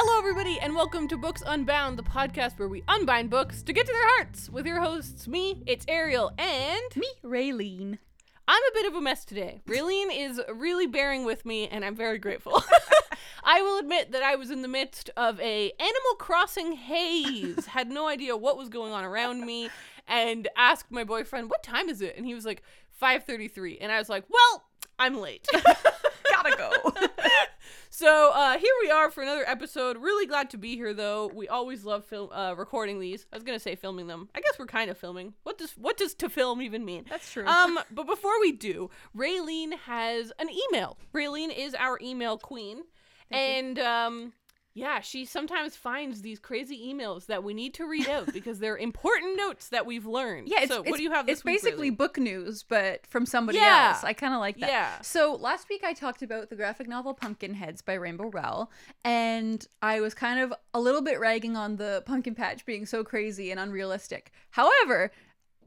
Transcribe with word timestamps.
Hello, 0.00 0.16
everybody, 0.16 0.60
and 0.60 0.76
welcome 0.76 1.08
to 1.08 1.16
Books 1.16 1.42
Unbound, 1.44 1.98
the 1.98 2.04
podcast 2.04 2.56
where 2.56 2.68
we 2.68 2.84
unbind 2.86 3.30
books 3.30 3.64
to 3.64 3.72
get 3.72 3.84
to 3.84 3.92
their 3.92 4.06
hearts. 4.10 4.48
With 4.48 4.64
your 4.64 4.78
hosts, 4.78 5.26
me, 5.26 5.60
it's 5.66 5.84
Ariel, 5.88 6.30
and 6.38 6.84
Me, 6.94 7.08
Raylene. 7.24 7.98
I'm 8.46 8.62
a 8.62 8.74
bit 8.74 8.86
of 8.86 8.94
a 8.94 9.00
mess 9.00 9.24
today. 9.24 9.60
Raylene 9.66 10.16
is 10.16 10.40
really 10.54 10.86
bearing 10.86 11.24
with 11.24 11.44
me, 11.44 11.66
and 11.66 11.84
I'm 11.84 11.96
very 11.96 12.18
grateful. 12.18 12.62
I 13.42 13.60
will 13.60 13.80
admit 13.80 14.12
that 14.12 14.22
I 14.22 14.36
was 14.36 14.52
in 14.52 14.62
the 14.62 14.68
midst 14.68 15.10
of 15.16 15.40
a 15.40 15.72
Animal 15.80 16.14
Crossing 16.20 16.74
haze, 16.74 17.66
had 17.66 17.90
no 17.90 18.06
idea 18.06 18.36
what 18.36 18.56
was 18.56 18.68
going 18.68 18.92
on 18.92 19.02
around 19.02 19.44
me, 19.44 19.68
and 20.06 20.46
asked 20.56 20.92
my 20.92 21.02
boyfriend, 21.02 21.50
"What 21.50 21.64
time 21.64 21.88
is 21.88 22.02
it?" 22.02 22.16
And 22.16 22.24
he 22.24 22.36
was 22.36 22.46
like, 22.46 22.62
"5:33," 23.02 23.78
and 23.80 23.90
I 23.90 23.98
was 23.98 24.08
like, 24.08 24.26
"Well, 24.30 24.62
I'm 24.96 25.18
late." 25.18 25.48
Gotta 26.30 26.56
go. 26.56 26.92
So 27.90 28.32
uh, 28.34 28.58
here 28.58 28.72
we 28.82 28.90
are 28.90 29.10
for 29.10 29.22
another 29.22 29.44
episode. 29.46 29.96
Really 29.96 30.26
glad 30.26 30.50
to 30.50 30.58
be 30.58 30.76
here, 30.76 30.92
though. 30.92 31.30
We 31.34 31.48
always 31.48 31.84
love 31.84 32.04
film 32.04 32.30
uh, 32.32 32.54
recording 32.54 33.00
these. 33.00 33.26
I 33.32 33.36
was 33.36 33.44
gonna 33.44 33.58
say 33.58 33.76
filming 33.76 34.06
them. 34.06 34.28
I 34.34 34.40
guess 34.40 34.58
we're 34.58 34.66
kind 34.66 34.90
of 34.90 34.98
filming. 34.98 35.34
What 35.42 35.58
does 35.58 35.72
what 35.72 35.96
does 35.96 36.14
to 36.14 36.28
film 36.28 36.60
even 36.60 36.84
mean? 36.84 37.06
That's 37.08 37.32
true. 37.32 37.46
Um, 37.46 37.78
but 37.90 38.06
before 38.06 38.38
we 38.40 38.52
do, 38.52 38.90
Raylene 39.16 39.72
has 39.86 40.32
an 40.38 40.48
email. 40.50 40.98
Raylene 41.14 41.56
is 41.56 41.74
our 41.74 41.98
email 42.02 42.36
queen, 42.36 42.82
and 43.30 43.78
um, 43.78 44.32
yeah, 44.78 45.00
she 45.00 45.24
sometimes 45.24 45.76
finds 45.76 46.22
these 46.22 46.38
crazy 46.38 46.78
emails 46.92 47.26
that 47.26 47.42
we 47.44 47.52
need 47.54 47.74
to 47.74 47.86
read 47.86 48.08
out 48.08 48.32
because 48.32 48.58
they're 48.60 48.76
important 48.78 49.36
notes 49.36 49.68
that 49.70 49.84
we've 49.86 50.06
learned. 50.06 50.48
yeah, 50.48 50.60
it's, 50.62 50.72
so 50.72 50.80
it's, 50.82 50.90
what 50.90 50.96
do 50.96 51.02
you 51.02 51.10
have? 51.10 51.26
This 51.26 51.38
It's 51.38 51.44
week, 51.44 51.54
basically 51.62 51.90
Raylene? 51.90 51.96
book 51.96 52.18
news, 52.18 52.62
but 52.62 53.06
from 53.06 53.26
somebody 53.26 53.58
Yeah. 53.58 53.90
else. 53.94 54.04
I 54.04 54.12
kind 54.12 54.34
of 54.34 54.40
like 54.40 54.58
that. 54.60 54.70
Yeah. 54.70 55.00
So 55.02 55.34
last 55.40 55.68
week 55.68 55.82
I 55.84 55.92
talked 55.92 56.22
about 56.22 56.48
the 56.50 56.56
graphic 56.56 56.88
novel 56.88 57.14
Pumpkinheads 57.14 57.82
by 57.82 57.94
Rainbow 57.94 58.30
Rowell, 58.30 58.70
and 59.04 59.66
I 59.82 60.00
was 60.00 60.14
kind 60.14 60.40
of 60.40 60.52
a 60.74 60.80
little 60.80 61.02
bit 61.02 61.18
ragging 61.20 61.56
on 61.56 61.76
the 61.76 62.02
pumpkin 62.06 62.34
patch 62.34 62.64
being 62.64 62.86
so 62.86 63.02
crazy 63.04 63.50
and 63.50 63.58
unrealistic. 63.60 64.30
However, 64.50 65.10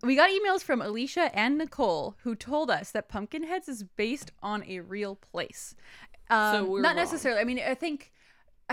we 0.03 0.16
got 0.16 0.30
emails 0.31 0.64
from 0.64 0.81
Alicia 0.81 1.30
and 1.38 1.58
Nicole 1.58 2.16
who 2.23 2.33
told 2.36 2.71
us 2.71 2.91
that 2.91 3.08
Pumpkinheads 3.09 3.67
is 3.69 3.83
based 3.83 4.31
on 4.41 4.64
a 4.67 4.80
real 4.80 5.16
place. 5.16 5.75
Um, 6.30 6.69
we're 6.69 6.81
not 6.81 6.89
wrong. 6.89 6.95
necessarily. 6.95 7.41
I 7.41 7.43
mean, 7.43 7.59
I 7.59 7.75
think 7.75 8.11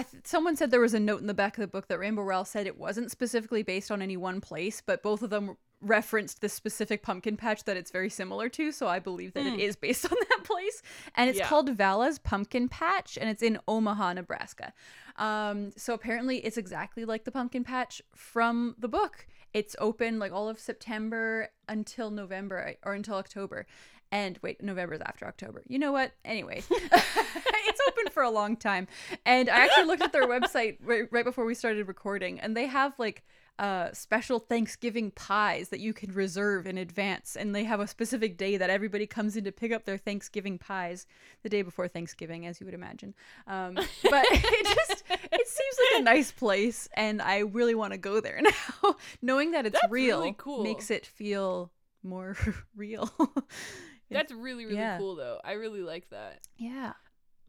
th- 0.03 0.25
someone 0.27 0.57
said 0.57 0.71
there 0.71 0.81
was 0.81 0.95
a 0.95 1.01
note 1.01 1.21
in 1.21 1.27
the 1.27 1.35
back 1.35 1.57
of 1.57 1.61
the 1.63 1.67
book 1.69 1.89
that 1.89 1.99
Rainbow 1.99 2.23
Rowell 2.23 2.45
said 2.45 2.67
it 2.67 2.79
wasn't 2.79 3.11
specifically 3.11 3.63
based 3.63 3.91
on 3.91 4.03
any 4.03 4.17
one 4.17 4.41
place, 4.41 4.83
but 4.85 5.03
both 5.03 5.23
of 5.23 5.31
them 5.31 5.57
referenced 5.81 6.41
the 6.41 6.49
specific 6.49 7.03
pumpkin 7.05 7.37
patch 7.37 7.63
that 7.65 7.77
it's 7.77 7.91
very 7.93 8.11
similar 8.11 8.49
to. 8.49 8.73
So 8.73 8.89
I 8.89 8.99
believe 8.99 9.33
that 9.35 9.47
it 9.47 9.61
is 9.61 9.77
based 9.77 10.05
on 10.13 10.17
that 10.29 10.45
place, 10.45 10.83
and 11.15 11.31
it's 11.31 11.39
Hmm. 11.39 11.43
Yeah. 11.43 11.49
called 11.49 11.71
Vala's 11.71 12.19
Pumpkin 12.19 12.69
Patch, 12.69 13.17
and 13.17 13.31
it's 13.31 13.43
in 13.43 13.59
Omaha, 13.69 14.15
Nebraska. 14.15 14.73
Um, 15.17 15.71
so 15.77 15.95
apparently, 15.95 16.39
it's 16.39 16.57
exactly 16.57 17.05
like 17.05 17.25
the 17.25 17.31
pumpkin 17.33 17.65
patch 17.65 18.03
from 18.15 18.75
the 18.79 18.89
book. 18.89 19.27
It's 19.53 19.75
open 19.79 20.19
like 20.19 20.33
all 20.33 20.49
of 20.49 20.59
September 20.59 21.49
until 21.69 22.11
November 22.11 22.75
or 22.85 22.95
until 22.95 23.15
October. 23.15 23.67
And 24.11 24.39
wait, 24.43 24.63
November's 24.63 25.01
after 25.05 25.27
October. 25.27 25.63
You 25.67 25.79
know 25.79 25.93
what? 25.93 26.13
Anyway, 26.25 26.63
it's 26.71 27.81
open 27.89 28.11
for 28.11 28.23
a 28.23 28.31
long 28.31 28.57
time. 28.57 28.89
And 29.27 29.51
I 29.51 29.65
actually 29.65 29.85
looked 29.85 30.03
at 30.03 30.13
their 30.13 30.27
website 30.27 30.79
right, 30.81 31.05
right 31.11 31.25
before 31.25 31.45
we 31.45 31.55
started 31.55 31.87
recording, 31.89 32.41
and 32.41 32.57
they 32.57 32.67
have 32.67 32.95
like 32.99 33.25
uh, 33.59 33.93
special 33.93 34.39
Thanksgiving 34.39 35.11
pies 35.11 35.71
that 35.71 35.81
you 35.81 35.93
can 35.93 36.13
reserve 36.13 36.67
in 36.67 36.79
advance. 36.79 37.37
And 37.37 37.55
they 37.55 37.65
have 37.65 37.81
a 37.81 37.87
specific 37.87 38.37
day 38.37 38.57
that 38.57 38.71
everybody 38.71 39.07
comes 39.07 39.37
in 39.37 39.45
to 39.45 39.53
pick 39.53 39.73
up 39.73 39.85
their 39.85 39.99
Thanksgiving 39.99 40.59
pies 40.59 41.07
the 41.43 41.49
day 41.49 41.63
before 41.63 41.89
Thanksgiving, 41.89 42.47
as 42.47 42.61
you 42.61 42.67
would 42.67 42.75
imagine. 42.75 43.15
Um, 43.47 43.75
but 43.75 43.87
it 44.31 44.67
just 44.67 45.05
it 45.11 45.49
seems 45.49 45.77
like 45.93 46.01
a 46.01 46.05
nice 46.05 46.31
place, 46.31 46.89
and 46.95 47.21
I 47.21 47.39
really 47.39 47.75
want 47.75 47.93
to 47.93 47.99
go 47.99 48.21
there 48.21 48.41
now. 48.83 48.97
Knowing 49.23 49.53
that 49.53 49.67
it's 49.67 49.81
That's 49.81 49.91
real 49.91 50.21
really 50.21 50.35
cool. 50.39 50.63
makes 50.63 50.91
it 50.91 51.05
feel 51.05 51.71
more 52.03 52.37
real. 52.77 53.11
That's 54.11 54.33
really 54.33 54.65
really 54.65 54.79
yeah. 54.79 54.99
cool 54.99 55.17
though. 55.17 55.41
I 55.45 55.53
really 55.53 55.83
like 55.83 56.09
that. 56.11 56.41
yeah. 56.57 56.93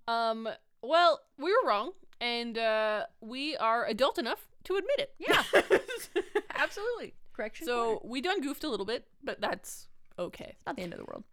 Um, 0.07 0.49
well, 0.81 1.19
we 1.37 1.51
were 1.51 1.69
wrong, 1.69 1.91
and 2.21 2.57
uh, 2.57 3.05
we 3.21 3.55
are 3.57 3.85
adult 3.85 4.17
enough 4.17 4.47
to 4.65 4.75
admit 4.75 4.99
it. 4.99 5.13
Yeah. 5.17 5.43
Absolutely. 6.55 7.13
Correction. 7.33 7.65
so 7.65 7.83
corner. 7.83 7.99
we 8.03 8.21
done 8.21 8.41
goofed 8.41 8.63
a 8.63 8.69
little 8.69 8.85
bit, 8.85 9.07
but 9.23 9.39
that's 9.39 9.87
okay. 10.17 10.55
it's 10.57 10.65
not 10.65 10.75
the 10.75 10.81
end 10.81 10.93
of 10.93 10.99
the 10.99 11.05
world. 11.05 11.23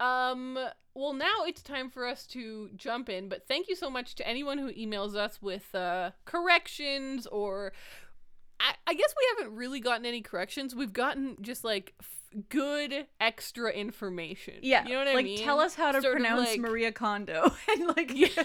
Um, 0.00 0.58
well, 0.94 1.12
now 1.12 1.44
it's 1.46 1.62
time 1.62 1.90
for 1.90 2.06
us 2.06 2.26
to 2.28 2.70
jump 2.76 3.08
in. 3.08 3.28
But 3.28 3.46
thank 3.46 3.68
you 3.68 3.76
so 3.76 3.88
much 3.88 4.16
to 4.16 4.26
anyone 4.28 4.58
who 4.58 4.72
emails 4.72 5.14
us 5.14 5.40
with 5.40 5.74
uh, 5.74 6.10
corrections 6.24 7.26
or. 7.26 7.72
I, 8.60 8.74
I 8.86 8.94
guess 8.94 9.12
we 9.18 9.36
haven't 9.36 9.56
really 9.56 9.80
gotten 9.80 10.06
any 10.06 10.20
corrections. 10.20 10.76
We've 10.76 10.92
gotten 10.92 11.36
just 11.40 11.64
like 11.64 11.92
good 12.48 13.06
extra 13.20 13.70
information. 13.70 14.54
Yeah. 14.62 14.84
you 14.84 14.92
know 14.92 14.98
what 15.00 15.08
I 15.08 15.22
mean? 15.22 15.36
like, 15.36 15.44
tell 15.44 15.60
us 15.60 15.74
how 15.74 15.92
to 15.92 16.00
Sort 16.02 16.14
pronounce 16.14 16.48
like- 16.50 16.60
Maria 16.60 16.92
Kondo. 16.92 17.50
and 17.68 17.86
like, 17.96 18.12
yeah. 18.14 18.28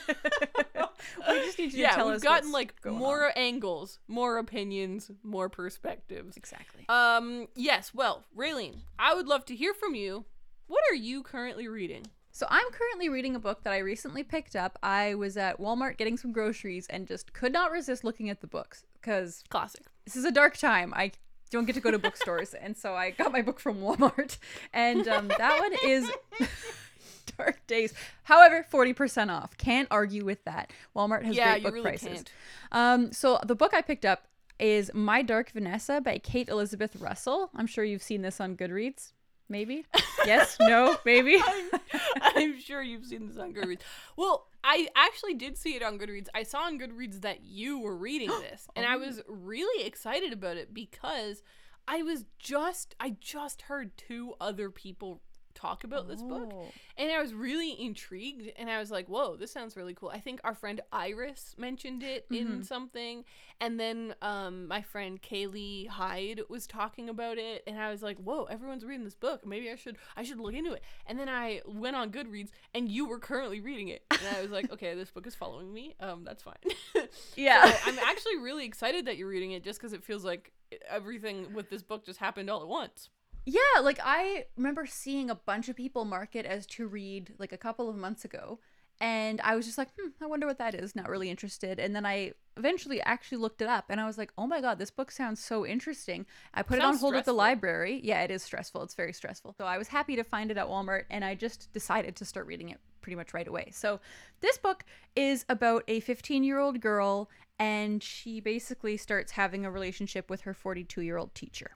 we 1.29 1.35
just 1.45 1.59
need 1.59 1.73
you 1.73 1.81
yeah, 1.81 1.89
to 1.91 1.95
tell 1.95 2.07
we've 2.07 2.15
us. 2.17 2.23
gotten 2.23 2.51
like 2.51 2.73
more 2.85 3.25
on. 3.27 3.31
angles, 3.35 3.99
more 4.07 4.37
opinions, 4.37 5.11
more 5.23 5.49
perspectives. 5.49 6.37
Exactly. 6.37 6.85
Um, 6.89 7.47
yes. 7.55 7.93
Well, 7.93 8.23
Raylene, 8.37 8.77
I 8.97 9.13
would 9.13 9.27
love 9.27 9.45
to 9.45 9.55
hear 9.55 9.73
from 9.73 9.95
you. 9.95 10.25
What 10.67 10.83
are 10.91 10.95
you 10.95 11.23
currently 11.23 11.67
reading? 11.67 12.05
So 12.31 12.45
I'm 12.49 12.71
currently 12.71 13.09
reading 13.09 13.35
a 13.35 13.39
book 13.39 13.63
that 13.63 13.73
I 13.73 13.79
recently 13.79 14.23
picked 14.23 14.55
up. 14.55 14.77
I 14.83 15.15
was 15.15 15.35
at 15.35 15.59
Walmart 15.59 15.97
getting 15.97 16.15
some 16.15 16.31
groceries 16.31 16.85
and 16.89 17.07
just 17.07 17.33
could 17.33 17.51
not 17.51 17.71
resist 17.71 18.03
looking 18.03 18.29
at 18.29 18.39
the 18.39 18.47
books 18.47 18.85
because 18.93 19.43
Classic. 19.49 19.81
this 20.05 20.15
is 20.15 20.25
a 20.25 20.31
dark 20.31 20.55
time. 20.55 20.93
I 20.95 21.11
don't 21.49 21.65
get 21.65 21.75
to 21.75 21.81
go 21.81 21.91
to 21.91 21.99
bookstores, 21.99 22.53
and 22.53 22.77
so 22.77 22.93
I 22.95 23.11
got 23.11 23.31
my 23.31 23.41
book 23.41 23.59
from 23.59 23.79
Walmart, 23.81 24.37
and 24.73 25.07
um, 25.07 25.27
that 25.29 25.59
one 25.59 25.73
is 25.83 26.09
Dark 27.37 27.65
Days. 27.67 27.93
However, 28.23 28.65
forty 28.69 28.93
percent 28.93 29.31
off. 29.31 29.57
Can't 29.57 29.87
argue 29.91 30.25
with 30.25 30.43
that. 30.45 30.71
Walmart 30.95 31.23
has 31.23 31.35
Yeah, 31.35 31.51
great 31.51 31.61
you 31.61 31.63
book 31.67 31.73
really 31.73 31.83
prices. 31.83 32.23
Um, 32.71 33.11
so 33.11 33.39
the 33.45 33.55
book 33.55 33.73
I 33.73 33.81
picked 33.81 34.05
up 34.05 34.27
is 34.59 34.91
My 34.93 35.21
Dark 35.21 35.51
Vanessa 35.51 36.01
by 36.01 36.17
Kate 36.17 36.49
Elizabeth 36.49 36.95
Russell. 36.97 37.49
I'm 37.55 37.67
sure 37.67 37.83
you've 37.83 38.03
seen 38.03 38.21
this 38.21 38.41
on 38.41 38.55
Goodreads. 38.57 39.13
Maybe. 39.49 39.85
Yes. 40.25 40.57
no. 40.59 40.97
Maybe. 41.05 41.41
I'm, 41.43 41.79
I'm 42.21 42.59
sure 42.59 42.81
you've 42.81 43.05
seen 43.05 43.27
this 43.27 43.37
on 43.37 43.53
Goodreads. 43.53 43.81
Well, 44.15 44.47
I 44.63 44.87
actually 44.95 45.33
did 45.33 45.57
see 45.57 45.75
it 45.75 45.81
on 45.81 45.97
Goodreads. 45.97 46.27
I 46.35 46.43
saw 46.43 46.59
on 46.59 46.79
Goodreads 46.79 47.21
that 47.21 47.43
you 47.43 47.79
were 47.79 47.97
reading 47.97 48.29
this, 48.41 48.67
and 48.75 48.85
I 48.85 48.95
oh. 48.95 48.99
was 48.99 49.21
really 49.27 49.85
excited 49.85 50.31
about 50.31 50.57
it 50.57 50.73
because 50.73 51.41
I 51.87 52.03
was 52.03 52.25
just 52.37 52.95
I 52.99 53.15
just 53.19 53.63
heard 53.63 53.97
two 53.97 54.35
other 54.39 54.69
people 54.69 55.21
talk 55.55 55.83
about 55.83 56.07
this 56.07 56.21
book, 56.21 56.49
Oh. 56.53 56.67
and 56.97 57.11
I 57.11 57.21
was 57.21 57.33
really 57.33 57.79
intrigued. 57.81 58.51
And 58.57 58.69
I 58.69 58.79
was 58.79 58.91
like, 58.91 59.07
"Whoa, 59.07 59.35
this 59.35 59.51
sounds 59.51 59.75
really 59.75 59.93
cool." 59.93 60.09
I 60.09 60.19
think 60.19 60.39
our 60.43 60.55
friend 60.55 60.81
Iris 60.91 61.55
mentioned 61.57 62.03
it 62.03 62.25
in 62.31 62.63
something, 62.63 63.25
and 63.59 63.79
then 63.79 64.15
um, 64.21 64.67
my 64.67 64.81
friend 64.81 65.21
Kaylee 65.21 65.87
Hyde 65.87 66.41
was 66.49 66.65
talking 66.67 67.09
about 67.09 67.37
it, 67.37 67.63
and 67.67 67.79
I 67.79 67.89
was 67.91 68.01
like, 68.01 68.17
"Whoa, 68.17 68.45
everyone's 68.45 68.85
reading 68.85 69.03
this 69.05 69.15
book. 69.15 69.45
Maybe 69.45 69.69
I 69.69 69.75
should 69.75 69.97
I 70.15 70.23
should 70.23 70.39
look 70.39 70.53
into 70.53 70.73
it." 70.73 70.83
And 71.05 71.19
then 71.19 71.29
I 71.29 71.61
went 71.65 71.95
on 71.95 72.11
Goodreads, 72.11 72.49
and 72.73 72.89
you 72.89 73.05
were 73.07 73.19
currently 73.19 73.59
reading 73.59 73.89
it, 73.89 74.03
and 74.11 74.21
I 74.35 74.41
was 74.41 74.51
like, 74.51 74.71
"Okay, 74.73 74.95
this 74.95 75.11
book 75.11 75.27
is 75.27 75.35
following 75.35 75.73
me. 75.73 75.95
Um, 75.99 76.23
that's 76.23 76.43
fine." 76.43 76.55
Yeah. 77.35 77.69
So 77.71 77.77
I'm 77.91 77.99
actually 77.99 78.37
really 78.37 78.65
excited 78.65 79.05
that 79.05 79.17
you're 79.17 79.27
reading 79.27 79.51
it, 79.51 79.63
just 79.63 79.79
because 79.79 79.93
it 79.93 80.03
feels 80.03 80.23
like 80.23 80.51
everything 80.87 81.53
with 81.53 81.69
this 81.69 81.81
book 81.81 82.05
just 82.05 82.19
happened 82.19 82.49
all 82.49 82.61
at 82.61 82.67
once. 82.67 83.09
Yeah, 83.45 83.81
like 83.81 83.99
I 84.03 84.45
remember 84.57 84.85
seeing 84.85 85.29
a 85.29 85.35
bunch 85.35 85.69
of 85.69 85.75
people 85.75 86.05
mark 86.05 86.35
it 86.35 86.45
as 86.45 86.65
to 86.67 86.87
read 86.87 87.33
like 87.39 87.51
a 87.51 87.57
couple 87.57 87.89
of 87.89 87.95
months 87.95 88.25
ago. 88.25 88.59
And 89.01 89.39
I 89.41 89.55
was 89.55 89.65
just 89.65 89.77
like, 89.77 89.89
hmm, 89.99 90.09
I 90.21 90.27
wonder 90.27 90.45
what 90.45 90.57
that 90.57 90.75
is. 90.75 90.95
Not 90.95 91.09
really 91.09 91.29
interested. 91.29 91.79
And 91.79 91.95
then 91.95 92.05
I 92.05 92.33
eventually 92.57 93.01
actually 93.01 93.37
looked 93.37 93.61
it 93.61 93.67
up 93.67 93.85
and 93.89 94.01
I 94.01 94.05
was 94.05 94.17
like, 94.17 94.33
oh 94.37 94.45
my 94.45 94.59
God, 94.59 94.77
this 94.77 94.91
book 94.91 95.09
sounds 95.09 95.43
so 95.43 95.65
interesting. 95.65 96.25
I 96.53 96.61
put 96.61 96.77
it 96.79 96.83
on 96.83 96.97
hold 96.97 97.15
at 97.15 97.23
the 97.23 97.33
library. 97.33 98.01
Yeah, 98.03 98.21
it 98.23 98.31
is 98.31 98.43
stressful. 98.43 98.83
It's 98.83 98.95
very 98.95 99.13
stressful. 99.13 99.55
So 99.57 99.65
I 99.65 99.77
was 99.77 99.87
happy 99.87 100.17
to 100.17 100.23
find 100.23 100.51
it 100.51 100.57
at 100.57 100.67
Walmart 100.67 101.03
and 101.09 101.23
I 101.23 101.35
just 101.35 101.71
decided 101.71 102.17
to 102.17 102.25
start 102.25 102.45
reading 102.45 102.69
it 102.69 102.79
pretty 102.99 103.15
much 103.15 103.33
right 103.33 103.47
away. 103.47 103.69
So 103.71 104.01
this 104.41 104.57
book 104.57 104.83
is 105.15 105.45
about 105.47 105.83
a 105.87 106.01
15 106.01 106.43
year 106.43 106.59
old 106.59 106.81
girl 106.81 107.29
and 107.57 108.03
she 108.03 108.41
basically 108.41 108.97
starts 108.97 109.31
having 109.31 109.65
a 109.65 109.71
relationship 109.71 110.29
with 110.29 110.41
her 110.41 110.53
42 110.53 111.01
year 111.01 111.17
old 111.17 111.33
teacher. 111.33 111.71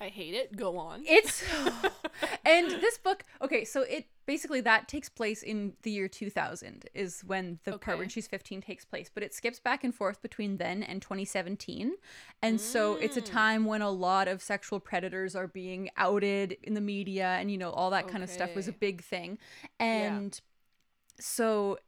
I 0.00 0.08
hate 0.08 0.34
it. 0.34 0.56
Go 0.56 0.78
on. 0.78 1.02
It's 1.04 1.42
and 2.44 2.70
this 2.70 2.98
book, 2.98 3.24
okay, 3.42 3.64
so 3.64 3.82
it 3.82 4.06
basically 4.26 4.60
that 4.60 4.88
takes 4.88 5.08
place 5.08 5.42
in 5.42 5.72
the 5.82 5.90
year 5.90 6.08
2000 6.08 6.84
is 6.94 7.22
when 7.26 7.58
the 7.64 7.78
part 7.78 7.98
when 7.98 8.08
she's 8.08 8.28
15 8.28 8.60
takes 8.60 8.84
place, 8.84 9.10
but 9.12 9.22
it 9.22 9.34
skips 9.34 9.58
back 9.58 9.84
and 9.84 9.94
forth 9.94 10.20
between 10.22 10.58
then 10.58 10.82
and 10.82 11.00
2017. 11.02 11.94
And 12.42 12.60
so 12.60 12.96
it's 12.96 13.16
Mm. 13.16 13.20
a 13.20 13.22
time 13.22 13.64
when 13.64 13.82
a 13.82 13.90
lot 13.90 14.28
of 14.28 14.42
sexual 14.42 14.80
predators 14.80 15.34
are 15.34 15.48
being 15.48 15.90
outed 15.96 16.56
in 16.62 16.74
the 16.74 16.80
media 16.80 17.36
and 17.40 17.50
you 17.50 17.58
know 17.58 17.70
all 17.70 17.90
that 17.90 18.06
kind 18.06 18.22
of 18.22 18.30
stuff 18.30 18.54
was 18.54 18.68
a 18.68 18.72
big 18.72 19.02
thing. 19.02 19.38
And 19.80 20.38
so 21.20 21.78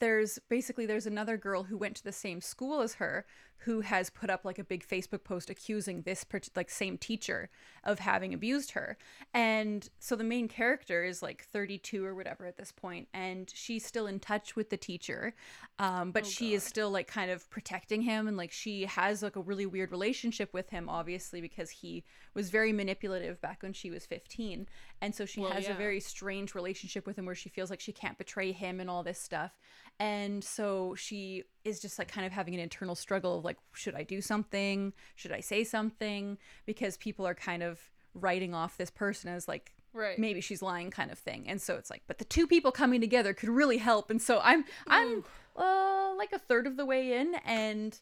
there's 0.00 0.38
basically 0.48 0.86
there's 0.86 1.06
another 1.06 1.36
girl 1.36 1.64
who 1.64 1.76
went 1.76 1.96
to 1.96 2.04
the 2.04 2.12
same 2.12 2.40
school 2.40 2.80
as 2.80 2.94
her 2.94 3.26
who 3.62 3.80
has 3.80 4.08
put 4.08 4.30
up 4.30 4.44
like 4.44 4.58
a 4.58 4.64
big 4.64 4.86
Facebook 4.86 5.24
post 5.24 5.50
accusing 5.50 6.02
this 6.02 6.24
like 6.54 6.70
same 6.70 6.96
teacher 6.96 7.50
of 7.82 7.98
having 7.98 8.32
abused 8.32 8.72
her. 8.72 8.96
And 9.34 9.88
so 9.98 10.14
the 10.14 10.24
main 10.24 10.46
character 10.46 11.02
is 11.04 11.22
like 11.22 11.44
32 11.44 12.04
or 12.04 12.14
whatever 12.14 12.46
at 12.46 12.56
this 12.56 12.70
point 12.70 13.08
and 13.12 13.50
she's 13.52 13.84
still 13.84 14.06
in 14.06 14.20
touch 14.20 14.54
with 14.54 14.70
the 14.70 14.76
teacher. 14.76 15.34
Um, 15.78 16.12
but 16.12 16.24
Oh, 16.24 16.26
she 16.26 16.54
is 16.54 16.62
still 16.62 16.90
like 16.90 17.08
kind 17.08 17.30
of 17.30 17.48
protecting 17.50 18.02
him 18.02 18.28
and 18.28 18.36
like 18.36 18.52
she 18.52 18.84
has 18.84 19.22
like 19.22 19.36
a 19.36 19.40
really 19.40 19.66
weird 19.66 19.90
relationship 19.90 20.54
with 20.54 20.70
him 20.70 20.88
obviously 20.88 21.40
because 21.40 21.70
he 21.70 22.04
was 22.34 22.50
very 22.50 22.72
manipulative 22.72 23.40
back 23.40 23.62
when 23.62 23.72
she 23.72 23.90
was 23.90 24.06
15. 24.06 24.68
And 25.00 25.14
so 25.14 25.24
she 25.24 25.40
Well, 25.40 25.52
has 25.52 25.68
a 25.68 25.74
very 25.74 26.00
strange 26.00 26.54
relationship 26.54 27.06
with 27.06 27.16
him 27.16 27.26
where 27.26 27.34
she 27.34 27.48
feels 27.48 27.70
like 27.70 27.80
she 27.80 27.92
can't 27.92 28.18
betray 28.18 28.52
him 28.52 28.80
and 28.80 28.90
all 28.90 29.02
this 29.02 29.20
stuff. 29.20 29.52
And 30.00 30.42
so 30.42 30.94
she 30.96 31.44
is 31.64 31.80
just 31.80 31.98
like 31.98 32.08
kind 32.08 32.26
of 32.26 32.32
having 32.32 32.54
an 32.54 32.60
internal 32.60 32.94
struggle 32.94 33.38
of 33.38 33.44
like, 33.44 33.58
should 33.72 33.94
I 33.94 34.02
do 34.02 34.20
something? 34.20 34.92
Should 35.14 35.32
I 35.32 35.40
say 35.40 35.62
something? 35.64 36.38
Because 36.66 36.96
people 36.96 37.26
are 37.26 37.34
kind 37.34 37.62
of 37.62 37.80
writing 38.14 38.54
off 38.54 38.76
this 38.76 38.90
person 38.90 39.30
as 39.30 39.46
like 39.48 39.72
Right. 39.94 40.18
maybe 40.18 40.40
she's 40.40 40.62
lying 40.62 40.90
kind 40.90 41.10
of 41.10 41.18
thing. 41.18 41.48
And 41.48 41.60
so 41.60 41.76
it's 41.76 41.90
like, 41.90 42.02
but 42.06 42.18
the 42.18 42.24
two 42.24 42.46
people 42.46 42.70
coming 42.70 43.00
together 43.00 43.32
could 43.34 43.48
really 43.48 43.78
help. 43.78 44.10
And 44.10 44.20
so 44.20 44.40
I'm 44.42 44.64
I'm 44.86 45.24
uh, 45.56 46.14
like 46.16 46.32
a 46.32 46.38
third 46.38 46.66
of 46.66 46.76
the 46.76 46.84
way 46.84 47.14
in 47.14 47.34
and 47.44 47.98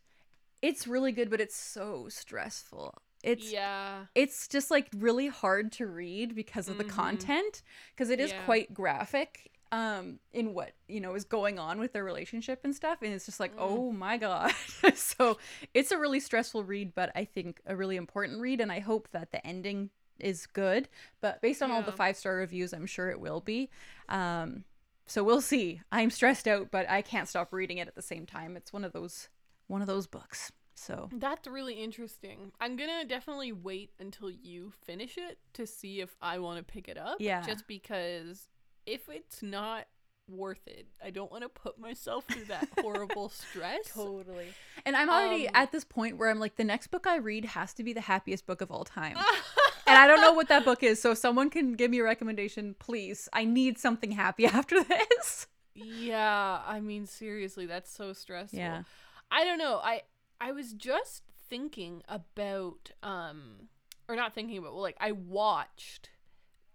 it's 0.63 0.87
really 0.87 1.13
good, 1.13 1.31
but 1.31 1.41
it's 1.41 1.57
so 1.57 2.09
stressful. 2.09 2.95
It's 3.27 3.53
yeah. 3.53 4.07
it's 4.15 4.49
just 4.49 4.71
like 4.71 4.89
really 4.97 5.27
hard 5.29 5.73
to 5.73 5.87
read 5.87 6.35
because 6.35 6.69
of 6.69 6.79
the 6.79 6.85
Mhm. 6.85 6.89
content 6.89 7.63
because 7.95 8.09
it 8.11 8.21
is 8.21 8.31
Yeah. 8.31 8.45
quite 8.45 8.73
graphic 8.73 9.51
um 9.73 10.21
in 10.33 10.55
what 10.55 10.73
you 10.87 11.01
know 11.01 11.15
is 11.17 11.25
going 11.25 11.59
on 11.59 11.81
with 11.81 11.93
their 11.93 12.05
relationship 12.05 12.61
and 12.63 12.73
stuff 12.75 12.99
and 13.03 13.13
it's 13.13 13.27
just 13.27 13.41
like 13.41 13.51
Mm. 13.57 13.61
oh 13.69 13.91
my 13.91 14.17
god 14.17 14.53
so 14.95 15.39
it's 15.75 15.91
a 15.91 15.99
really 15.99 16.21
stressful 16.21 16.63
read 16.63 16.95
but 16.95 17.11
i 17.17 17.25
think 17.25 17.61
a 17.67 17.75
really 17.75 17.97
important 17.97 18.41
read 18.41 18.61
and 18.61 18.71
i 18.71 18.79
hope 18.79 19.09
that 19.11 19.33
the 19.33 19.45
ending 19.45 19.91
is 20.21 20.47
good 20.47 20.89
but 21.21 21.43
based 21.43 21.63
on 21.63 21.73
all 21.73 21.83
the 21.83 21.91
five 21.93 22.17
star 22.17 22.37
reviews 22.37 22.73
i'm 22.73 22.87
sure 22.87 23.11
it 23.11 23.19
will 23.19 23.41
be 23.41 23.69
um 24.09 24.63
so 25.05 25.25
we'll 25.25 25.41
see 25.41 25.81
i'm 25.91 26.11
stressed 26.11 26.47
out 26.47 26.71
but 26.71 26.89
i 26.89 27.03
can't 27.03 27.29
stop 27.29 27.53
reading 27.53 27.79
it 27.79 27.89
at 27.89 27.97
the 27.97 28.03
same 28.03 28.25
time 28.25 28.57
it's 28.57 28.73
one 28.73 28.85
of 28.85 28.93
those 28.93 29.29
one 29.67 29.81
of 29.81 29.89
those 29.89 30.07
books 30.07 30.53
so 30.77 31.09
That's 31.13 31.49
really 31.49 31.75
interesting. 31.75 32.53
I'm 32.61 32.77
gonna 32.77 33.05
definitely 33.05 33.53
wait 33.53 33.91
until 33.99 34.31
you 34.31 34.73
finish 34.85 35.17
it 35.17 35.39
to 35.55 35.67
see 35.67 36.01
if 36.01 36.15
I 36.21 36.39
want 36.39 36.59
to 36.59 36.65
pick 36.65 36.87
it 36.89 36.99
up. 36.99 37.17
Yeah. 37.19 37.43
Just 37.45 37.67
because 37.67 38.49
if 38.85 39.09
it's 39.09 39.43
not 39.43 39.87
worth 40.29 40.67
it, 40.67 40.87
I 41.05 41.11
don't 41.11 41.31
want 41.31 41.45
to 41.45 41.49
put 41.49 41.79
myself 41.79 42.25
through 42.27 42.45
that 42.45 42.69
horrible 42.81 43.31
stress. 43.31 43.93
Totally. 43.95 44.49
And 44.85 44.95
I'm 44.97 45.09
already 45.09 45.49
Um, 45.49 45.55
at 45.57 45.73
this 45.73 45.85
point 45.85 46.19
where 46.19 46.29
I'm 46.31 46.39
like, 46.41 46.57
the 46.57 46.65
next 46.65 46.89
book 46.89 47.07
I 47.07 47.17
read 47.17 47.47
has 47.47 47.73
to 47.75 47.83
be 47.83 47.93
the 47.93 48.01
happiest 48.03 48.45
book 48.47 48.61
of 48.61 48.71
all 48.71 48.85
time. 48.85 49.17
and 49.87 49.97
I 49.97 50.07
don't 50.07 50.21
know 50.21 50.33
what 50.35 50.49
that 50.49 50.65
book 50.65 50.83
is. 50.83 51.01
So 51.01 51.13
if 51.13 51.19
someone 51.19 51.49
can 51.49 51.73
give 51.75 51.91
me 51.91 52.01
a 52.01 52.05
recommendation, 52.05 52.75
please. 52.79 53.29
I 53.33 53.45
need 53.45 53.79
something 53.79 54.11
happy 54.11 54.47
after 54.61 54.83
this. 54.85 55.47
yeah, 55.75 56.61
I 56.67 56.81
mean 56.81 57.07
seriously, 57.07 57.67
that's 57.67 57.91
so 57.91 58.13
stressful. 58.13 58.59
Yeah. 58.59 58.83
I 59.31 59.45
don't 59.45 59.59
know. 59.59 59.81
I 59.83 60.03
I 60.41 60.53
was 60.53 60.73
just 60.73 61.23
thinking 61.49 62.03
about 62.09 62.91
um 63.03 63.69
or 64.09 64.17
not 64.17 64.35
thinking 64.35 64.59
about 64.59 64.73
well, 64.73 64.83
like 64.83 64.97
I 65.01 65.13
watched 65.13 66.11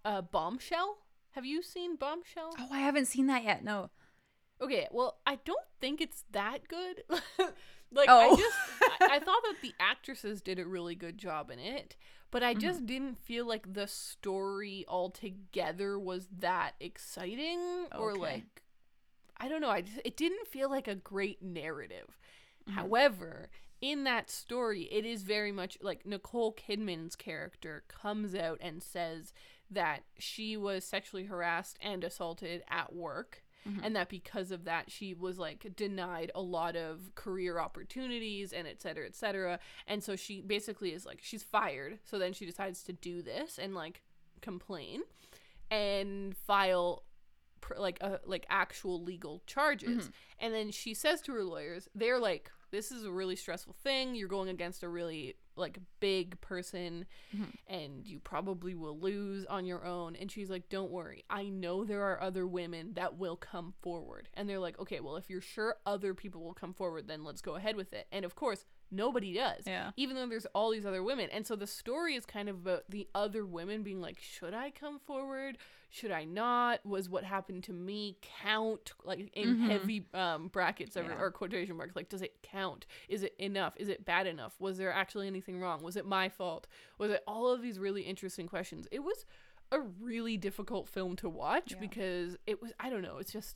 uh 0.06 0.22
Bombshell. 0.22 0.98
Have 1.32 1.46
you 1.46 1.62
seen 1.62 1.96
Bombshell? 1.96 2.56
Oh, 2.60 2.68
I 2.72 2.80
haven't 2.80 3.06
seen 3.06 3.28
that 3.28 3.44
yet. 3.44 3.64
No. 3.64 3.90
Okay, 4.62 4.88
well, 4.92 5.18
I 5.26 5.40
don't 5.44 5.66
think 5.80 6.02
it's 6.02 6.24
that 6.32 6.68
good. 6.68 7.04
like 7.92 8.08
Oh. 8.10 8.34
I 8.34 8.36
just 8.36 8.58
I, 8.82 9.16
I 9.16 9.20
thought 9.20 9.42
that 9.44 9.56
the 9.62 9.74
actresses 9.80 10.42
did 10.42 10.60
a 10.60 10.66
really 10.66 10.96
good 10.96 11.18
job 11.18 11.50
in 11.50 11.60
it, 11.60 11.96
but 12.32 12.44
I 12.44 12.54
just 12.54 12.86
didn't 12.86 13.18
feel 13.18 13.48
like 13.48 13.74
the 13.74 13.88
story 13.88 14.86
altogether 14.88 15.98
was 15.98 16.28
that 16.40 16.74
exciting 16.80 17.88
or 17.98 18.16
like 18.16 18.62
I 19.38 19.48
don't 19.48 19.62
know, 19.62 19.70
I 19.72 19.82
just, 19.82 20.00
it 20.06 20.16
didn't 20.16 20.48
feel 20.48 20.70
like 20.70 20.88
a 20.88 20.94
great 20.96 21.42
narrative. 21.42 22.20
Mhm. 22.68 22.74
However, 22.74 23.50
in 23.82 24.04
that 24.04 24.30
story, 24.30 24.84
it 24.92 25.06
is 25.06 25.24
very 25.24 25.52
much 25.52 25.78
like 25.82 26.06
Nicole 26.06 26.54
Kidman's 26.54 27.16
character 27.16 27.84
comes 27.88 28.36
out 28.36 28.60
and 28.62 28.82
says 28.84 29.34
that 29.70 30.04
she 30.20 30.56
was 30.58 30.84
sexually 30.86 31.26
harassed 31.26 31.78
and 31.82 32.04
assaulted 32.04 32.64
at 32.68 32.94
work 32.94 33.44
Mhm. 33.66 33.80
and 33.84 33.96
that 33.96 34.10
because 34.10 34.52
of 34.52 34.64
that 34.66 34.92
she 34.92 35.14
was 35.14 35.38
like 35.40 35.76
denied 35.76 36.32
a 36.36 36.42
lot 36.42 36.76
of 36.76 37.14
career 37.16 37.60
opportunities 37.60 38.52
and 38.54 38.68
et 38.68 38.82
cetera 38.82 39.06
et 39.06 39.16
cetera 39.16 39.60
and 39.88 40.04
so 40.04 40.16
she 40.16 40.42
basically 40.42 40.92
is 40.94 41.06
like 41.06 41.20
she's 41.22 41.44
fired 41.44 42.00
so 42.04 42.18
then 42.20 42.34
she 42.34 42.46
decides 42.46 42.84
to 42.84 42.92
do 42.92 43.22
this 43.22 43.58
and 43.60 43.74
like 43.76 44.02
complain 44.42 45.04
and 45.70 46.36
file 46.36 47.04
like 47.78 47.98
uh, 48.02 48.18
like 48.26 48.46
actual 48.50 49.02
legal 49.04 49.42
charges. 49.46 50.08
Mhm. 50.08 50.12
and 50.40 50.54
then 50.54 50.72
she 50.72 50.94
says 50.94 51.22
to 51.22 51.34
her 51.34 51.44
lawyers 51.44 51.88
they're 51.96 52.20
like 52.20 52.52
this 52.72 52.90
is 52.90 53.04
a 53.04 53.12
really 53.12 53.36
stressful 53.36 53.74
thing. 53.84 54.16
You're 54.16 54.30
going 54.30 54.48
against 54.48 54.82
a 54.82 54.88
really 54.88 55.36
like 55.58 55.78
big 56.00 56.40
person 56.40 57.06
Mhm. 57.36 57.54
and 57.68 58.08
you 58.08 58.20
probably 58.22 58.76
will 58.76 58.98
lose 58.98 59.46
on 59.48 59.66
your 59.66 59.84
own. 59.86 60.16
And 60.16 60.32
she's 60.32 60.50
like 60.50 60.70
don't 60.70 60.90
worry. 60.90 61.26
I 61.30 61.50
know 61.50 61.84
there 61.84 62.04
are 62.04 62.22
other 62.22 62.48
women 62.48 62.94
that 62.94 63.18
will 63.18 63.36
come 63.36 63.74
forward. 63.82 64.30
And 64.36 64.48
they're 64.50 64.60
like 64.60 64.80
okay 64.80 65.02
well 65.02 65.18
if 65.18 65.30
you're 65.30 65.42
sure 65.42 65.76
other 65.86 66.14
people 66.14 66.42
will 66.44 66.54
come 66.54 66.74
forward 66.74 67.08
then 67.10 67.26
let's 67.26 67.42
go 67.42 67.56
ahead 67.56 67.76
with 67.76 67.92
it. 67.94 68.08
And 68.12 68.24
of 68.24 68.36
course 68.36 68.66
nobody 68.92 69.34
does 69.34 69.64
Yeah. 69.66 69.92
even 69.98 70.16
though 70.16 70.28
there's 70.28 70.46
all 70.48 70.72
these 70.72 70.86
other 70.86 71.02
women. 71.04 71.30
And 71.32 71.48
so 71.48 71.56
the 71.56 71.68
story 71.68 72.16
is 72.16 72.26
kind 72.26 72.50
of 72.50 72.58
about 72.58 72.84
the 72.90 73.08
other 73.16 73.46
women 73.46 73.84
being 73.84 74.02
like 74.02 74.20
should 74.20 74.54
i 74.54 74.70
come 74.72 75.00
forward? 75.00 75.58
Should 75.90 76.12
i 76.12 76.24
not? 76.24 76.86
was 76.86 77.10
what 77.10 77.24
happened 77.24 77.64
to 77.66 77.74
me. 77.74 78.18
Count 78.42 78.94
like 79.04 79.30
in 79.34 79.58
Mhm. 79.58 79.68
heavy 79.70 80.06
um 80.14 80.48
brackets 80.50 80.96
or, 80.98 81.04
Yeah. 81.04 81.20
or 81.20 81.32
quotation 81.32 81.76
marks 81.78 81.96
like 81.96 82.10
does 82.10 82.22
it 82.22 82.42
count? 82.44 82.86
Is 83.10 83.24
it 83.24 83.36
enough? 83.40 83.74
Is 83.78 83.90
it 83.90 84.06
bad 84.06 84.28
enough? 84.28 84.54
Was 84.60 84.78
there 84.78 84.92
actually 84.92 85.28
anything 85.28 85.60
wrong? 85.60 85.82
Was 85.82 85.96
it 85.96 86.06
my 86.06 86.30
fault? 86.30 86.68
Was 86.98 87.12
it 87.12 87.24
all 87.28 87.48
of 87.50 87.62
these 87.62 87.80
really 87.80 88.04
interesting 88.04 88.48
questions? 88.48 88.88
It 88.92 89.00
was 89.04 89.26
a 89.74 89.80
really 89.80 90.36
difficult 90.36 90.90
film 90.90 91.16
to 91.16 91.30
watch 91.30 91.72
Yeah. 91.72 91.80
because 91.80 92.36
it 92.46 92.62
was 92.62 92.74
i 92.78 92.90
don't 92.90 93.02
know 93.02 93.20
it's 93.20 93.32
just 93.32 93.56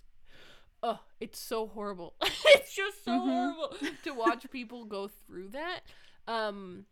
oh 0.88 1.00
it's 1.20 1.40
so 1.40 1.66
horrible 1.68 2.14
it's 2.22 2.76
just 2.76 3.04
so 3.04 3.12
Mhm. 3.12 3.54
horrible 3.56 3.76
to 4.04 4.14
watch 4.14 4.46
people 4.52 4.86
go 4.86 5.08
through 5.08 5.50
that 5.50 5.80
um 6.28 6.86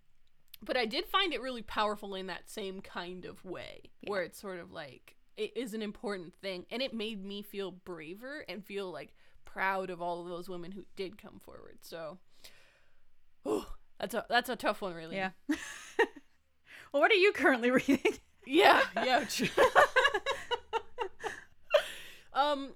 but 0.63 0.75
i 0.77 0.85
did 0.85 1.05
find 1.05 1.33
it 1.33 1.41
really 1.41 1.61
powerful 1.61 2.15
in 2.15 2.27
that 2.27 2.49
same 2.49 2.81
kind 2.81 3.25
of 3.25 3.43
way 3.45 3.81
where 4.07 4.23
it's 4.23 4.39
sort 4.39 4.59
of 4.59 4.71
like 4.71 5.15
it 5.37 5.55
is 5.55 5.73
an 5.73 5.81
important 5.81 6.33
thing 6.41 6.65
and 6.71 6.81
it 6.81 6.93
made 6.93 7.23
me 7.23 7.41
feel 7.43 7.69
braver 7.71 8.43
and 8.49 8.65
feel 8.65 8.91
like 8.91 9.15
proud 9.45 9.89
of 9.91 10.01
all 10.01 10.21
of 10.21 10.27
those 10.27 10.49
women 10.49 10.71
who 10.71 10.83
did 10.95 11.21
come 11.21 11.39
forward 11.39 11.77
so 11.81 12.17
oh, 13.45 13.67
that's 13.99 14.13
a 14.15 14.25
that's 14.29 14.49
a 14.49 14.55
tough 14.55 14.81
one 14.81 14.93
really 14.95 15.15
Yeah. 15.15 15.29
well, 16.91 17.01
what 17.01 17.11
are 17.11 17.15
you 17.15 17.31
currently 17.33 17.69
reading? 17.71 17.99
yeah 18.47 18.81
yeah 19.03 19.23
um 22.33 22.71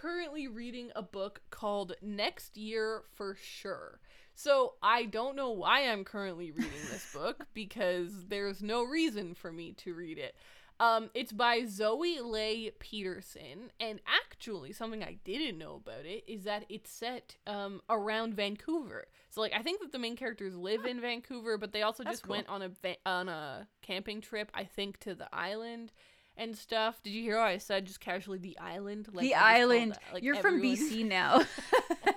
currently 0.00 0.48
reading 0.48 0.90
a 0.96 1.02
book 1.02 1.42
called 1.50 1.94
next 2.00 2.56
year 2.56 3.02
for 3.14 3.36
sure 3.40 4.00
so 4.34 4.74
i 4.82 5.04
don't 5.04 5.36
know 5.36 5.50
why 5.50 5.86
i'm 5.88 6.04
currently 6.04 6.50
reading 6.50 6.70
this 6.90 7.10
book 7.14 7.44
because 7.52 8.26
there's 8.28 8.62
no 8.62 8.82
reason 8.82 9.34
for 9.34 9.52
me 9.52 9.72
to 9.72 9.94
read 9.94 10.18
it 10.18 10.34
um, 10.80 11.10
it's 11.12 11.30
by 11.30 11.60
Zoey 11.60 12.24
Leigh 12.24 12.70
Peterson, 12.78 13.70
and 13.78 14.00
actually, 14.06 14.72
something 14.72 15.04
I 15.04 15.18
didn't 15.24 15.58
know 15.58 15.74
about 15.74 16.06
it 16.06 16.24
is 16.26 16.44
that 16.44 16.64
it's 16.70 16.90
set 16.90 17.36
um, 17.46 17.82
around 17.90 18.32
Vancouver. 18.32 19.04
So, 19.28 19.42
like, 19.42 19.52
I 19.54 19.60
think 19.60 19.82
that 19.82 19.92
the 19.92 19.98
main 19.98 20.16
characters 20.16 20.56
live 20.56 20.86
in 20.86 20.98
Vancouver, 20.98 21.58
but 21.58 21.72
they 21.72 21.82
also 21.82 22.02
That's 22.02 22.14
just 22.14 22.22
cool. 22.22 22.36
went 22.36 22.48
on 22.48 22.62
a 22.62 22.70
va- 22.70 22.96
on 23.04 23.28
a 23.28 23.68
camping 23.82 24.22
trip. 24.22 24.50
I 24.54 24.64
think 24.64 24.98
to 25.00 25.14
the 25.14 25.28
island 25.34 25.92
and 26.40 26.56
stuff. 26.56 27.02
Did 27.02 27.10
you 27.10 27.22
hear 27.22 27.36
what 27.36 27.46
I 27.46 27.58
said 27.58 27.84
just 27.86 28.00
casually 28.00 28.38
the 28.38 28.58
island? 28.58 29.08
Like 29.12 29.22
the 29.22 29.34
I 29.34 29.38
just 29.38 29.42
called 29.42 29.60
island. 29.60 29.98
like, 30.14 30.22
You're 30.24 30.36
from 30.36 30.60
BC 30.60 31.06
now. 31.08 31.42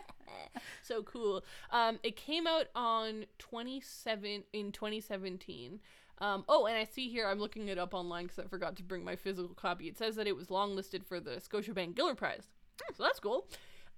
so 0.82 1.04
cool. 1.04 1.44
Um, 1.70 2.00
it 2.04 2.16
came 2.16 2.48
out 2.48 2.68
on 2.74 3.26
27 3.38 4.44
in 4.54 4.72
2017. 4.72 5.80
Um, 6.20 6.46
oh, 6.48 6.68
and 6.68 6.78
I 6.78 6.86
see 6.86 7.10
here 7.10 7.28
I'm 7.28 7.40
looking 7.40 7.68
it 7.68 7.78
up 7.78 7.94
online 7.94 8.26
because 8.26 8.40
I 8.40 8.48
forgot 8.48 8.78
to 8.78 8.84
bring 8.84 9.04
my 9.04 9.18
physical 9.18 9.54
copy. 9.56 9.88
It 9.88 9.98
says 9.98 10.16
that 10.16 10.26
it 10.26 10.36
was 10.36 10.48
longlisted 10.48 11.06
for 11.06 11.20
the 11.20 11.32
Scotiabank 11.32 11.96
Giller 11.96 12.16
Prize, 12.16 12.48
so 12.96 13.04
that's 13.04 13.20
cool. 13.20 13.48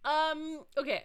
Um, 0.04 0.62
okay, 0.78 1.04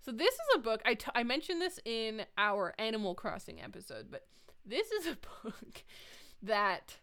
so 0.00 0.10
this 0.10 0.32
is 0.32 0.40
a 0.54 0.58
book 0.58 0.80
I, 0.86 0.94
t- 0.94 1.10
I 1.14 1.22
mentioned 1.22 1.60
this 1.60 1.80
in 1.84 2.24
our 2.38 2.72
Animal 2.78 3.14
Crossing 3.14 3.60
episode, 3.60 4.06
but 4.10 4.26
this 4.64 4.90
is 4.92 5.06
a 5.06 5.18
book 5.42 5.84
that 6.42 6.98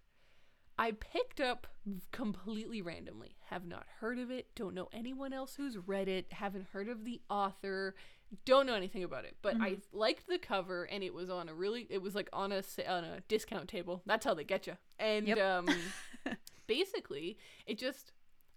I 0.81 0.93
picked 0.93 1.39
up 1.39 1.67
completely 2.11 2.81
randomly. 2.81 3.35
Have 3.51 3.65
not 3.67 3.85
heard 3.99 4.17
of 4.17 4.31
it. 4.31 4.47
Don't 4.55 4.73
know 4.73 4.89
anyone 4.91 5.31
else 5.31 5.53
who's 5.55 5.77
read 5.77 6.07
it. 6.07 6.33
Haven't 6.33 6.65
heard 6.73 6.89
of 6.89 7.05
the 7.05 7.21
author. 7.29 7.93
Don't 8.45 8.65
know 8.65 8.73
anything 8.73 9.03
about 9.03 9.25
it. 9.25 9.35
But 9.43 9.57
I 9.61 9.77
liked 9.93 10.27
the 10.27 10.39
cover, 10.39 10.85
and 10.85 11.03
it 11.03 11.13
was 11.13 11.29
on 11.29 11.49
a 11.49 11.53
really. 11.53 11.85
It 11.89 12.01
was 12.01 12.15
like 12.15 12.29
on 12.33 12.51
a 12.51 12.63
on 12.87 13.03
a 13.03 13.19
discount 13.27 13.67
table. 13.69 14.01
That's 14.07 14.25
how 14.25 14.33
they 14.33 14.43
get 14.43 14.65
you. 14.65 14.73
And 14.97 15.27
Yep. 15.27 15.37
um, 15.37 15.67
basically, 16.67 17.37
it 17.67 17.77
just. 17.77 18.11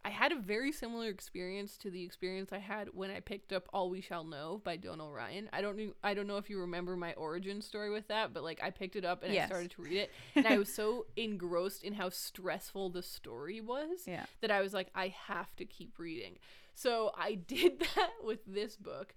I 0.06 0.10
had 0.10 0.32
a 0.32 0.36
very 0.38 0.70
similar 0.70 1.08
experience 1.08 1.78
to 1.78 1.90
the 1.90 2.02
experience 2.04 2.52
I 2.52 2.58
had 2.58 2.88
when 2.92 3.10
I 3.10 3.20
picked 3.20 3.52
up 3.54 3.68
All 3.72 3.88
We 3.88 4.02
Shall 4.02 4.22
Know 4.24 4.60
by 4.62 4.76
Donal 4.76 5.10
Ryan. 5.10 5.48
I 5.52 5.62
don't 5.62 5.78
know, 5.78 5.92
I 6.02 6.12
don't 6.12 6.26
know 6.26 6.36
if 6.36 6.50
you 6.50 6.60
remember 6.60 6.94
my 6.94 7.14
origin 7.14 7.62
story 7.62 7.88
with 7.90 8.08
that, 8.08 8.34
but 8.34 8.42
like 8.44 8.60
I 8.62 8.70
picked 8.70 8.96
it 8.96 9.04
up 9.06 9.22
and 9.22 9.32
I 9.32 9.46
started 9.46 9.70
to 9.72 9.82
read 9.82 9.96
it 9.96 10.10
and 10.34 10.46
I 10.46 10.58
was 10.58 10.72
so 10.72 11.06
engrossed 11.16 11.84
in 11.84 11.94
how 11.94 12.10
stressful 12.10 12.90
the 12.90 13.02
story 13.02 13.60
was 13.62 14.00
Yeah. 14.06 14.26
that 14.42 14.50
I 14.50 14.60
was 14.60 14.74
like 14.74 14.88
I 14.94 15.08
have 15.26 15.56
to 15.56 15.64
keep 15.64 15.98
reading. 15.98 16.36
So 16.74 17.10
I 17.16 17.34
did 17.46 17.80
that 17.96 18.10
with 18.22 18.40
this 18.46 18.76
book 18.76 19.14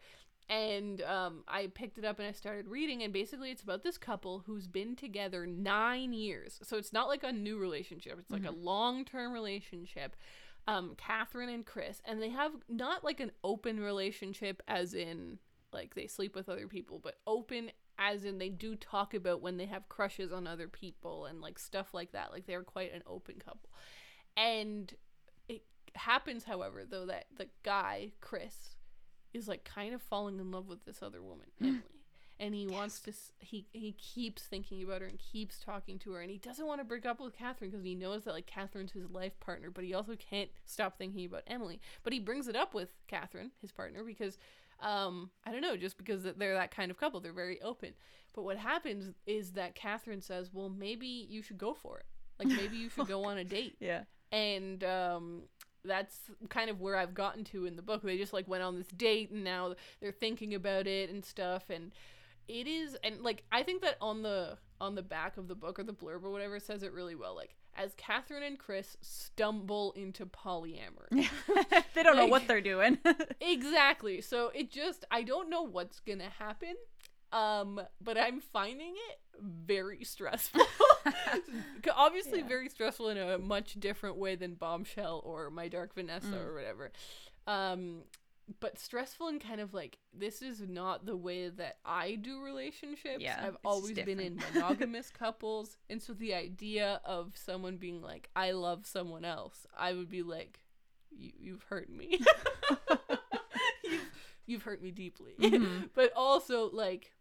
and 0.50 1.02
um, 1.02 1.44
I 1.50 1.68
picked 1.68 1.98
it 1.98 2.06
up 2.06 2.20
and 2.20 2.28
I 2.30 2.32
started 2.32 2.70
reading 2.70 3.04
and 3.04 3.12
basically 3.12 3.52
it's 3.52 3.62
about 3.64 3.84
this 3.84 3.98
couple 3.98 4.44
who's 4.46 4.68
been 4.68 4.96
together 4.96 5.46
9 5.46 6.14
years. 6.14 6.60
So 6.64 6.78
it's 6.78 6.94
not 6.94 7.10
like 7.10 7.24
a 7.24 7.34
new 7.34 7.58
relationship. 7.58 8.18
It's 8.20 8.32
like 8.32 8.46
a 8.46 8.52
long-term 8.52 9.34
relationship 9.34 10.16
um, 10.68 10.94
Catherine 10.98 11.50
and 11.50 11.66
Chris, 11.66 12.02
and 12.06 12.22
they 12.22 12.30
have 12.30 12.52
not 12.68 13.04
like 13.04 13.20
an 13.20 13.32
open 13.44 13.80
relationship, 13.80 14.62
as 14.68 14.94
in 14.94 15.40
like 15.74 15.96
they 15.96 16.08
sleep 16.08 16.36
with 16.36 16.50
other 16.50 16.68
people, 16.68 17.00
but 17.00 17.16
open 17.26 17.72
as 18.00 18.26
in 18.26 18.38
they 18.38 18.50
do 18.50 18.76
talk 18.76 19.14
about 19.14 19.42
when 19.42 19.58
they 19.58 19.66
have 19.66 19.90
crushes 19.90 20.32
on 20.32 20.46
other 20.46 20.68
people 20.68 21.26
and 21.26 21.42
like 21.42 21.58
stuff 21.58 21.94
like 21.94 22.12
that. 22.12 22.32
Like 22.32 22.46
they're 22.46 22.64
quite 22.64 22.94
an 22.94 23.04
open 23.08 23.36
couple. 23.36 23.70
And 24.36 24.94
it 25.50 25.64
happens, 25.96 26.44
however, 26.44 26.84
though, 26.88 27.08
that 27.08 27.26
the 27.36 27.48
guy, 27.64 28.12
Chris, 28.22 28.76
is 29.34 29.48
like 29.48 29.64
kind 29.64 29.94
of 29.94 30.02
falling 30.02 30.40
in 30.40 30.52
love 30.52 30.68
with 30.68 30.86
this 30.86 31.02
other 31.02 31.22
woman, 31.22 31.48
Emily. 31.62 31.82
And 32.40 32.54
he 32.54 32.68
wants 32.68 33.00
to, 33.02 33.14
he 33.40 33.66
he 33.72 33.94
keeps 33.94 34.44
thinking 34.44 34.84
about 34.84 35.02
her 35.02 35.08
and 35.08 35.18
keeps 35.18 35.60
talking 35.60 35.98
to 36.00 36.12
her, 36.12 36.22
and 36.22 36.30
he 36.30 36.38
doesn't 36.38 36.68
want 36.68 36.80
to 36.82 36.86
break 36.86 37.06
up 37.06 37.20
with 37.20 37.36
Catherine 37.36 37.72
because 37.72 37.84
he 37.84 37.96
knows 37.96 38.26
that 38.26 38.34
like 38.34 38.46
Catherine's 38.46 38.92
his 38.92 39.10
life 39.10 39.40
partner, 39.40 39.72
but 39.72 39.84
he 39.84 39.94
also 39.96 40.16
can't 40.16 40.50
stop 40.66 40.98
thinking 41.00 41.26
about 41.26 41.44
Emily. 41.48 41.82
But 42.04 42.14
he 42.14 42.20
brings 42.20 42.48
it 42.48 42.56
up 42.56 42.76
with 42.76 42.90
Catherine, 43.08 43.52
his 43.60 43.72
partner, 43.72 44.04
because 44.04 44.38
um 44.82 45.32
I 45.46 45.52
don't 45.52 45.62
know, 45.62 45.76
just 45.78 45.98
because 45.98 46.24
they're 46.24 46.54
that 46.54 46.70
kind 46.70 46.92
of 46.92 46.98
couple, 46.98 47.20
they're 47.20 47.34
very 47.34 47.60
open. 47.62 47.94
But 48.34 48.44
what 48.44 48.58
happens 48.58 49.14
is 49.26 49.54
that 49.54 49.74
Catherine 49.74 50.22
says, 50.22 50.52
"Well, 50.54 50.70
maybe 50.70 51.08
you 51.08 51.42
should 51.42 51.58
go 51.58 51.74
for 51.74 51.98
it. 51.98 52.06
Like 52.38 52.50
maybe 52.56 52.78
you 52.78 52.90
should 52.96 53.08
go 53.08 53.24
on 53.26 53.38
a 53.40 53.44
date." 53.44 53.78
Yeah. 53.80 54.04
and 54.32 54.84
um 54.84 55.44
that's 55.84 56.20
kind 56.50 56.70
of 56.70 56.82
where 56.82 56.98
I've 56.98 57.14
gotten 57.14 57.44
to 57.46 57.66
in 57.66 57.78
the 57.78 57.82
book. 57.82 58.02
They 58.04 58.18
just 58.18 58.34
like 58.34 58.48
went 58.48 58.62
on 58.64 58.76
this 58.76 58.88
date 58.88 59.32
and 59.32 59.44
now 59.44 59.76
they're 60.02 60.12
thinking 60.12 60.54
about 60.54 60.86
it 60.86 61.10
and 61.10 61.24
stuff 61.24 61.70
and 61.70 61.94
it 62.48 62.68
is 62.68 62.96
and 63.04 63.22
like 63.22 63.44
I 63.52 63.64
think 63.64 63.82
that 63.82 63.98
on 64.02 64.22
the 64.24 64.58
on 64.80 64.96
the 64.96 65.02
back 65.02 65.38
of 65.38 65.48
the 65.48 65.56
book 65.56 65.80
or 65.80 65.84
the 65.84 65.94
blurb 65.94 66.24
or 66.24 66.32
whatever 66.32 66.60
says 66.60 66.84
it 66.84 66.94
really 66.94 67.16
well 67.16 67.36
like 67.36 67.56
as 67.76 67.94
Catherine 67.96 68.42
and 68.44 68.58
Chris 68.58 68.98
stumble 69.02 69.92
into 69.92 70.26
polyamory. 70.26 71.30
they 71.94 72.02
don't 72.02 72.16
know 72.16 72.26
what 72.26 72.48
they're 72.48 72.60
doing. 72.62 72.98
exactly. 73.42 74.20
So 74.22 74.50
it 74.56 74.72
just 74.72 75.06
I 75.12 75.22
don't 75.24 75.50
know 75.50 75.62
what's 75.62 76.00
going 76.00 76.18
to 76.20 76.30
happen. 76.40 76.76
Um 77.32 77.80
but 78.02 78.18
I'm 78.18 78.40
finding 78.40 78.96
it 79.10 79.20
very 79.40 80.04
stressful. 80.04 80.64
Obviously 81.96 82.40
Yeah. 82.40 82.48
very 82.48 82.70
stressful 82.70 83.10
in 83.10 83.18
a 83.18 83.38
much 83.38 83.74
different 83.80 84.18
way 84.18 84.36
than 84.36 84.56
Bombshell 84.56 85.22
or 85.24 85.50
My 85.50 85.68
Dark 85.68 85.94
Vanessa 85.94 86.28
Mm. 86.28 86.46
or 86.48 86.54
whatever. 86.56 86.92
Um 87.46 88.04
but 88.60 88.80
stressful 88.80 89.28
and 89.28 89.42
kind 89.42 89.60
of 89.60 89.74
like 89.74 89.98
this 90.14 90.42
is 90.42 90.62
not 90.62 91.06
the 91.06 91.18
way 91.18 91.50
that 91.50 91.78
I 91.86 92.16
do 92.16 92.42
relationships. 92.42 93.20
Yeah, 93.20 93.44
I've 93.46 93.58
always 93.66 93.94
been 94.00 94.20
in 94.20 94.40
monogamous 94.54 95.10
couples 95.10 95.78
and 95.90 96.02
so 96.02 96.14
the 96.14 96.34
idea 96.34 97.02
of 97.04 97.32
someone 97.36 97.78
being 97.78 98.02
like 98.02 98.30
I 98.36 98.52
love 98.52 98.86
someone 98.86 99.26
else, 99.26 99.68
I 99.78 99.94
would 99.94 100.10
be 100.10 100.24
like 100.24 100.60
you 101.12 101.32
you've 101.40 101.64
hurt 101.64 101.90
me. 101.90 102.20
you've, 103.84 104.02
you've 104.46 104.64
hurt 104.64 104.82
me 104.82 104.92
deeply. 104.92 105.34
Mhm. 105.40 105.90
but 105.94 106.12
also 106.16 106.70
like 106.72 107.12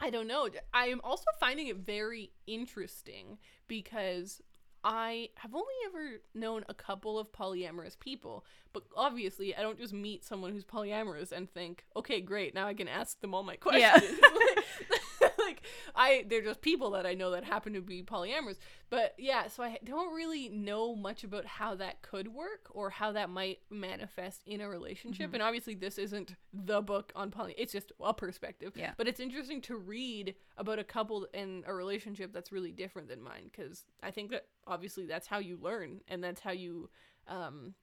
I 0.00 0.10
don't 0.10 0.26
know. 0.26 0.48
I 0.72 0.86
am 0.86 1.00
also 1.04 1.24
finding 1.38 1.68
it 1.68 1.76
very 1.76 2.32
interesting 2.48 3.38
because 3.68 4.42
I 4.84 5.30
have 5.36 5.54
only 5.54 5.74
ever 5.86 6.20
known 6.34 6.64
a 6.68 6.74
couple 6.74 7.18
of 7.18 7.32
polyamorous 7.32 7.98
people, 7.98 8.44
but 8.74 8.84
obviously 8.94 9.56
I 9.56 9.62
don't 9.62 9.78
just 9.78 9.94
meet 9.94 10.24
someone 10.24 10.52
who's 10.52 10.64
polyamorous 10.64 11.32
and 11.32 11.50
think, 11.50 11.84
okay, 11.96 12.20
great, 12.20 12.54
now 12.54 12.66
I 12.66 12.74
can 12.74 12.86
ask 12.86 13.18
them 13.22 13.34
all 13.34 13.42
my 13.42 13.56
questions. 13.56 14.20
like, 14.20 14.64
like, 15.46 15.62
I, 15.94 16.24
they're 16.28 16.42
just 16.42 16.60
people 16.60 16.90
that 16.92 17.06
I 17.06 17.14
know 17.14 17.30
that 17.32 17.44
happen 17.44 17.72
to 17.74 17.80
be 17.80 18.02
polyamorous. 18.02 18.56
But 18.90 19.14
yeah, 19.18 19.48
so 19.48 19.62
I 19.62 19.78
don't 19.84 20.14
really 20.14 20.48
know 20.48 20.94
much 20.94 21.24
about 21.24 21.46
how 21.46 21.74
that 21.76 22.02
could 22.02 22.28
work 22.28 22.68
or 22.70 22.90
how 22.90 23.12
that 23.12 23.30
might 23.30 23.58
manifest 23.70 24.42
in 24.46 24.60
a 24.60 24.68
relationship. 24.68 25.30
Mhm. 25.30 25.34
And 25.34 25.42
obviously, 25.42 25.74
this 25.74 25.98
isn't 25.98 26.34
the 26.52 26.80
book 26.80 27.12
on 27.16 27.30
poly. 27.30 27.54
It's 27.58 27.72
just 27.72 27.92
a 28.00 28.14
perspective. 28.14 28.72
Yeah. 28.76 28.92
But 28.96 29.08
it's 29.08 29.20
interesting 29.20 29.60
to 29.62 29.76
read 29.76 30.34
about 30.56 30.78
a 30.78 30.84
couple 30.84 31.26
in 31.34 31.64
a 31.66 31.74
relationship 31.74 32.32
that's 32.32 32.52
really 32.52 32.72
different 32.72 33.08
than 33.08 33.20
mine 33.22 33.50
because 33.50 33.84
I 34.02 34.10
think 34.10 34.30
that 34.30 34.46
obviously 34.66 35.06
that's 35.06 35.26
how 35.26 35.38
you 35.38 35.58
learn 35.60 36.00
and 36.08 36.22
that's 36.22 36.40
how 36.40 36.52
you. 36.52 36.90
Um, 37.26 37.74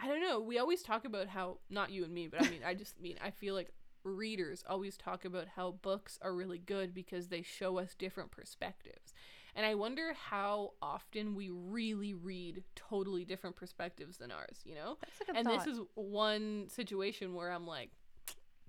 I 0.00 0.06
don't 0.06 0.20
know. 0.20 0.40
We 0.40 0.58
always 0.58 0.82
talk 0.82 1.04
about 1.04 1.26
how 1.26 1.58
not 1.70 1.90
you 1.90 2.04
and 2.04 2.14
me, 2.14 2.28
but 2.28 2.44
I 2.44 2.48
mean, 2.48 2.60
I 2.64 2.74
just 2.74 3.00
mean 3.00 3.16
I 3.22 3.30
feel 3.30 3.54
like 3.54 3.72
readers 4.08 4.64
always 4.68 4.96
talk 4.96 5.24
about 5.24 5.48
how 5.56 5.72
books 5.82 6.18
are 6.22 6.32
really 6.34 6.58
good 6.58 6.94
because 6.94 7.28
they 7.28 7.42
show 7.42 7.78
us 7.78 7.94
different 7.94 8.30
perspectives. 8.30 9.12
And 9.54 9.66
I 9.66 9.74
wonder 9.74 10.14
how 10.30 10.72
often 10.80 11.34
we 11.34 11.50
really 11.50 12.14
read 12.14 12.62
totally 12.76 13.24
different 13.24 13.56
perspectives 13.56 14.18
than 14.18 14.30
ours, 14.30 14.60
you 14.64 14.74
know? 14.74 14.98
That's 15.00 15.20
a 15.20 15.24
good 15.24 15.36
and 15.36 15.46
thought. 15.46 15.64
this 15.64 15.74
is 15.74 15.80
one 15.94 16.68
situation 16.68 17.34
where 17.34 17.50
I'm 17.50 17.66
like, 17.66 17.90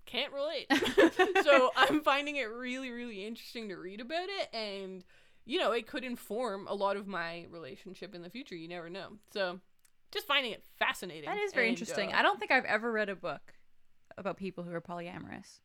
can't 0.05 0.33
relate. 0.33 0.65
so 1.43 1.69
I'm 1.75 2.01
finding 2.01 2.37
it 2.37 2.49
really, 2.49 2.89
really 2.89 3.25
interesting 3.25 3.69
to 3.69 3.75
read 3.75 4.01
about 4.01 4.29
it. 4.29 4.55
And, 4.55 5.03
you 5.45 5.59
know, 5.59 5.71
it 5.71 5.85
could 5.85 6.03
inform 6.03 6.67
a 6.67 6.73
lot 6.73 6.97
of 6.97 7.05
my 7.07 7.45
relationship 7.51 8.15
in 8.15 8.23
the 8.23 8.29
future. 8.29 8.55
You 8.55 8.67
never 8.67 8.89
know. 8.89 9.09
So 9.31 9.59
just 10.11 10.25
finding 10.25 10.53
it 10.53 10.63
fascinating. 10.79 11.29
that 11.29 11.37
is 11.37 11.53
very 11.53 11.67
And, 11.67 11.77
interesting. 11.77 12.11
uh, 12.13 12.17
I 12.17 12.21
don't 12.23 12.39
think 12.39 12.49
I've 12.51 12.65
ever 12.65 12.91
read 12.91 13.09
a 13.09 13.15
book 13.15 13.53
about 14.19 14.37
people 14.37 14.63
who 14.63 14.73
are 14.73 14.81
polyamorous. 14.81 15.59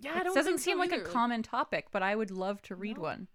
yeah, 0.00 0.12
I 0.14 0.20
it 0.20 0.24
don't 0.24 0.34
doesn't 0.34 0.52
think 0.54 0.58
so 0.60 0.64
seem 0.64 0.78
like 0.78 0.92
a 0.92 1.00
common 1.00 1.42
topic, 1.42 1.86
but 1.92 2.02
I 2.02 2.16
would 2.16 2.30
love 2.30 2.62
to 2.62 2.74
read 2.76 2.96
No. 2.96 3.02
one. 3.02 3.28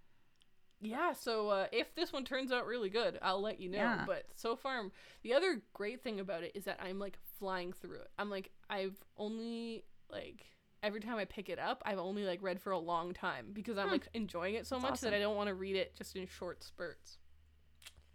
Yeah, 0.82 1.14
so 1.14 1.48
uh, 1.48 1.68
if 1.72 1.96
this 1.96 2.12
one 2.12 2.26
turns 2.26 2.52
out 2.52 2.66
really 2.66 2.90
good, 2.90 3.18
I'll 3.22 3.40
let 3.42 3.60
you 3.62 3.70
know. 3.70 3.78
Yeah. 3.78 4.04
But 4.06 4.26
so 4.36 4.58
far, 4.58 4.84
the 5.22 5.34
other 5.34 5.62
great 5.72 6.04
thing 6.04 6.20
about 6.20 6.44
it 6.44 6.52
is 6.56 6.66
that 6.66 6.78
I'm 6.84 7.00
like 7.00 7.18
flying 7.40 7.72
through 7.72 8.00
it. 8.00 8.10
I'm 8.20 8.30
like, 8.30 8.52
I've 8.70 8.98
only 9.18 9.86
like 10.10 10.46
every 10.82 11.00
time 11.00 11.16
I 11.18 11.24
pick 11.24 11.48
it 11.48 11.58
up, 11.60 11.82
I've 11.86 12.00
only 12.00 12.26
like 12.26 12.42
read 12.44 12.60
for 12.60 12.72
a 12.72 12.78
long 12.80 13.14
time 13.14 13.52
because 13.54 13.78
I'm 13.78 13.86
Hmm. 13.88 13.94
like 13.94 14.08
enjoying 14.14 14.56
it 14.56 14.68
so 14.68 14.76
That's 14.76 14.84
much 14.84 14.92
awesome. 14.94 15.12
that 15.12 15.16
I 15.16 15.20
don't 15.22 15.38
want 15.38 15.48
to 15.48 15.54
read 15.56 15.78
it 15.78 15.96
just 15.96 16.18
in 16.18 16.28
short 16.28 16.62
spurts. 16.64 17.18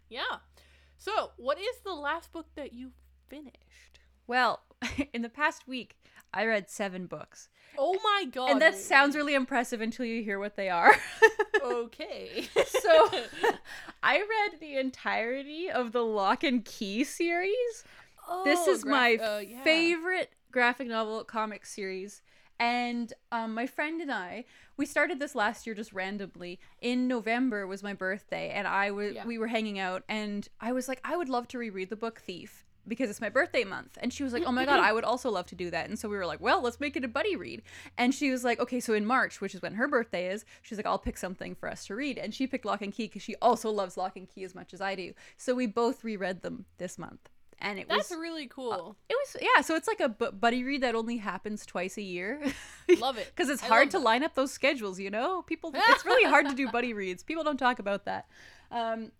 Yeah. 0.09 0.37
So, 0.97 1.31
what 1.37 1.57
is 1.57 1.77
the 1.83 1.93
last 1.93 2.31
book 2.31 2.47
that 2.55 2.73
you 2.73 2.91
finished? 3.29 3.99
Well, 4.27 4.61
in 5.13 5.23
the 5.23 5.29
past 5.29 5.67
week, 5.67 5.97
I 6.33 6.45
read 6.45 6.69
seven 6.69 7.05
books. 7.05 7.49
Oh 7.77 7.97
my 8.03 8.25
god. 8.29 8.51
and 8.51 8.61
that 8.61 8.75
sounds 8.75 9.15
really 9.15 9.33
impressive 9.33 9.79
until 9.79 10.05
you 10.05 10.23
hear 10.23 10.39
what 10.39 10.55
they 10.55 10.69
are. 10.69 10.95
okay. 11.63 12.47
so 12.67 13.09
I 14.03 14.17
read 14.17 14.59
the 14.59 14.77
entirety 14.77 15.69
of 15.69 15.91
the 15.91 16.03
Locke 16.03 16.43
and 16.43 16.65
Key 16.65 17.03
series. 17.03 17.83
Oh, 18.27 18.43
this 18.43 18.67
is 18.67 18.85
my 18.85 19.15
uh, 19.15 19.39
yeah. 19.39 19.63
favorite 19.63 20.31
graphic 20.51 20.87
novel 20.87 21.23
comic 21.23 21.65
series. 21.65 22.21
And 22.59 23.13
um, 23.31 23.53
my 23.53 23.65
friend 23.65 24.01
and 24.01 24.11
I, 24.11 24.43
we 24.75 24.85
started 24.85 25.19
this 25.19 25.33
last 25.33 25.65
year 25.65 25.73
just 25.73 25.93
randomly. 25.93 26.59
In 26.81 27.07
November 27.07 27.65
was 27.65 27.81
my 27.81 27.93
birthday, 27.93 28.49
and 28.49 28.67
I 28.67 28.91
was 28.91 29.15
Yeah. 29.15 29.25
we 29.25 29.37
were 29.37 29.47
hanging 29.47 29.79
out, 29.79 30.03
and 30.09 30.45
I 30.59 30.73
was 30.73 30.89
like, 30.89 30.99
I 31.05 31.15
would 31.15 31.29
love 31.29 31.47
to 31.49 31.57
reread 31.57 31.89
the 31.89 31.95
book 31.95 32.19
Thief 32.19 32.65
because 32.87 33.09
it's 33.09 33.21
my 33.21 33.29
birthday 33.29 33.63
month. 33.63 33.97
And 34.01 34.11
she 34.11 34.23
was 34.23 34.33
like, 34.33 34.43
Oh 34.45 34.51
my 34.51 34.65
god, 34.65 34.79
I 34.83 34.91
would 34.91 35.03
also 35.03 35.29
love 35.29 35.45
to 35.47 35.55
do 35.55 35.69
that. 35.71 35.89
And 35.89 35.97
so 35.99 36.09
we 36.09 36.17
were 36.17 36.25
like, 36.25 36.41
Well, 36.41 36.61
let's 36.61 36.79
make 36.79 36.95
it 36.95 37.03
a 37.03 37.07
buddy 37.07 37.35
read. 37.35 37.61
And 37.97 38.13
she 38.13 38.31
was 38.31 38.43
like, 38.43 38.59
Okay, 38.59 38.79
so 38.79 38.93
in 38.93 39.05
March, 39.05 39.41
which 39.41 39.53
is 39.55 39.61
when 39.61 39.75
her 39.75 39.87
birthday 39.87 40.31
is, 40.31 40.45
she's 40.61 40.77
like, 40.77 40.85
I'll 40.87 40.97
pick 40.99 41.17
something 41.17 41.55
for 41.55 41.69
us 41.69 41.85
to 41.87 41.95
read. 41.95 42.17
And 42.17 42.33
she 42.33 42.47
picked 42.47 42.65
Locke 42.65 42.81
and 42.81 42.93
Key 42.93 43.07
because 43.07 43.21
she 43.21 43.35
also 43.41 43.69
loves 43.69 43.97
Locke 43.97 44.15
and 44.17 44.27
Key 44.27 44.43
as 44.43 44.55
much 44.55 44.73
as 44.73 44.81
I 44.81 44.95
do. 44.95 45.13
So 45.37 45.53
we 45.55 45.67
both 45.67 46.03
reread 46.03 46.41
them 46.41 46.65
this 46.77 46.97
month, 46.97 47.29
and 47.59 47.77
it 47.77 47.87
That's 47.89 48.09
was 48.09 48.17
really 48.19 48.47
cool. 48.47 48.95
it 49.09 49.13
was 49.13 49.37
yeah, 49.41 49.61
so 49.61 49.75
it's 49.75 49.87
like 49.87 49.99
a 49.99 50.09
bu- 50.09 50.31
buddy 50.31 50.63
read 50.63 50.81
that 50.81 50.95
only 50.95 51.17
happens 51.17 51.65
twice 51.65 51.97
a 51.97 52.01
year. 52.01 52.41
Love 52.99 53.17
it. 53.17 53.31
Because 53.35 53.49
it's 53.49 53.63
I 53.63 53.67
hard 53.67 53.91
to 53.91 53.97
that. 53.99 54.03
line 54.03 54.23
up 54.23 54.35
those 54.35 54.51
schedules, 54.51 54.99
you 54.99 55.09
know. 55.09 55.41
People, 55.43 55.71
it's 55.75 56.05
really 56.05 56.29
hard 56.29 56.47
to 56.49 56.55
do 56.55 56.67
buddy 56.71 56.93
reads. 56.93 57.21
People 57.23 57.43
don't 57.43 57.57
talk 57.57 57.79
about 57.79 58.05
that. 58.05 58.27
Um, 58.71 59.11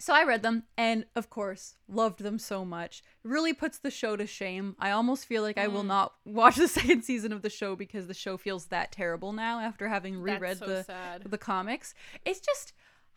so 0.00 0.12
I 0.14 0.24
read 0.24 0.42
them 0.42 0.64
and 0.76 1.04
of 1.14 1.30
course 1.30 1.76
loved 1.88 2.20
them 2.20 2.38
so 2.38 2.64
much. 2.64 3.02
Really 3.22 3.52
puts 3.52 3.78
the 3.78 3.90
show 3.90 4.16
to 4.16 4.26
shame. 4.26 4.74
I 4.78 4.90
almost 4.90 5.26
feel 5.26 5.42
like 5.42 5.58
I 5.58 5.68
will 5.68 5.82
Mm. 5.84 5.88
not 5.88 6.14
watch 6.24 6.56
the 6.56 6.66
second 6.68 7.02
season 7.02 7.32
of 7.32 7.42
the 7.42 7.50
show 7.50 7.76
because 7.76 8.06
the 8.06 8.14
show 8.14 8.36
feels 8.36 8.66
that 8.66 8.90
terrible 8.92 9.32
now 9.32 9.60
after 9.60 9.88
having 9.88 10.18
reread 10.18 10.40
That's 10.40 10.58
so 10.60 10.66
the 10.66 10.84
sad. 10.84 11.22
the 11.24 11.38
comics. 11.38 11.94
It's 12.24 12.40
just 12.40 12.72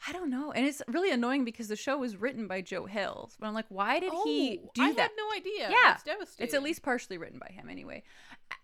I 0.06 0.12
don't 0.12 0.30
know. 0.30 0.52
And 0.52 0.66
it's 0.66 0.82
really 0.90 1.12
annoying 1.12 1.46
because 1.46 1.70
the 1.70 1.78
show 1.78 1.98
was 1.98 2.18
written 2.18 2.46
by 2.46 2.60
Joe 2.60 2.86
Hill. 2.86 3.32
But 3.40 3.48
I'm 3.48 3.54
like, 3.54 3.68
why 3.70 4.02
did 4.02 4.12
he 4.26 4.60
Oh, 4.62 4.72
do 4.74 4.84
I 4.84 4.92
that? 4.92 5.02
had 5.02 5.12
no 5.18 5.32
idea. 5.38 5.70
Yeah. 5.70 5.78
That's 5.86 6.04
devastating. 6.04 6.44
It's 6.46 6.54
at 6.54 6.62
least 6.62 6.82
partially 6.84 7.18
written 7.18 7.40
by 7.40 7.54
him 7.54 7.70
anyway. 7.70 8.04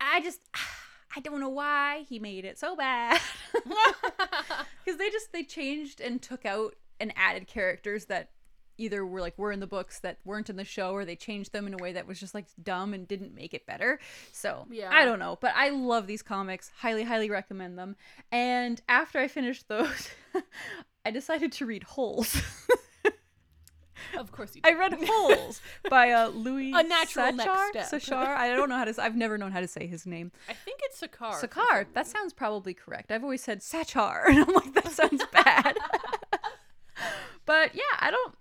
I 0.02 0.18
I 0.18 0.22
just 0.22 0.42
I 1.16 1.22
don't 1.22 1.40
know 1.40 1.50
why 1.50 2.06
he 2.10 2.20
made 2.20 2.44
it 2.46 2.60
so 2.60 2.76
bad. 2.76 3.20
Cuz 4.86 4.98
they 4.98 5.10
just 5.10 5.32
they 5.32 5.44
changed 5.44 6.02
and 6.02 6.22
took 6.22 6.46
out 6.46 6.76
and 7.00 7.14
added 7.16 7.48
characters 7.48 8.06
that 8.06 8.30
either 8.78 9.06
were 9.06 9.20
like 9.20 9.38
were 9.38 9.52
in 9.52 9.60
the 9.60 9.68
books 9.68 10.00
that 10.00 10.18
weren't 10.24 10.50
in 10.50 10.56
the 10.56 10.64
show 10.64 10.92
or 10.92 11.04
they 11.04 11.16
changed 11.16 11.52
them 11.52 11.68
in 11.68 11.74
a 11.74 11.78
way 11.78 11.92
that 11.92 12.08
was 12.08 12.18
just 12.18 12.34
like 12.34 12.46
dumb 12.64 12.94
and 12.94 13.08
didn't 13.10 13.36
make 13.36 13.54
it 13.54 13.66
better. 13.66 14.00
So, 14.32 14.66
Yeah. 14.72 14.90
I 14.92 15.04
don't 15.04 15.20
know, 15.20 15.38
but 15.42 15.52
I 15.56 15.70
love 15.70 16.08
these 16.08 16.22
comics. 16.22 16.72
Highly 16.78 17.04
highly 17.04 17.30
recommend 17.30 17.78
them. 17.78 17.98
And 18.32 18.82
after 18.88 19.20
I 19.20 19.28
finished 19.28 19.68
those, 19.68 20.10
I 21.06 21.12
decided 21.12 21.52
to 21.54 21.66
read 21.66 21.84
Holes. 21.84 22.42
of 24.18 24.32
course 24.32 24.56
you 24.56 24.62
did. 24.62 24.74
I 24.74 24.78
read 24.80 24.94
Holes 25.04 25.62
by 25.90 26.12
uh, 26.12 26.30
Louis 26.30 26.72
A 26.74 26.84
natural 26.84 27.34
next 27.34 27.50
Sachar? 27.50 27.70
step. 27.86 28.02
Sachar? 28.02 28.28
I 28.38 28.56
don't 28.56 28.70
know 28.70 28.78
how 28.78 28.86
to. 28.86 28.92
s- 28.92 29.00
I've 29.00 29.16
never 29.16 29.38
known 29.38 29.52
how 29.52 29.60
to 29.60 29.68
say 29.68 29.88
his 29.88 30.06
name. 30.06 30.32
I 30.48 30.54
think 30.54 30.80
it's 30.84 31.02
Sakar. 31.02 31.34
Sakar. 31.34 31.86
That 31.94 32.08
sounds 32.08 32.32
probably 32.34 32.74
correct. 32.74 33.12
I've 33.12 33.24
always 33.24 33.44
said 33.44 33.60
Sachar, 33.60 34.24
and 34.28 34.40
I'm 34.40 34.54
like, 34.54 34.74
that 34.74 34.88
sounds 34.92 35.24
bad. 35.34 35.76
but 37.46 37.76
yeah, 37.76 37.82
I 38.00 38.12
don't. 38.12 38.36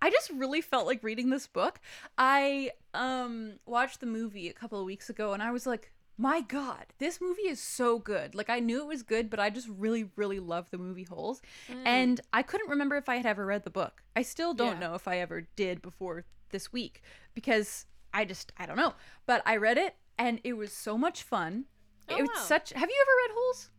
I 0.00 0.10
just 0.10 0.30
really 0.30 0.60
felt 0.60 0.86
like 0.86 1.02
reading 1.02 1.30
this 1.30 1.46
book. 1.46 1.80
I 2.16 2.70
um 2.94 3.54
watched 3.66 4.00
the 4.00 4.06
movie 4.06 4.48
a 4.48 4.52
couple 4.52 4.78
of 4.78 4.86
weeks 4.86 5.10
ago, 5.10 5.32
and 5.32 5.42
I 5.42 5.50
was 5.50 5.66
like, 5.66 5.92
my 6.16 6.40
god, 6.40 6.86
this 6.98 7.20
movie 7.20 7.48
is 7.48 7.60
so 7.60 7.98
good. 7.98 8.34
Like 8.34 8.50
I 8.50 8.60
knew 8.60 8.80
it 8.80 8.86
was 8.86 9.02
good, 9.02 9.28
but 9.30 9.40
I 9.40 9.50
just 9.50 9.68
really, 9.68 10.10
really 10.16 10.38
love 10.40 10.70
the 10.70 10.78
movie 10.78 11.04
Holes. 11.04 11.40
And 11.84 12.20
I 12.32 12.42
couldn't 12.42 12.70
remember 12.70 12.96
if 12.96 13.08
I 13.08 13.16
had 13.16 13.26
ever 13.26 13.46
read 13.46 13.64
the 13.64 13.70
book. 13.70 14.02
I 14.16 14.22
still 14.22 14.54
don't 14.54 14.74
Yeah. 14.80 14.88
know 14.88 14.94
if 14.94 15.06
I 15.08 15.18
ever 15.18 15.46
did 15.56 15.82
before 15.82 16.24
this 16.50 16.72
week 16.72 17.02
because 17.34 17.86
I 18.14 18.24
just 18.24 18.52
I 18.56 18.66
don't 18.66 18.76
know. 18.76 18.94
But 19.26 19.42
I 19.46 19.56
read 19.56 19.78
it 19.78 19.94
and 20.18 20.40
it 20.44 20.54
was 20.54 20.72
so 20.72 20.96
much 20.98 21.22
fun. 21.22 21.66
Oh, 22.08 22.16
it 22.16 22.22
was 22.22 22.30
wow. 22.34 22.42
such 22.42 22.70
Have 22.72 22.88
you 22.88 23.04
ever 23.06 23.16
read 23.28 23.34
Holes? 23.36 23.70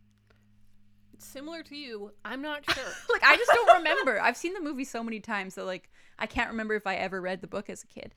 Similar 1.20 1.64
to 1.64 1.76
you, 1.76 2.12
I'm 2.26 2.42
not 2.42 2.64
sure. 2.72 2.84
Like 3.12 3.24
I 3.24 3.36
just 3.36 3.52
don't 3.54 3.78
remember. 3.78 4.20
I've 4.22 4.38
seen 4.38 4.54
the 4.54 4.62
movie 4.62 4.86
so 4.86 5.04
many 5.04 5.20
times 5.20 5.56
that 5.56 5.66
like 5.66 5.90
I 6.18 6.26
can't 6.26 6.50
remember 6.50 6.76
if 6.76 6.88
I 6.88 6.96
ever 6.96 7.22
read 7.22 7.42
the 7.42 7.48
book 7.48 7.70
as 7.70 7.84
a 7.84 7.88
kid. 7.88 8.16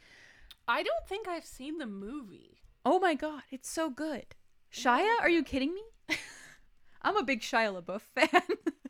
I 0.69 0.83
don't 0.83 1.07
think 1.09 1.29
I've 1.29 1.45
seen 1.45 1.79
the 1.79 1.87
movie. 1.87 2.63
Oh 2.85 2.99
my 2.99 3.15
god, 3.15 3.43
it's 3.51 3.69
so 3.69 3.91
good. 3.91 4.27
Shia, 4.73 5.21
are 5.21 5.29
you 5.29 5.43
kidding 5.43 5.75
me? 5.75 5.83
I'm 7.03 7.17
a 7.17 7.25
big 7.25 7.41
Shia 7.41 7.83
LaBeouf 7.83 8.03
fan. 8.15 8.43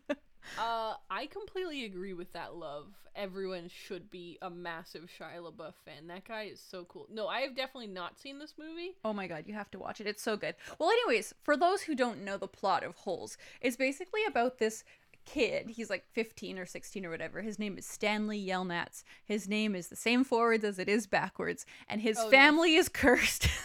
Uh, 0.59 0.95
I 1.11 1.27
completely 1.27 1.85
agree 1.85 2.13
with 2.13 2.33
that 2.33 2.55
love. 2.55 2.87
Everyone 3.15 3.69
should 3.69 4.11
be 4.11 4.39
a 4.41 4.49
massive 4.49 5.09
Shia 5.19 5.39
LaBeouf 5.43 5.75
fan. 5.85 6.07
That 6.09 6.27
guy 6.27 6.45
is 6.45 6.61
so 6.61 6.85
cool. 6.85 7.07
No, 7.13 7.29
I 7.29 7.41
have 7.41 7.55
definitely 7.55 7.89
not 7.89 8.19
seen 8.19 8.39
this 8.39 8.55
movie. 8.59 8.97
Oh 9.05 9.13
my 9.13 9.27
god, 9.27 9.45
you 9.47 9.55
have 9.55 9.71
to 9.73 9.79
watch 9.79 10.01
it. 10.01 10.07
It's 10.07 10.23
so 10.23 10.37
good. 10.37 10.55
Well, 10.79 10.91
anyways, 10.91 11.35
for 11.43 11.57
those 11.57 11.83
who 11.83 11.95
don't 11.95 12.25
know 12.25 12.39
the 12.39 12.49
plot 12.49 12.85
of 12.85 12.95
Holes, 12.95 13.37
it's 13.61 13.77
basically 13.77 14.25
about 14.27 14.59
this 14.59 14.85
kid. 15.25 15.71
He's 15.71 15.91
like 15.91 16.05
15 16.13 16.59
or 16.59 16.67
16 16.67 17.05
or 17.07 17.11
whatever. 17.11 17.41
His 17.43 17.59
name 17.59 17.79
is 17.79 17.87
Stanley 17.87 18.45
Yelnats. 18.45 19.03
His 19.25 19.49
name 19.49 19.75
is 19.75 19.89
the 19.89 19.97
same 19.97 20.25
forwards 20.25 20.65
as 20.65 20.79
it 20.79 20.89
is 20.89 21.07
backwards, 21.07 21.65
and 21.89 22.01
his 22.01 22.19
Oh, 22.19 22.23
yes. 22.25 22.31
family 22.31 22.75
is 22.75 22.89
cursed. 22.89 23.49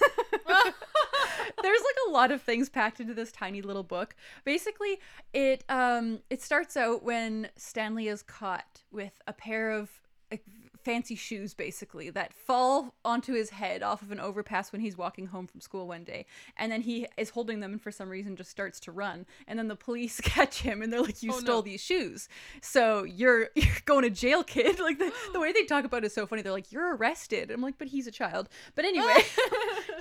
There's 0.48 1.82
like 1.82 1.96
a 2.08 2.12
lot 2.12 2.32
of 2.32 2.42
things 2.42 2.70
packed 2.70 3.00
into 3.00 3.14
this 3.14 3.32
tiny 3.32 3.62
little 3.62 3.84
book. 3.84 4.16
Basically, 4.46 5.00
it 5.34 5.64
um 5.70 6.20
it 6.30 6.42
starts 6.42 6.78
out 6.78 7.04
when 7.04 7.50
Stanley 7.56 8.08
is 8.08 8.22
caught 8.22 8.82
with 8.92 9.22
a 9.28 9.34
pair 9.34 9.72
of 9.72 9.90
like, 10.32 10.44
fancy 10.88 11.16
shoes 11.16 11.54
basically 11.54 12.10
that 12.10 12.34
fall 12.34 12.96
onto 13.04 13.34
his 13.34 13.50
head 13.50 13.84
off 13.84 14.02
of 14.02 14.10
an 14.10 14.22
overpass 14.22 14.72
when 14.72 14.80
he's 14.80 14.98
walking 14.98 15.26
home 15.28 15.46
from 15.46 15.60
school 15.60 15.86
one 15.86 16.06
day 16.06 16.26
and 16.56 16.72
then 16.72 16.80
he 16.80 17.06
is 17.18 17.32
holding 17.32 17.60
them 17.60 17.74
and 17.74 17.82
for 17.82 17.92
some 17.92 18.08
reason 18.08 18.38
just 18.38 18.50
starts 18.50 18.80
to 18.80 18.90
run 18.90 19.26
and 19.50 19.60
then 19.60 19.68
the 19.68 19.76
police 19.76 20.22
catch 20.24 20.62
him 20.62 20.82
and 20.82 20.94
they're 20.94 21.02
like 21.02 21.22
you 21.22 21.32
Oh, 21.34 21.40
stole 21.40 21.56
no. 21.58 21.62
these 21.64 21.82
shoes. 21.82 22.30
So 22.62 23.04
you're 23.04 23.50
you're 23.56 23.76
going 23.84 24.04
to 24.04 24.10
jail 24.10 24.46
kid. 24.46 24.80
Like 24.88 24.98
the, 24.98 25.12
the 25.34 25.42
way 25.42 25.52
they 25.52 25.66
talk 25.66 25.84
about 25.84 26.04
it 26.04 26.08
is 26.08 26.14
so 26.14 26.26
funny. 26.26 26.42
They're 26.42 26.54
like 26.54 26.72
you're 26.72 26.96
arrested. 26.96 27.52
I'm 27.52 27.60
like 27.62 27.78
but 27.78 27.90
he's 27.90 28.08
a 28.08 28.12
child. 28.12 28.48
But 28.74 28.86
anyway 28.86 29.24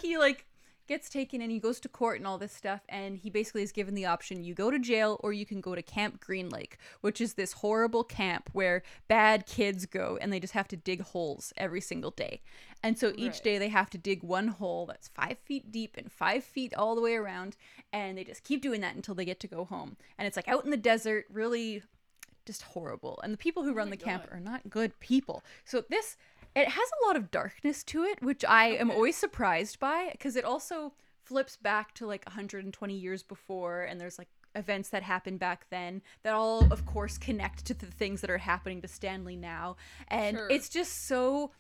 he 0.03 0.18
like 0.18 0.44
gets 0.87 1.09
taken 1.09 1.40
and 1.40 1.51
he 1.51 1.59
goes 1.59 1.81
to 1.81 1.88
court 1.88 2.18
and 2.18 2.27
all 2.27 2.38
this 2.38 2.53
stuff 2.53 2.81
and 2.88 3.18
he 3.18 3.31
basically 3.31 3.62
is 3.62 3.72
given 3.72 3.94
the 3.94 4.07
option 4.07 4.42
you 4.44 4.55
go 4.55 4.70
to 4.70 4.79
jail 4.79 5.18
or 5.22 5.33
you 5.33 5.44
can 5.46 5.61
go 5.61 5.75
to 5.75 5.83
camp 5.83 6.20
green 6.20 6.49
lake 6.49 6.79
which 7.01 7.20
is 7.20 7.35
this 7.35 7.53
horrible 7.55 8.05
camp 8.05 8.49
where 8.53 8.83
bad 9.09 9.46
kids 9.46 9.87
go 9.87 10.18
and 10.20 10.33
they 10.33 10.40
just 10.40 10.53
have 10.53 10.68
to 10.68 10.77
dig 10.77 11.01
holes 11.01 11.53
every 11.57 11.81
single 11.81 12.11
day 12.11 12.40
and 12.83 12.99
so 12.99 13.12
each 13.16 13.35
Right. 13.35 13.42
day 13.44 13.59
they 13.59 13.68
have 13.68 13.90
to 13.90 13.99
dig 13.99 14.22
one 14.22 14.49
hole 14.49 14.87
that's 14.87 15.09
five 15.09 15.38
feet 15.38 15.72
deep 15.72 15.96
and 15.96 16.11
five 16.12 16.44
feet 16.44 16.75
all 16.75 16.94
the 16.94 17.01
way 17.01 17.14
around 17.14 17.57
and 17.92 18.16
they 18.16 18.25
just 18.25 18.44
keep 18.44 18.62
doing 18.62 18.81
that 18.81 18.94
until 18.94 19.14
they 19.14 19.25
get 19.25 19.40
to 19.40 19.49
go 19.49 19.64
home 19.64 19.96
and 20.18 20.27
it's 20.27 20.37
like 20.37 20.49
out 20.49 20.64
in 20.64 20.70
the 20.70 20.77
desert 20.77 21.27
really 21.31 21.83
just 22.46 22.62
horrible. 22.62 23.18
And 23.25 23.33
the 23.33 23.37
people 23.38 23.64
who 23.64 23.70
oh 23.70 23.75
run 23.75 23.88
my 23.90 23.96
the 23.96 24.03
camp 24.03 24.29
are 24.31 24.40
not 24.40 24.70
good 24.70 24.99
people. 25.01 25.42
So 25.64 25.85
this 25.90 26.16
it 26.57 26.69
has 26.69 26.88
a 27.03 27.07
lot 27.07 27.14
of 27.16 27.31
darkness 27.31 27.85
to 27.85 28.03
it, 28.03 28.21
which 28.23 28.45
I 28.45 28.69
am 28.69 28.90
always 28.90 29.16
surprised 29.16 29.79
by 29.79 30.09
because 30.12 30.35
it 30.37 30.45
also 30.45 30.95
flips 31.23 31.57
back 31.57 31.92
to 31.95 32.07
like 32.07 32.25
120 32.27 32.95
years 32.95 33.23
before 33.23 33.83
and 33.83 34.01
there's 34.01 34.19
like 34.19 34.29
events 34.55 34.88
that 34.88 35.03
happened 35.03 35.38
back 35.38 35.66
then 35.71 36.01
that 36.23 36.33
all 36.33 36.61
of 36.73 36.87
course 36.87 37.19
connect 37.19 37.64
to 37.66 37.75
the 37.75 37.85
things 37.87 38.23
that 38.23 38.31
are 38.31 38.38
happening 38.38 38.81
to 38.81 38.88
Stanley 38.88 39.37
now. 39.37 39.77
And 40.09 40.37
Sure. 40.38 40.49
it's 40.51 40.69
just 40.71 41.07
so 41.07 41.51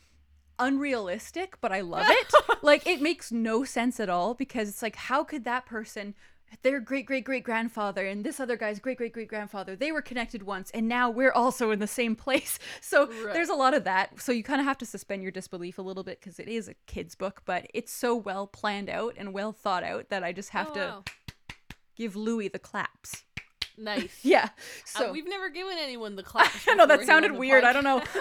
unrealistic, 0.58 1.60
but 1.60 1.72
I 1.72 1.80
love 1.82 2.06
it. 2.08 2.32
like 2.62 2.86
it 2.86 3.02
makes 3.02 3.30
no 3.30 3.64
sense 3.64 4.00
at 4.00 4.08
all 4.08 4.34
because 4.34 4.68
it's 4.68 4.82
like 4.82 4.96
how 4.96 5.24
could 5.24 5.44
that 5.44 5.66
person 5.66 6.14
their 6.62 6.80
great 6.80 7.06
great 7.06 7.24
great 7.24 7.44
grandfather 7.44 8.06
and 8.06 8.24
this 8.24 8.38
other 8.40 8.56
guy's 8.56 8.78
great 8.78 8.96
great 8.98 9.12
great 9.12 9.28
grandfather 9.28 9.74
they 9.76 9.90
were 9.92 10.00
connected 10.02 10.42
once 10.44 10.70
and 10.70 10.88
now 10.88 11.10
we're 11.10 11.32
also 11.32 11.70
in 11.70 11.78
the 11.78 11.86
same 11.86 12.14
place 12.16 12.58
so 12.80 13.06
Right. 13.06 13.34
there's 13.34 13.48
a 13.48 13.54
lot 13.54 13.74
of 13.74 13.84
that 13.84 14.20
so 14.20 14.32
you 14.32 14.42
kind 14.42 14.60
of 14.60 14.66
have 14.66 14.78
to 14.78 14.86
suspend 14.86 15.22
your 15.22 15.32
disbelief 15.32 15.78
a 15.78 15.82
little 15.82 16.02
bit 16.04 16.20
because 16.20 16.38
it 16.38 16.48
is 16.48 16.68
a 16.68 16.74
kid's 16.86 17.14
book 17.14 17.42
but 17.44 17.66
it's 17.74 17.92
so 17.92 18.14
well 18.16 18.46
planned 18.46 18.88
out 18.88 19.14
and 19.16 19.32
well 19.32 19.52
thought 19.52 19.82
out 19.84 20.08
that 20.08 20.22
i 20.24 20.32
just 20.32 20.50
have 20.50 20.68
Oh, 20.70 20.74
to 20.74 20.80
wow. 20.80 21.04
give 21.96 22.16
louis 22.16 22.48
the 22.48 22.58
claps 22.58 23.24
Nice. 23.78 24.18
yeah 24.22 24.48
Uh, 24.94 24.98
so 24.98 25.12
we've 25.12 25.28
never 25.28 25.48
given 25.50 25.76
anyone 25.78 26.16
the 26.16 26.22
claps. 26.22 26.50
i 26.68 26.74
know 26.74 26.86
that 26.86 27.04
sounded 27.04 27.32
weird 27.32 27.64
i 27.64 27.72
don't 27.72 27.84
know 27.84 28.02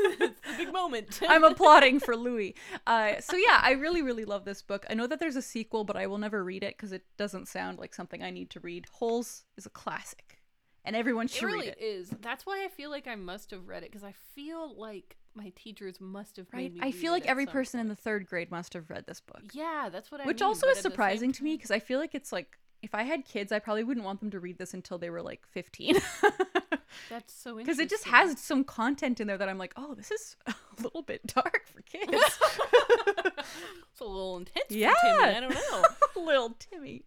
it's 0.00 0.40
the 0.40 0.56
big 0.56 0.72
moment. 0.72 1.20
I'm 1.28 1.42
applauding 1.44 1.98
for 2.00 2.16
Louis. 2.16 2.54
Uh, 2.86 3.14
so 3.20 3.36
yeah, 3.36 3.58
I 3.62 3.72
really, 3.72 4.00
really 4.02 4.24
love 4.24 4.44
this 4.44 4.62
book. 4.62 4.86
I 4.88 4.94
know 4.94 5.06
that 5.08 5.18
there's 5.18 5.34
a 5.34 5.42
sequel, 5.42 5.82
but 5.84 5.96
I 5.96 6.06
will 6.06 6.18
never 6.18 6.44
read 6.44 6.62
it 6.62 6.76
because 6.76 6.92
it 6.92 7.04
doesn't 7.16 7.48
sound 7.48 7.78
like 7.78 7.94
something 7.94 8.22
I 8.22 8.30
need 8.30 8.50
to 8.50 8.60
read. 8.60 8.86
Holes 8.92 9.44
is 9.56 9.66
a 9.66 9.70
classic, 9.70 10.40
and 10.84 10.94
everyone 10.94 11.26
should 11.26 11.44
read 11.44 11.50
It 11.50 11.52
really 11.54 11.66
read 11.68 11.76
it. 11.78 11.84
is. 11.84 12.10
That's 12.20 12.46
why 12.46 12.64
I 12.64 12.68
feel 12.68 12.90
like 12.90 13.08
I 13.08 13.16
must 13.16 13.50
have 13.50 13.66
read 13.66 13.82
it 13.82 13.90
because 13.90 14.04
I 14.04 14.12
feel 14.36 14.72
like 14.76 15.16
my 15.34 15.52
teachers 15.56 16.00
must 16.00 16.36
have 16.36 16.46
Right? 16.52 16.72
I 16.80 16.92
feel 16.92 17.10
like 17.12 17.26
every 17.26 17.46
person 17.46 17.80
in 17.80 17.88
the 17.88 17.96
third 17.96 18.26
grade 18.26 18.50
must 18.52 18.74
have 18.74 18.90
read 18.90 19.04
this 19.06 19.20
book, 19.20 19.42
Yeah, 19.52 19.88
that's 19.90 20.12
what 20.12 20.20
I. 20.20 20.26
which 20.26 20.40
mean, 20.40 20.46
also 20.46 20.66
is 20.68 20.72
at 20.72 20.76
the 20.76 20.82
same 20.82 20.92
surprising 20.92 21.32
to 21.32 21.42
me 21.44 21.56
because 21.56 21.70
I 21.72 21.80
feel 21.80 21.98
like 21.98 22.14
it's 22.14 22.30
like 22.32 22.56
if 22.82 22.94
I 22.94 23.02
had 23.02 23.24
kids, 23.24 23.52
I 23.52 23.58
probably 23.58 23.84
wouldn't 23.84 24.04
want 24.04 24.20
them 24.20 24.30
to 24.30 24.40
read 24.40 24.58
this 24.58 24.74
until 24.74 24.98
they 24.98 25.10
were 25.10 25.22
like 25.22 25.46
15. 25.46 25.96
That's 27.10 27.32
so 27.34 27.58
interesting. 27.58 27.64
Because 27.64 27.78
it 27.78 27.90
just 27.90 28.04
has 28.04 28.40
some 28.40 28.64
content 28.64 29.20
in 29.20 29.26
there 29.26 29.38
that 29.38 29.48
I'm 29.48 29.58
like, 29.58 29.72
oh, 29.76 29.94
this 29.94 30.10
is 30.10 30.36
a 30.46 30.54
little 30.82 31.02
bit 31.02 31.26
dark 31.26 31.66
for 31.66 31.82
kids. 31.82 32.10
it's 32.12 34.00
a 34.00 34.04
little 34.04 34.38
intense. 34.38 34.66
Yeah. 34.70 34.94
For 34.94 35.06
Timmy. 35.06 35.36
I 35.36 35.40
don't 35.40 35.54
know. 35.54 36.22
Little 36.24 36.56
Timmy. 36.58 37.04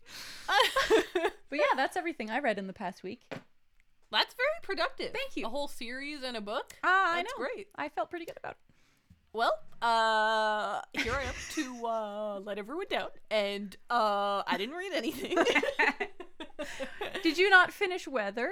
But 0.48 1.60
yeah, 1.60 1.76
that's 1.76 1.98
everything 1.98 2.30
I 2.30 2.40
read 2.40 2.58
in 2.58 2.68
the 2.68 2.74
past 2.74 3.04
week. 3.04 3.22
That's 4.12 4.34
very 4.34 4.50
productive. 4.62 5.12
Thank 5.12 5.36
you. 5.36 5.46
A 5.46 5.50
whole 5.50 5.68
series 5.68 6.24
and 6.24 6.36
a 6.36 6.42
book. 6.42 6.74
Ah, 6.84 7.16
I 7.16 7.22
know. 7.22 7.30
great. 7.38 7.68
I 7.76 7.90
felt 7.90 8.10
pretty 8.10 8.26
good 8.26 8.38
about 8.38 8.52
it. 8.52 8.58
Well, 9.34 9.54
uh, 9.82 10.82
here 10.94 11.14
I 11.14 11.24
am 11.24 11.34
to 11.52 11.86
uh, 11.86 12.40
let 12.40 12.58
everyone 12.58 12.86
down, 12.90 13.10
and 13.30 13.76
uh, 13.90 14.44
I 14.46 14.56
didn't 14.58 14.76
read 14.76 14.94
anything. 14.94 15.38
Did 17.24 17.38
you 17.38 17.50
not 17.50 17.72
finish 17.72 18.08
Weather? 18.08 18.52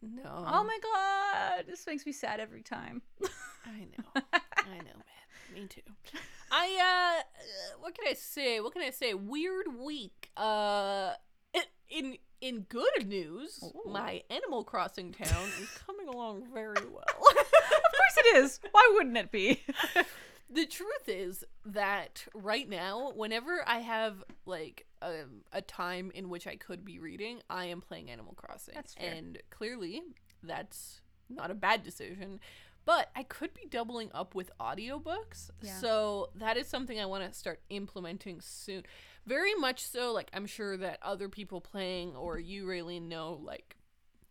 no. 0.00 0.44
oh 0.46 0.64
my 0.64 0.78
god, 0.82 1.64
this 1.66 1.86
makes 1.86 2.06
me 2.06 2.12
sad 2.12 2.40
every 2.40 2.62
time. 2.62 3.02
I 3.64 3.80
know. 3.80 4.22
I 4.32 4.78
know, 4.78 4.94
man. 4.94 5.54
Me 5.54 5.66
too. 5.66 5.80
I 6.50 7.20
uh, 7.20 7.78
what 7.80 7.94
can 7.94 8.06
I 8.08 8.14
say? 8.14 8.60
What 8.60 8.72
can 8.72 8.82
I 8.82 8.90
say? 8.90 9.14
Weird 9.14 9.66
week. 9.78 10.30
Uh, 10.36 11.12
in 11.90 12.16
in 12.40 12.60
good 12.68 13.06
news, 13.06 13.58
Ooh. 13.62 13.90
my 13.90 14.22
Animal 14.30 14.62
Crossing 14.64 15.12
town 15.12 15.48
is 15.60 15.68
coming 15.86 16.08
along 16.08 16.44
very 16.52 16.86
well. 16.86 17.04
course 18.14 18.26
it 18.26 18.36
is. 18.36 18.60
Why 18.72 18.90
wouldn't 18.94 19.16
it 19.16 19.30
be? 19.30 19.62
the 20.50 20.66
truth 20.66 21.08
is 21.08 21.44
that 21.66 22.24
right 22.34 22.68
now, 22.68 23.12
whenever 23.14 23.62
I 23.66 23.78
have 23.80 24.24
like 24.46 24.86
a, 25.02 25.24
a 25.52 25.62
time 25.62 26.10
in 26.14 26.28
which 26.28 26.46
I 26.46 26.56
could 26.56 26.84
be 26.84 26.98
reading, 26.98 27.40
I 27.50 27.66
am 27.66 27.80
playing 27.80 28.10
Animal 28.10 28.34
Crossing. 28.34 28.74
And 28.98 29.38
clearly, 29.50 30.02
that's 30.42 31.00
not 31.28 31.50
a 31.50 31.54
bad 31.54 31.82
decision. 31.82 32.40
But 32.84 33.10
I 33.14 33.22
could 33.22 33.52
be 33.52 33.66
doubling 33.68 34.10
up 34.14 34.34
with 34.34 34.50
audiobooks. 34.58 35.50
Yeah. 35.60 35.74
So 35.74 36.30
that 36.36 36.56
is 36.56 36.68
something 36.68 36.98
I 36.98 37.04
want 37.04 37.30
to 37.30 37.38
start 37.38 37.60
implementing 37.68 38.40
soon. 38.40 38.84
Very 39.26 39.54
much 39.54 39.82
so, 39.86 40.12
like 40.12 40.30
I'm 40.32 40.46
sure 40.46 40.74
that 40.78 40.98
other 41.02 41.28
people 41.28 41.60
playing 41.60 42.16
or 42.16 42.38
you 42.38 42.66
really 42.66 42.98
know, 42.98 43.40
like 43.44 43.76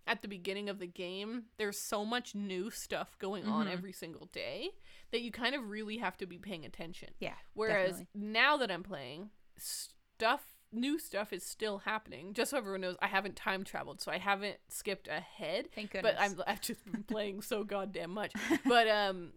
at 0.08 0.22
the 0.22 0.28
beginning 0.28 0.70
of 0.70 0.80
the 0.80 0.88
game, 0.88 1.44
there's 1.58 1.80
so 1.80 2.06
much 2.06 2.34
new 2.34 2.72
stuff 2.72 3.18
going 3.20 3.46
on 3.46 3.68
Mhm. 3.68 3.72
every 3.72 3.92
single 3.92 4.28
day 4.28 4.72
that 5.12 5.22
you 5.22 5.32
kind 5.32 5.54
of 5.54 5.70
really 5.70 5.98
have 5.98 6.18
to 6.18 6.26
be 6.26 6.38
paying 6.38 6.66
attention. 6.66 7.10
Yeah. 7.20 7.36
Whereas 7.54 8.00
definitely. 8.00 8.22
now 8.32 8.58
that 8.58 8.72
I'm 8.72 8.84
playing, 8.84 9.30
stuff 9.58 10.54
new 10.72 11.00
stuff 11.00 11.32
is 11.32 11.46
still 11.46 11.78
happening. 11.80 12.34
Just 12.34 12.52
so 12.52 12.58
everyone 12.58 12.82
knows, 12.82 12.98
I 13.02 13.08
haven't 13.08 13.38
time 13.38 13.64
traveled, 13.64 14.02
so 14.02 14.12
I 14.12 14.18
haven't 14.18 14.58
skipped 14.68 15.08
ahead. 15.08 15.72
Thank 15.74 15.92
goodness. 15.92 16.14
But 16.18 16.22
I'm 16.22 16.42
I've 16.46 16.62
just 16.62 16.84
been 16.92 17.04
playing 17.08 17.42
so 17.42 17.64
goddamn 17.64 18.12
much. 18.12 18.34
But 18.66 18.88
um 18.90 19.34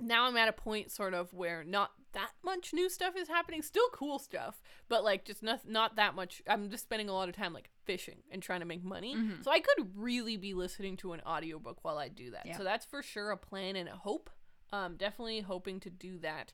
now 0.00 0.24
I'm 0.26 0.36
at 0.36 0.48
a 0.48 0.52
point 0.52 0.90
sort 0.90 1.14
of 1.14 1.32
where 1.32 1.62
not 1.64 1.90
that 2.16 2.30
much 2.44 2.72
new 2.72 2.88
stuff 2.90 3.14
is 3.16 3.28
happening. 3.28 3.62
Still 3.62 3.88
cool 3.92 4.18
stuff, 4.18 4.60
but 4.88 5.04
like 5.04 5.24
just 5.24 5.42
not 5.42 5.68
not 5.68 5.96
that 5.96 6.14
much. 6.14 6.42
I'm 6.48 6.70
just 6.70 6.82
spending 6.84 7.08
a 7.08 7.12
lot 7.12 7.28
of 7.28 7.36
time 7.36 7.52
like 7.52 7.70
fishing 7.84 8.16
and 8.30 8.42
trying 8.42 8.60
to 8.60 8.66
make 8.66 8.82
money. 8.82 9.14
Mhm. 9.14 9.44
So 9.44 9.50
I 9.52 9.60
could 9.60 9.92
really 9.94 10.36
be 10.36 10.54
listening 10.54 10.96
to 10.98 11.12
an 11.12 11.20
audiobook 11.26 11.84
while 11.84 11.98
I 11.98 12.08
do 12.08 12.30
that. 12.32 12.46
Yeah. 12.46 12.56
So 12.56 12.64
that's 12.64 12.84
for 12.84 13.02
sure 13.02 13.30
a 13.30 13.36
plan 13.36 13.76
and 13.76 13.88
a 13.88 13.96
hope. 13.96 14.30
Um 14.72 14.96
definitely 14.96 15.40
hoping 15.40 15.78
to 15.80 15.90
do 15.90 16.18
that. 16.18 16.52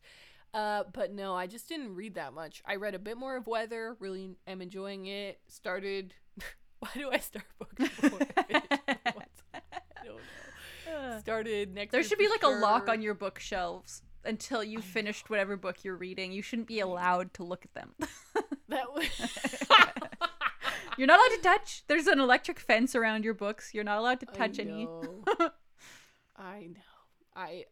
Uh, 0.54 0.84
but 0.92 1.10
no, 1.12 1.34
I 1.34 1.46
just 1.46 1.66
didn't 1.66 1.94
read 1.94 2.16
that 2.16 2.34
much. 2.34 2.62
I 2.66 2.76
read 2.76 2.94
a 2.94 2.98
bit 2.98 3.16
more 3.16 3.36
of 3.36 3.46
Weather. 3.46 3.96
Really 4.00 4.36
am 4.46 4.60
enjoying 4.60 5.06
it. 5.06 5.40
Started. 5.48 6.12
Why 6.80 6.90
do 6.94 7.10
I 7.10 7.18
start 7.18 7.46
books 7.58 7.74
before 7.76 8.18
I 8.36 8.42
finish 8.42 8.64
ones? 9.16 9.42
I 9.54 10.04
don't 10.04 10.16
know. 10.16 11.18
Started 11.20 11.72
next. 11.72 11.92
there 11.92 12.02
should 12.02 12.18
be 12.18 12.28
like 12.28 12.42
a 12.42 12.48
lock 12.48 12.88
on 12.88 13.00
your 13.00 13.14
bookshelves 13.14 14.02
until 14.24 14.62
you 14.62 14.80
finished 14.80 15.30
whatever 15.30 15.56
book 15.56 15.84
you're 15.84 15.96
reading. 15.96 16.32
You 16.32 16.42
shouldn't 16.42 16.68
be 16.68 16.80
allowed 16.80 17.34
to 17.34 17.44
look 17.44 17.64
at 17.64 17.74
them. 17.74 17.94
That 18.68 18.90
was. 18.94 19.04
You're 20.96 21.06
not 21.06 21.18
allowed 21.20 21.36
to 21.36 21.42
touch. 21.42 21.84
There's 21.88 22.06
an 22.06 22.20
electric 22.20 22.58
fence 22.58 22.94
around 22.94 23.22
your 23.24 23.34
books. 23.34 23.74
You're 23.74 23.84
not 23.84 23.98
allowed 23.98 24.20
to 24.20 24.26
I 24.30 24.32
touch 24.34 24.58
any. 24.58 24.88
I 26.36 26.68
know. 26.72 26.80
I 27.36 27.64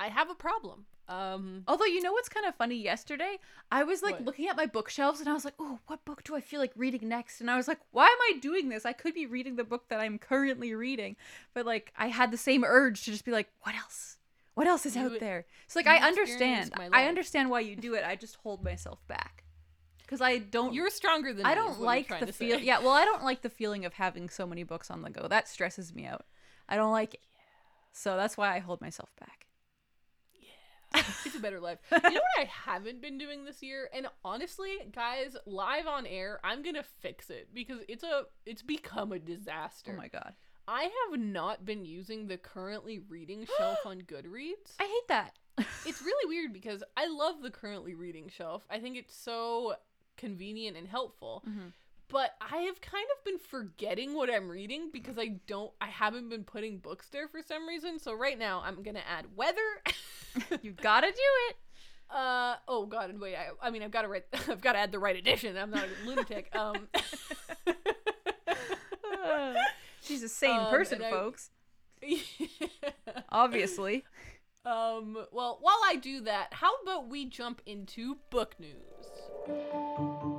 I 0.00 0.08
have 0.08 0.30
a 0.30 0.34
problem. 0.34 0.86
Um. 1.08 1.62
Although 1.68 1.84
you 1.84 2.02
know 2.02 2.12
what's 2.12 2.28
kind 2.28 2.46
of 2.46 2.54
funny? 2.54 2.76
Yesterday, 2.76 3.38
I 3.70 3.84
was 3.84 4.02
like 4.02 4.14
What? 4.14 4.24
looking 4.24 4.48
at 4.48 4.56
my 4.56 4.66
bookshelves 4.66 5.20
and 5.20 5.28
I 5.28 5.34
was 5.34 5.44
like, 5.44 5.54
"Oh, 5.58 5.78
what 5.86 6.04
book 6.04 6.24
do 6.24 6.34
I 6.34 6.40
feel 6.40 6.60
like 6.60 6.72
reading 6.74 7.08
next?" 7.08 7.40
And 7.40 7.50
I 7.50 7.56
was 7.56 7.68
like, 7.68 7.80
"Why 7.92 8.06
am 8.06 8.36
I 8.36 8.38
doing 8.40 8.68
this? 8.68 8.84
I 8.86 8.92
could 8.92 9.14
be 9.14 9.26
reading 9.26 9.56
the 9.56 9.64
book 9.64 9.88
that 9.88 10.00
I'm 10.00 10.18
currently 10.18 10.74
reading." 10.74 11.16
But 11.54 11.64
like 11.66 11.92
I 11.96 12.08
had 12.08 12.30
the 12.30 12.36
same 12.38 12.64
urge 12.64 13.04
to 13.04 13.10
just 13.10 13.24
be 13.24 13.30
like, 13.32 13.48
"What 13.60 13.74
else? 13.74 14.16
What 14.56 14.66
else 14.66 14.86
is 14.86 14.96
You- 14.96 15.02
out 15.04 15.20
there?" 15.20 15.44
So 15.68 15.78
like 15.78 15.86
I 15.86 15.98
understand. 15.98 16.72
I 16.92 17.06
understand 17.06 17.50
why 17.50 17.60
you 17.60 17.76
do 17.76 17.94
it. 17.94 18.02
I 18.04 18.16
just 18.16 18.36
hold 18.36 18.64
myself 18.64 19.06
back. 19.06 19.44
Cuz 20.08 20.20
I 20.20 20.38
don't 20.38 20.72
You're 20.72 20.88
stronger 20.90 21.32
than 21.32 21.44
I 21.44 21.54
don't 21.54 21.80
like 21.80 22.08
the 22.08 22.32
feel. 22.32 22.58
Yeah, 22.58 22.78
well, 22.78 22.92
I 22.92 23.04
don't 23.04 23.22
like 23.22 23.42
the 23.42 23.50
feeling 23.50 23.84
of 23.84 23.92
having 23.94 24.28
so 24.30 24.46
many 24.46 24.62
books 24.62 24.90
on 24.90 25.02
the 25.02 25.10
go. 25.10 25.28
That 25.28 25.46
stresses 25.46 25.94
me 25.94 26.06
out. 26.06 26.24
I 26.68 26.76
don't 26.76 26.92
like 26.92 27.14
it. 27.14 27.20
So 27.92 28.16
that's 28.16 28.36
why 28.36 28.54
I 28.54 28.60
hold 28.60 28.80
myself 28.80 29.10
back. 29.20 29.46
Yeah. 30.32 31.02
It's 31.26 31.34
a 31.34 31.40
better 31.40 31.60
life. 31.60 31.78
You 31.90 31.98
know 31.98 32.10
what 32.10 32.38
I 32.38 32.44
haven't 32.70 33.02
been 33.02 33.18
doing 33.18 33.44
this 33.44 33.62
year? 33.62 33.90
And 33.92 34.06
honestly, 34.24 34.78
guys, 34.92 35.36
live 35.44 35.86
on 35.86 36.06
air, 36.06 36.40
I'm 36.44 36.62
gonna 36.62 36.82
fix 36.82 37.28
it 37.28 37.48
because 37.52 37.80
it's 37.88 38.04
a 38.04 38.24
it's 38.46 38.62
become 38.62 39.12
a 39.12 39.18
disaster. 39.18 39.92
Oh 39.92 39.96
my 39.98 40.08
god. 40.08 40.34
I 40.68 40.82
have 41.10 41.20
not 41.20 41.64
been 41.64 41.84
using 41.84 42.26
the 42.26 42.36
currently 42.36 42.98
reading 43.08 43.46
shelf 43.58 43.78
on 43.86 44.00
Goodreads. 44.02 44.74
I 44.80 44.84
hate 44.84 45.08
that. 45.08 45.34
It's 45.86 46.02
really 46.02 46.28
weird 46.28 46.52
because 46.52 46.82
I 46.96 47.06
love 47.06 47.40
the 47.42 47.50
currently 47.50 47.94
reading 47.94 48.28
shelf. 48.28 48.64
I 48.70 48.78
think 48.78 48.96
it's 48.96 49.14
so 49.16 49.74
convenient 50.16 50.76
and 50.76 50.86
helpful. 50.88 51.42
Mhm. 51.48 51.72
But 52.08 52.36
I 52.40 52.58
have 52.58 52.80
kind 52.80 53.06
of 53.16 53.24
been 53.24 53.38
forgetting 53.38 54.14
what 54.14 54.30
I'm 54.32 54.48
reading 54.48 54.90
because 54.92 55.18
I 55.18 55.40
don't 55.46 55.72
I 55.80 55.86
haven't 55.86 56.28
been 56.28 56.44
putting 56.44 56.78
books 56.78 57.08
there 57.10 57.26
for 57.26 57.42
some 57.42 57.66
reason. 57.66 57.98
So 57.98 58.12
right 58.14 58.38
now 58.38 58.62
I'm 58.64 58.82
going 58.82 58.94
to 58.96 59.08
add 59.08 59.26
weather. 59.34 59.82
you 60.62 60.72
got 60.72 61.00
to 61.00 61.08
do 61.08 61.16
it. 61.48 61.56
uh 62.14 62.56
oh 62.68 62.86
god, 62.86 63.10
and 63.10 63.20
wait, 63.20 63.34
I, 63.36 63.48
I 63.60 63.70
mean 63.70 63.82
I've 63.82 63.90
got 63.90 64.02
to 64.02 64.08
write 64.08 64.24
I've 64.48 64.60
got 64.60 64.72
to 64.74 64.78
add 64.78 64.92
the 64.92 64.98
right 65.00 65.16
edition. 65.16 65.56
I'm 65.56 65.70
not 65.70 65.84
a 65.84 66.06
lunatic. 66.06 66.54
Um 66.54 66.86
She's 70.06 70.22
a 70.22 70.28
sane 70.28 70.58
Um, 70.58 70.70
person, 70.70 71.02
I- 71.02 71.10
folks. 71.10 71.50
Obviously. 73.30 74.04
Um, 74.64 75.26
well, 75.32 75.58
while 75.60 75.80
I 75.86 75.96
do 75.96 76.20
that, 76.22 76.52
how 76.54 76.74
about 76.82 77.08
we 77.08 77.24
jump 77.26 77.62
into 77.66 78.16
book 78.30 78.56
news? 78.58 80.35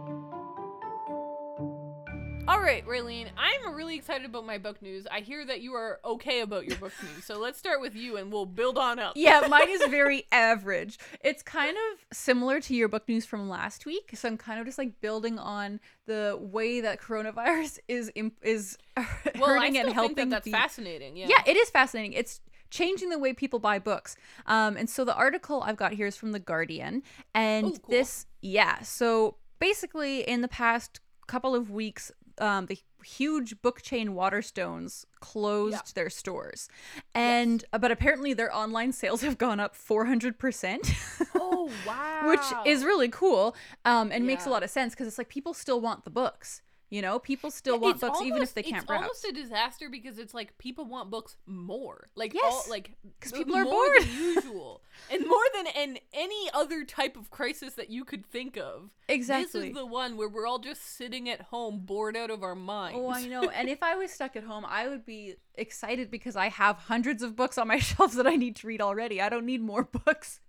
All 2.47 2.61
right, 2.61 2.85
Raylene, 2.87 3.27
I'm 3.37 3.75
really 3.75 3.97
excited 3.97 4.25
about 4.25 4.45
my 4.45 4.57
book 4.57 4.81
news. 4.81 5.05
I 5.11 5.19
hear 5.19 5.45
that 5.45 5.59
you 5.59 5.73
are 5.73 5.99
okay 6.05 6.39
about 6.39 6.65
your 6.65 6.77
book 6.77 6.93
news, 7.03 7.25
so 7.25 7.37
let's 7.39 7.59
start 7.59 7.81
with 7.81 7.93
you 7.93 8.15
and 8.15 8.31
we'll 8.31 8.45
build 8.45 8.77
on 8.77 8.99
up. 8.99 9.13
Yeah, 9.17 9.45
mine 9.49 9.67
is 9.69 9.83
very 9.89 10.23
average. 10.31 10.97
It's 11.21 11.43
kind 11.43 11.75
of 11.75 12.05
similar 12.17 12.61
to 12.61 12.73
your 12.73 12.87
book 12.87 13.03
news 13.09 13.25
from 13.25 13.49
last 13.49 13.85
week, 13.85 14.11
so 14.13 14.29
I'm 14.29 14.37
kind 14.37 14.61
of 14.61 14.65
just 14.65 14.77
like 14.77 15.01
building 15.01 15.37
on 15.37 15.81
the 16.05 16.37
way 16.39 16.79
that 16.79 17.01
coronavirus 17.01 17.79
is 17.89 18.13
imp- 18.15 18.37
is 18.41 18.77
well, 18.95 19.05
I 19.35 19.37
hurting 19.59 19.77
and 19.79 19.91
helping 19.91 20.15
think 20.15 20.29
that 20.29 20.35
that's 20.37 20.45
the- 20.45 20.51
fascinating. 20.51 21.17
Yeah. 21.17 21.27
yeah. 21.29 21.41
it 21.45 21.57
is 21.57 21.69
fascinating. 21.69 22.13
It's 22.13 22.39
changing 22.69 23.09
the 23.09 23.19
way 23.19 23.33
people 23.33 23.59
buy 23.59 23.77
books. 23.77 24.15
Um, 24.45 24.77
and 24.77 24.89
so 24.89 25.03
the 25.03 25.15
article 25.15 25.63
I've 25.65 25.77
got 25.77 25.91
here 25.93 26.07
is 26.07 26.15
from 26.15 26.31
the 26.31 26.39
Guardian, 26.39 27.03
and 27.35 27.65
Oh, 27.65 27.69
cool. 27.71 27.79
this, 27.89 28.25
yeah. 28.41 28.79
So 28.83 29.35
basically, 29.59 30.21
in 30.21 30.39
the 30.41 30.47
past 30.47 31.01
couple 31.27 31.53
of 31.53 31.69
weeks, 31.69 32.09
um, 32.39 32.65
the 32.67 32.77
huge 33.03 33.61
book 33.61 33.81
chain 33.81 34.09
Waterstones 34.09 35.05
closed 35.19 35.73
Yeah. 35.73 35.81
their 35.95 36.09
stores, 36.09 36.67
and 37.15 37.63
but 37.71 37.91
apparently 37.91 38.33
their 38.33 38.53
online 38.55 38.91
sales 38.91 39.21
have 39.21 39.37
gone 39.37 39.59
up 39.59 39.75
four 39.75 40.05
hundred 40.05 40.37
percent. 40.39 40.91
Oh 41.35 41.69
wow. 41.85 42.21
which 42.29 42.41
is 42.65 42.83
really 42.83 43.09
cool 43.09 43.55
um, 43.85 44.11
and 44.11 44.25
makes 44.25 44.45
a 44.45 44.49
lot 44.49 44.63
of 44.63 44.69
sense 44.69 44.93
because 44.93 45.07
it's 45.07 45.17
like 45.17 45.29
people 45.29 45.53
still 45.53 45.79
want 45.79 46.03
the 46.03 46.09
books 46.09 46.61
you 46.89 47.01
know 47.01 47.19
people 47.19 47.51
still 47.51 47.77
want 47.79 47.95
It's 47.95 48.01
books 48.01 48.21
even 48.21 48.41
if 48.41 48.53
they 48.53 48.63
can't 48.63 48.85
browse. 48.87 49.01
it's 49.01 49.21
browse 49.21 49.25
almost 49.25 49.25
a 49.25 49.31
disaster 49.33 49.89
because 49.89 50.17
it's 50.19 50.33
like 50.33 50.57
people 50.57 50.85
want 50.85 51.09
books 51.09 51.35
more, 51.45 52.07
like 52.15 52.33
Yes, 52.33 52.43
all, 52.45 52.63
like 52.69 52.91
'cause 53.19 53.33
m- 53.33 53.39
people 53.39 53.55
are 53.55 53.63
more 53.65 53.73
bored. 53.73 54.01
than 54.03 54.13
usual, 54.17 54.81
and 55.11 55.27
more 55.27 55.43
than 55.53 55.67
in 55.67 55.99
any 56.13 56.49
other 56.53 56.85
type 56.85 57.17
of 57.17 57.29
crisis 57.29 57.73
that 57.73 57.89
you 57.89 58.05
could 58.05 58.25
think 58.25 58.55
of. 58.57 58.89
Exactly, 59.09 59.59
this 59.61 59.69
is 59.69 59.75
the 59.75 59.85
one 59.85 60.15
where 60.17 60.29
we're 60.29 60.47
all 60.47 60.59
just 60.59 60.81
sitting 60.95 61.27
at 61.29 61.41
home, 61.41 61.79
bored 61.85 62.15
out 62.15 62.29
of 62.29 62.41
our 62.43 62.55
minds. 62.55 62.97
oh 62.99 63.09
i 63.09 63.25
know 63.25 63.49
and 63.53 63.67
if 63.69 63.83
i 63.83 63.95
was 63.95 64.11
stuck 64.11 64.35
at 64.35 64.43
home 64.43 64.65
i 64.67 64.87
would 64.87 65.05
be 65.05 65.35
excited 65.55 66.09
because 66.11 66.35
i 66.35 66.47
have 66.49 66.77
hundreds 66.77 67.21
of 67.23 67.35
books 67.35 67.57
on 67.57 67.67
my 67.67 67.79
shelves 67.89 68.15
that 68.15 68.27
i 68.27 68.35
need 68.35 68.55
to 68.55 68.67
read 68.67 68.81
already 68.81 69.21
i 69.21 69.27
don't 69.29 69.45
need 69.45 69.61
more 69.61 69.83
books 69.83 70.39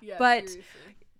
yeah, 0.00 0.16
but- 0.18 0.48
seriously. 0.48 0.62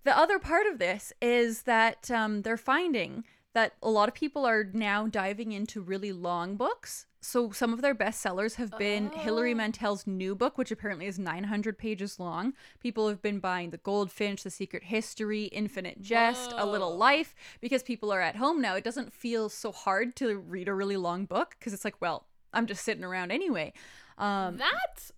the 0.03 0.17
other 0.17 0.39
part 0.39 0.67
of 0.67 0.77
this 0.79 1.11
is 1.21 1.63
that 1.63 2.09
um, 2.11 2.41
they're 2.43 2.57
finding 2.57 3.23
that 3.53 3.73
a 3.81 3.89
lot 3.89 4.09
of 4.09 4.15
people 4.15 4.45
are 4.45 4.65
now 4.73 5.07
diving 5.07 5.51
into 5.51 5.81
really 5.81 6.11
long 6.11 6.55
books. 6.55 7.05
So 7.21 7.51
some 7.51 7.71
of 7.71 7.81
their 7.81 7.95
bestsellers 7.95 8.55
have 8.55 8.77
been 8.77 9.09
Hilary 9.11 9.53
Oh. 9.53 9.55
Mantel's 9.57 10.05
new 10.05 10.35
book, 10.35 10.57
which 10.57 10.71
apparently 10.71 11.05
is 11.05 11.17
900 11.17 11.77
pages 11.77 12.19
long. 12.19 12.53
People 12.81 13.07
have 13.07 13.21
been 13.21 13.39
buying 13.39 13.69
The 13.69 13.77
Goldfinch, 13.77 14.43
The 14.43 14.49
Secret 14.49 14.83
History, 14.83 15.45
Infinite 15.45 16.01
Jest, 16.01 16.51
A 16.57 16.65
Little 16.65 16.97
Life 16.97 17.33
because 17.61 17.81
people 17.81 18.11
are 18.11 18.19
at 18.19 18.35
home 18.35 18.61
now. 18.61 18.75
It 18.75 18.83
doesn't 18.83 19.13
feel 19.13 19.47
so 19.47 19.71
hard 19.71 20.15
to 20.17 20.37
read 20.37 20.67
a 20.67 20.73
really 20.73 20.97
long 20.97 21.25
book 21.25 21.55
because 21.57 21.73
it's 21.73 21.85
like, 21.85 22.01
well, 22.01 22.25
I'm 22.53 22.65
just 22.67 22.83
sitting 22.83 23.05
around 23.05 23.31
anyway. 23.31 23.71
Um, 24.17 24.57
That's 24.57 25.13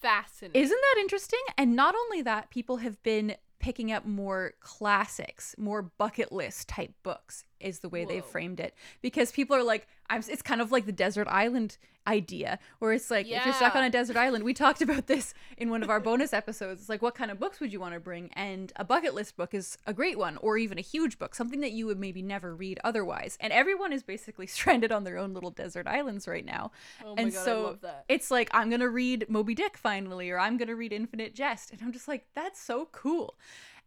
fascinating. 0.00 0.62
isn't 0.62 0.80
that 0.80 0.96
interesting? 1.00 1.40
And 1.58 1.76
not 1.76 1.94
only 1.94 2.22
that, 2.22 2.50
people 2.50 2.78
have 2.78 3.02
been 3.02 3.34
picking 3.60 3.92
up 3.92 4.04
more 4.04 4.54
classics, 4.60 5.54
more 5.58 5.82
bucket 5.82 6.32
list 6.32 6.68
type 6.68 6.92
books. 7.02 7.44
is 7.60 7.80
the 7.80 7.88
way 7.88 8.04
they've 8.04 8.24
framed 8.24 8.58
it 8.58 8.74
because 9.02 9.30
people 9.30 9.54
are 9.54 9.62
like 9.62 9.86
I'm 10.08 10.22
it's 10.28 10.42
kind 10.42 10.60
of 10.60 10.72
like 10.72 10.86
the 10.86 10.92
desert 10.92 11.28
island 11.28 11.76
idea 12.06 12.58
where 12.78 12.92
it's 12.92 13.10
like 13.10 13.26
if 13.26 13.44
you're 13.44 13.54
stuck 13.54 13.76
on 13.76 13.84
a 13.84 13.90
desert 13.90 14.16
island 14.16 14.42
we 14.42 14.54
talked 14.54 14.80
about 14.82 15.06
this 15.06 15.34
in 15.58 15.70
one 15.70 15.82
of 15.82 15.90
our 15.90 16.00
bonus 16.00 16.32
episodes 16.32 16.80
it's 16.80 16.88
like 16.88 17.02
what 17.02 17.14
kind 17.14 17.30
of 17.30 17.38
books 17.38 17.60
would 17.60 17.72
you 17.72 17.78
want 17.78 17.94
to 17.94 18.00
bring 18.00 18.30
and 18.32 18.72
a 18.76 18.84
bucket 18.84 19.14
list 19.14 19.36
book 19.36 19.52
is 19.54 19.76
a 19.86 19.92
great 19.92 20.18
one 20.18 20.36
or 20.38 20.56
even 20.56 20.78
a 20.78 20.82
huge 20.82 21.18
book 21.18 21.34
something 21.34 21.60
that 21.60 21.72
you 21.72 21.86
would 21.86 21.98
maybe 22.00 22.22
never 22.22 22.54
read 22.54 22.80
otherwise 22.82 23.36
and 23.40 23.52
everyone 23.52 23.92
is 23.92 24.02
basically 24.02 24.46
stranded 24.56 24.90
on 24.90 25.04
their 25.04 25.18
own 25.18 25.34
little 25.34 25.50
desert 25.50 25.86
islands 25.86 26.26
right 26.26 26.44
now 26.46 26.70
Oh 27.04 27.14
my 27.14 27.22
and 27.22 27.32
god, 27.32 27.44
so 27.44 27.60
I 27.60 27.64
love 27.66 27.80
that. 27.82 28.04
it's 28.08 28.30
like 28.30 28.48
I'm 28.52 28.70
gonna 28.70 28.88
read 28.88 29.26
Moby 29.28 29.54
Dick 29.54 29.76
finally, 29.76 30.30
or 30.30 30.38
I'm 30.38 30.56
gonna 30.56 30.74
read 30.74 30.92
Infinite 30.92 31.34
Jest, 31.34 31.70
and 31.70 31.80
I'm 31.82 31.92
just 31.92 32.08
like, 32.08 32.26
that's 32.34 32.60
so 32.60 32.88
cool. 32.92 33.36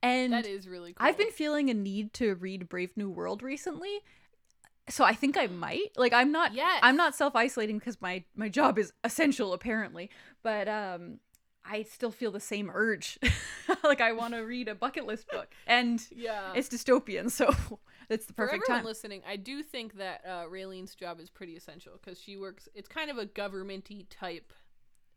And 0.02 0.34
That 0.34 0.46
is 0.46 0.68
really 0.68 0.94
cool. 0.94 1.06
I've 1.06 1.18
been 1.18 1.32
feeling 1.32 1.70
a 1.70 1.74
need 1.74 2.14
to 2.16 2.36
read 2.36 2.68
Brave 2.70 2.92
New 2.98 3.10
World 3.10 3.42
recently, 3.42 4.02
so 4.90 5.04
I 5.04 5.14
think 5.14 5.38
I 5.38 5.48
might. 5.48 5.92
Like, 5.98 6.14
I'm 6.14 6.32
not. 6.32 6.54
Yes. 6.54 6.80
I'm 6.84 6.96
not 6.98 7.16
self 7.16 7.36
isolating 7.36 7.80
because 7.80 8.02
my 8.02 8.24
my 8.36 8.50
job 8.50 8.78
is 8.78 8.92
essential 9.04 9.54
apparently, 9.54 10.10
but 10.44 10.68
um. 10.68 11.20
I 11.66 11.84
still 11.84 12.12
feel 12.12 12.30
the 12.32 12.42
same 12.42 12.70
urge. 12.70 13.18
like 13.86 14.02
I 14.02 14.12
want 14.12 14.34
to 14.34 14.40
read 14.46 14.68
a 14.68 14.76
bucket 14.76 15.06
list 15.08 15.30
book, 15.32 15.48
and 15.66 16.06
Yeah. 16.14 16.52
it's 16.54 16.68
dystopian, 16.68 17.32
so 17.40 17.56
it's 18.10 18.26
the 18.26 18.34
perfect 18.34 18.66
For 18.66 18.72
everyone 18.74 18.80
time. 18.80 18.86
listening, 18.86 19.22
I 19.26 19.38
do 19.38 19.64
think 19.64 19.96
that 19.98 20.26
uh, 20.28 20.44
Raylene's 20.50 20.94
job 20.94 21.22
is 21.22 21.30
pretty 21.30 21.56
essential 21.56 21.94
because 22.04 22.20
she 22.20 22.36
works. 22.36 22.68
It's 22.76 22.90
kind 22.90 23.10
of 23.10 23.18
a 23.18 23.26
governmenty 23.26 24.06
type 24.10 24.52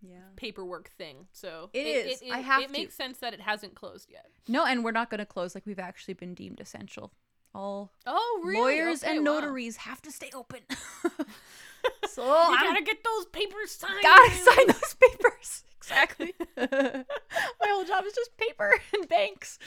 yeah. 0.00 0.18
paperwork 0.37 0.90
thing. 0.90 1.26
So 1.33 1.70
It 1.72 1.85
is. 1.85 2.22
It, 2.22 2.31
I 2.31 2.38
have 2.38 2.62
It 2.62 2.66
to. 2.68 2.72
makes 2.74 2.94
sense 2.94 3.18
that 3.18 3.35
it 3.35 3.40
hasn't 3.40 3.74
closed 3.74 4.09
yet. 4.09 4.26
No, 4.46 4.64
and 4.64 4.85
we're 4.85 4.92
not 4.92 5.11
going 5.11 5.18
to 5.18 5.26
close. 5.26 5.52
Like 5.57 5.66
we've 5.66 5.81
actually 5.81 6.14
been 6.14 6.35
deemed 6.35 6.61
essential. 6.61 7.11
All 7.57 7.90
Oh, 8.07 8.42
really? 8.45 8.61
lawyers 8.61 9.03
Okay, 9.03 9.16
and 9.16 9.27
wow. 9.27 9.35
notaries 9.40 9.77
have 9.79 10.03
to 10.03 10.12
stay 10.12 10.31
open. 10.35 10.61
so 12.09 12.23
You 12.25 12.31
I'm 12.59 12.64
gotta 12.75 12.83
get 12.85 13.03
those 13.03 13.25
papers 13.27 13.71
signed. 13.71 14.03
gotta 14.03 14.31
sign 14.33 14.66
those 14.66 14.95
papers. 15.01 15.62
Exactly. 15.87 16.35
My 16.57 17.69
whole 17.69 17.85
job 17.85 18.05
is 18.07 18.12
just 18.12 18.37
paper 18.37 18.73
and 18.92 19.09
banks. 19.09 19.61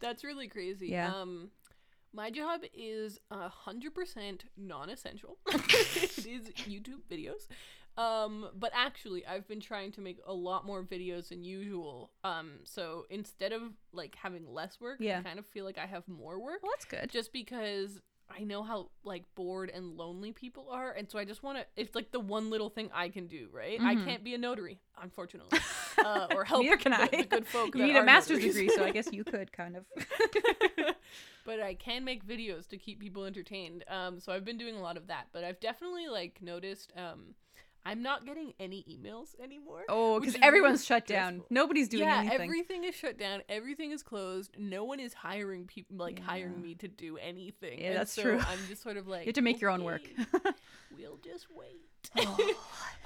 That's 0.00 0.24
really 0.24 0.48
crazy. 0.48 0.88
Yeah. 0.88 1.14
Um, 1.14 1.50
my 2.12 2.28
job 2.30 2.62
is 2.74 3.20
a 3.30 3.48
hundred 3.48 3.94
percent 3.94 4.46
non-essential. 4.56 5.38
it 5.46 6.26
is 6.26 6.48
YouTube 6.68 7.02
videos. 7.08 7.46
Um, 8.00 8.48
but 8.54 8.70
actually, 8.74 9.26
I've 9.26 9.46
been 9.48 9.60
trying 9.60 9.92
to 9.92 10.00
make 10.00 10.18
a 10.26 10.32
lot 10.32 10.64
more 10.64 10.82
videos 10.82 11.28
than 11.28 11.42
usual. 11.44 12.10
Um, 12.24 12.60
so 12.64 13.06
instead 13.10 13.52
of 13.52 13.62
like 13.92 14.14
having 14.14 14.46
less 14.52 14.80
work, 14.80 14.98
Yeah. 15.00 15.18
I 15.18 15.22
kind 15.22 15.38
of 15.38 15.46
feel 15.46 15.64
like 15.64 15.78
I 15.78 15.86
have 15.86 16.06
more 16.08 16.40
work. 16.40 16.62
well, 16.62 16.72
that's 16.74 16.84
good. 16.86 17.10
just 17.10 17.32
because 17.32 18.00
I 18.30 18.44
know 18.44 18.62
how 18.62 18.90
like 19.02 19.24
bored 19.34 19.70
and 19.70 19.96
lonely 19.96 20.30
people 20.32 20.68
are, 20.70 20.92
and 20.92 21.10
so 21.10 21.18
I 21.18 21.24
just 21.24 21.42
want 21.42 21.58
to. 21.58 21.64
It's 21.76 21.94
like 21.96 22.12
the 22.12 22.20
one 22.20 22.48
little 22.48 22.70
thing 22.70 22.88
I 22.94 23.08
can 23.08 23.26
do, 23.26 23.48
right? 23.52 23.80
I 23.80 23.96
Mhm. 23.96 24.04
can't 24.06 24.22
be 24.24 24.34
a 24.34 24.38
notary, 24.38 24.78
unfortunately, 25.02 25.58
uh, 25.98 26.28
or 26.36 26.44
help 26.44 26.62
Neither 26.62 26.76
can 26.76 26.92
the, 26.92 27.02
I. 27.02 27.06
the 27.08 27.24
good 27.24 27.46
folk. 27.48 27.74
you 27.74 27.84
need 27.86 27.96
a 27.96 28.04
master's 28.04 28.38
notaries. 28.38 28.54
degree, 28.54 28.68
so 28.76 28.84
I 28.84 28.92
guess 28.92 29.12
you 29.12 29.24
could 29.32 29.50
kind 29.52 29.76
of. 29.76 29.84
but 31.44 31.60
I 31.60 31.74
can 31.74 32.04
make 32.04 32.24
videos 32.24 32.68
to 32.68 32.76
keep 32.78 33.00
people 33.00 33.24
entertained. 33.24 33.84
Um, 33.88 34.20
so 34.20 34.32
I've 34.32 34.44
been 34.44 34.58
doing 34.58 34.76
a 34.76 34.80
lot 34.80 34.96
of 34.96 35.08
that, 35.08 35.26
but 35.32 35.42
I've 35.44 35.58
definitely 35.60 36.06
like 36.08 36.40
noticed. 36.40 36.92
Um, 36.96 37.34
I'm 37.84 38.02
not 38.02 38.26
getting 38.26 38.52
any 38.60 38.84
emails 38.84 39.28
anymore. 39.42 39.84
Oh, 39.88 40.20
because 40.20 40.34
is 40.34 40.40
really 40.40 40.46
everyone's 40.48 40.84
shut 40.84 41.06
down. 41.06 41.42
Nobody's 41.50 41.88
doing 41.88 42.04
yeah, 42.04 42.18
anything. 42.18 42.40
everything 42.42 42.84
is 42.84 42.94
shut 42.94 43.18
down. 43.18 43.42
Everything 43.48 43.90
is 43.90 44.02
closed. 44.02 44.54
No 44.58 44.84
one 44.84 45.00
is 45.00 45.14
hiring 45.14 45.66
people, 45.66 45.96
like 45.96 46.18
Yeah. 46.18 46.24
hiring 46.24 46.60
me 46.60 46.74
to 46.76 46.88
do 46.88 47.16
anything. 47.16 47.80
Yeah, 47.80 47.86
And 47.88 47.96
that's 47.96 48.12
so 48.12 48.22
true. 48.22 48.38
I'm 48.38 48.58
just 48.68 48.82
sort 48.82 48.96
of 48.96 49.06
like 49.08 49.22
you 49.22 49.28
have 49.30 49.34
to 49.36 49.42
make 49.42 49.60
your 49.60 49.70
own 49.70 49.84
work. 49.84 50.02
We'll 50.98 51.18
just 51.24 51.46
wait. 51.54 51.86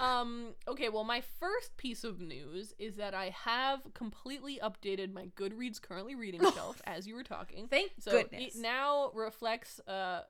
um. 0.00 0.54
Okay. 0.66 0.88
Well, 0.88 1.04
my 1.04 1.22
first 1.38 1.76
piece 1.76 2.02
of 2.02 2.20
news 2.20 2.72
is 2.78 2.96
that 2.96 3.14
I 3.14 3.28
have 3.44 3.80
completely 3.92 4.58
updated 4.62 5.12
my 5.12 5.26
Goodreads 5.36 5.80
currently 5.80 6.14
reading 6.14 6.40
shelf 6.54 6.80
as 6.86 7.06
you 7.06 7.14
were 7.14 7.22
talking. 7.22 7.68
Thank 7.68 7.92
So 8.00 8.12
goodness. 8.12 8.56
it 8.56 8.60
now 8.60 9.10
reflects 9.14 9.80
uh 9.86 10.22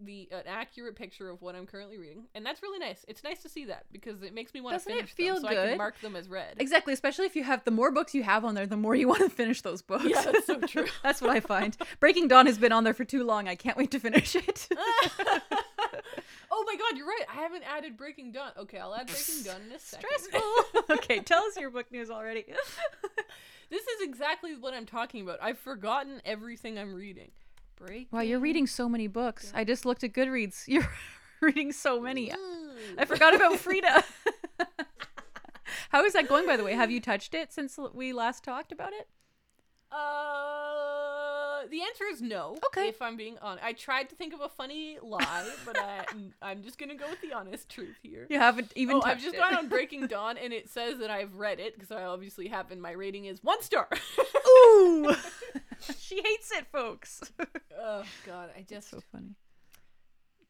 the 0.00 0.28
an 0.32 0.42
accurate 0.46 0.96
picture 0.96 1.30
of 1.30 1.40
what 1.42 1.54
I'm 1.54 1.66
currently 1.66 1.98
reading, 1.98 2.24
and 2.34 2.44
that's 2.44 2.62
really 2.62 2.78
nice. 2.78 3.04
It's 3.08 3.22
nice 3.24 3.42
to 3.42 3.48
see 3.48 3.66
that 3.66 3.86
because 3.92 4.22
it 4.22 4.34
makes 4.34 4.54
me 4.54 4.60
want 4.60 4.74
to 4.74 4.78
Doesn't 4.78 4.92
it 4.92 4.96
finish 4.96 5.12
feel 5.12 5.34
them, 5.34 5.44
so 5.44 5.48
I 5.48 5.54
can 5.54 5.78
mark 5.78 6.00
them 6.00 6.16
as 6.16 6.28
read. 6.28 6.56
Exactly, 6.58 6.92
especially 6.92 7.26
if 7.26 7.36
you 7.36 7.44
have 7.44 7.64
the 7.64 7.70
more 7.70 7.90
books 7.90 8.14
you 8.14 8.22
have 8.22 8.44
on 8.44 8.54
there, 8.54 8.66
the 8.66 8.76
more 8.76 8.94
you 8.94 9.08
want 9.08 9.22
to 9.22 9.30
finish 9.30 9.62
those 9.62 9.82
books. 9.82 10.04
Yeah, 10.04 10.22
that's 10.22 10.46
so 10.46 10.60
true. 10.66 10.86
that's 11.02 11.20
what 11.20 11.30
I 11.30 11.40
find. 11.40 11.76
Breaking 12.00 12.28
Dawn 12.28 12.46
has 12.46 12.58
been 12.58 12.72
on 12.72 12.84
there 12.84 12.94
for 12.94 13.04
too 13.04 13.24
long. 13.24 13.48
I 13.48 13.54
can't 13.54 13.76
wait 13.76 13.90
to 13.92 14.00
finish 14.00 14.36
it. 14.36 14.68
oh 16.50 16.64
my 16.66 16.76
god, 16.76 16.96
you're 16.96 17.06
right. 17.06 17.24
I 17.30 17.40
haven't 17.40 17.64
added 17.64 17.96
Breaking 17.96 18.32
Dawn. 18.32 18.52
Okay, 18.58 18.78
I'll 18.78 18.94
add 18.94 19.06
Breaking 19.06 19.42
Dawn 19.44 19.62
in 19.68 19.72
a 19.72 19.78
second. 19.78 20.08
Stressful. 20.16 20.96
okay, 20.96 21.20
tell 21.20 21.42
us 21.44 21.56
your 21.56 21.70
book 21.70 21.90
news 21.90 22.10
already. 22.10 22.44
this 23.70 23.82
is 23.82 24.02
exactly 24.02 24.54
what 24.56 24.74
I'm 24.74 24.86
talking 24.86 25.22
about. 25.22 25.38
I've 25.42 25.58
forgotten 25.58 26.20
everything 26.24 26.78
I'm 26.78 26.94
reading. 26.94 27.30
Breaking. 27.78 28.08
wow, 28.10 28.20
you're 28.20 28.40
reading 28.40 28.66
so 28.66 28.88
many 28.88 29.06
books. 29.06 29.52
I 29.54 29.64
just 29.64 29.86
looked 29.86 30.04
at 30.04 30.12
Goodreads. 30.12 30.64
You're 30.68 30.88
reading 31.40 31.72
so 31.72 32.00
many. 32.00 32.32
Ugh. 32.32 32.38
I 32.98 33.04
forgot 33.04 33.34
about 33.34 33.58
Frida. 33.58 34.02
How 35.90 36.04
is 36.04 36.12
that 36.14 36.28
going, 36.28 36.46
by 36.46 36.56
the 36.56 36.64
way? 36.64 36.74
Have 36.74 36.90
you 36.90 37.00
touched 37.00 37.34
it 37.34 37.52
since 37.52 37.78
we 37.94 38.12
last 38.12 38.42
talked 38.44 38.72
about 38.72 38.92
it? 38.92 39.08
Uh, 39.92 39.96
the 41.70 41.82
answer 41.82 42.04
is 42.10 42.20
no. 42.20 42.56
Okay. 42.66 42.88
If 42.88 43.00
I'm 43.02 43.16
being 43.16 43.36
honest, 43.40 43.64
I 43.64 43.72
tried 43.72 44.08
to 44.10 44.14
think 44.16 44.34
of 44.34 44.40
a 44.40 44.48
funny 44.48 44.98
lie, 45.02 45.48
but 45.64 45.78
I, 45.78 46.04
I'm 46.42 46.62
just 46.62 46.78
gonna 46.78 46.94
go 46.94 47.08
with 47.08 47.20
the 47.20 47.32
honest 47.32 47.68
truth 47.68 47.96
here. 48.02 48.26
You 48.30 48.38
haven't 48.38 48.72
even 48.76 48.96
oh, 48.96 49.02
I've 49.04 49.20
just 49.20 49.34
it. 49.34 49.38
gone 49.38 49.54
on 49.54 49.68
Breaking 49.70 50.06
Dawn, 50.06 50.36
and 50.38 50.52
it 50.52 50.68
says 50.68 50.98
that 50.98 51.10
I've 51.10 51.34
read 51.36 51.60
it 51.60 51.74
because 51.74 51.90
I 51.90 52.04
obviously 52.04 52.48
have, 52.48 52.70
and 52.70 52.80
my 52.80 52.92
rating 52.92 53.26
is 53.26 53.42
one 53.42 53.62
star. 53.62 53.88
Ooh! 54.48 55.14
she 55.98 56.16
hates 56.16 56.50
it, 56.52 56.66
folks. 56.72 57.20
oh 57.78 58.02
God, 58.26 58.50
I 58.56 58.62
just 58.62 58.90
so 58.90 59.00
funny. 59.12 59.34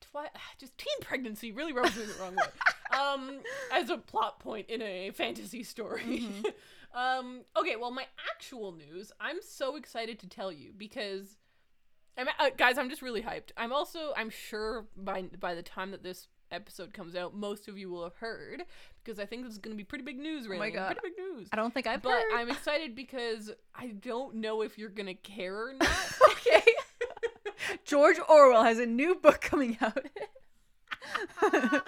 twi- 0.01 0.31
just 0.59 0.77
teen 0.79 1.01
pregnancy 1.01 1.53
really 1.53 1.73
rubs 1.73 1.97
me 1.97 2.05
the 2.05 2.23
wrong 2.23 2.37
way. 2.37 2.99
Um, 2.99 3.41
as 3.73 3.91
a 3.91 3.99
plot 3.99 4.41
point 4.41 4.69
in 4.71 4.81
a 4.83 5.11
fantasy 5.11 5.63
story. 5.63 6.03
Mm-hmm. 6.03 6.47
Um, 6.95 7.43
okay, 7.57 7.77
well, 7.77 7.91
my 7.91 8.07
actual 8.35 8.73
news, 8.73 9.13
I'm 9.21 9.39
so 9.43 9.77
excited 9.77 10.19
to 10.21 10.29
tell 10.29 10.51
you 10.53 10.73
because, 10.77 11.37
I'm, 12.17 12.29
uh, 12.39 12.51
guys, 12.57 12.79
I'm 12.79 12.89
just 12.91 13.03
really 13.03 13.23
hyped. 13.23 13.51
I'm 13.57 13.73
also, 13.73 14.13
I'm 14.17 14.31
sure 14.31 14.87
by 14.97 15.23
by 15.39 15.55
the 15.55 15.63
time 15.63 15.91
that 15.93 16.03
this 16.03 16.29
episode 16.51 16.95
comes 16.95 17.15
out, 17.15 17.35
most 17.35 17.69
of 17.69 17.77
you 17.77 17.91
will 17.91 18.05
have 18.05 18.17
heard 18.17 18.63
because 19.05 19.19
I 19.21 19.27
think 19.27 19.45
this 19.45 19.53
is 19.53 19.59
going 19.59 19.75
to 19.77 19.79
be 19.79 19.85
pretty 19.85 20.03
big 20.05 20.19
news. 20.19 20.49
Really, 20.49 20.57
Oh 20.57 20.61
my 20.61 20.71
God. 20.71 20.97
pretty 20.97 21.15
big 21.17 21.19
news. 21.37 21.49
I 21.53 21.57
don't 21.57 21.75
think 21.75 21.87
I've 21.87 22.01
But 22.03 22.13
heard. 22.13 22.33
I'm 22.37 22.49
excited 22.51 22.95
because 22.95 23.51
I 23.75 23.89
don't 23.89 24.37
know 24.37 24.63
if 24.63 24.79
you're 24.79 24.89
gonna 24.89 25.15
care 25.15 25.55
or 25.55 25.73
not. 25.81 25.91
okay. 26.31 26.63
George 27.85 28.17
Orwell 28.29 28.65
has 28.65 28.79
a 28.79 28.87
new 28.87 29.15
book 29.15 29.41
coming 29.43 29.77
out. 29.83 30.07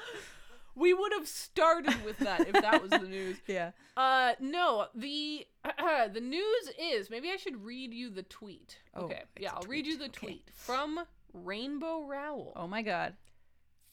have 1.21 1.29
started 1.29 2.05
with 2.05 2.19
that 2.19 2.49
if 2.49 2.53
that 2.53 2.83
was 2.83 2.91
the 2.91 3.09
news. 3.09 3.37
yeah. 3.47 3.71
Uh, 3.97 4.33
no. 4.41 4.87
The 4.95 5.47
uh, 5.65 6.09
the 6.13 6.21
news 6.21 6.71
is 6.81 7.11
maybe 7.11 7.31
I 7.31 7.37
should 7.37 7.65
read 7.65 7.95
you 7.95 8.11
the 8.11 8.23
tweet. 8.25 8.79
Oh, 8.95 9.05
okay, 9.05 9.23
yeah, 9.39 9.53
I'll 9.55 9.69
read 9.69 9.87
you 9.87 9.99
the 9.99 10.09
tweet. 10.09 10.45
Okay. 10.49 10.53
from 10.53 11.01
Rainbow 11.33 12.05
Rowell. 12.05 12.53
Oh 12.57 12.67
my 12.67 12.83
god. 12.83 13.15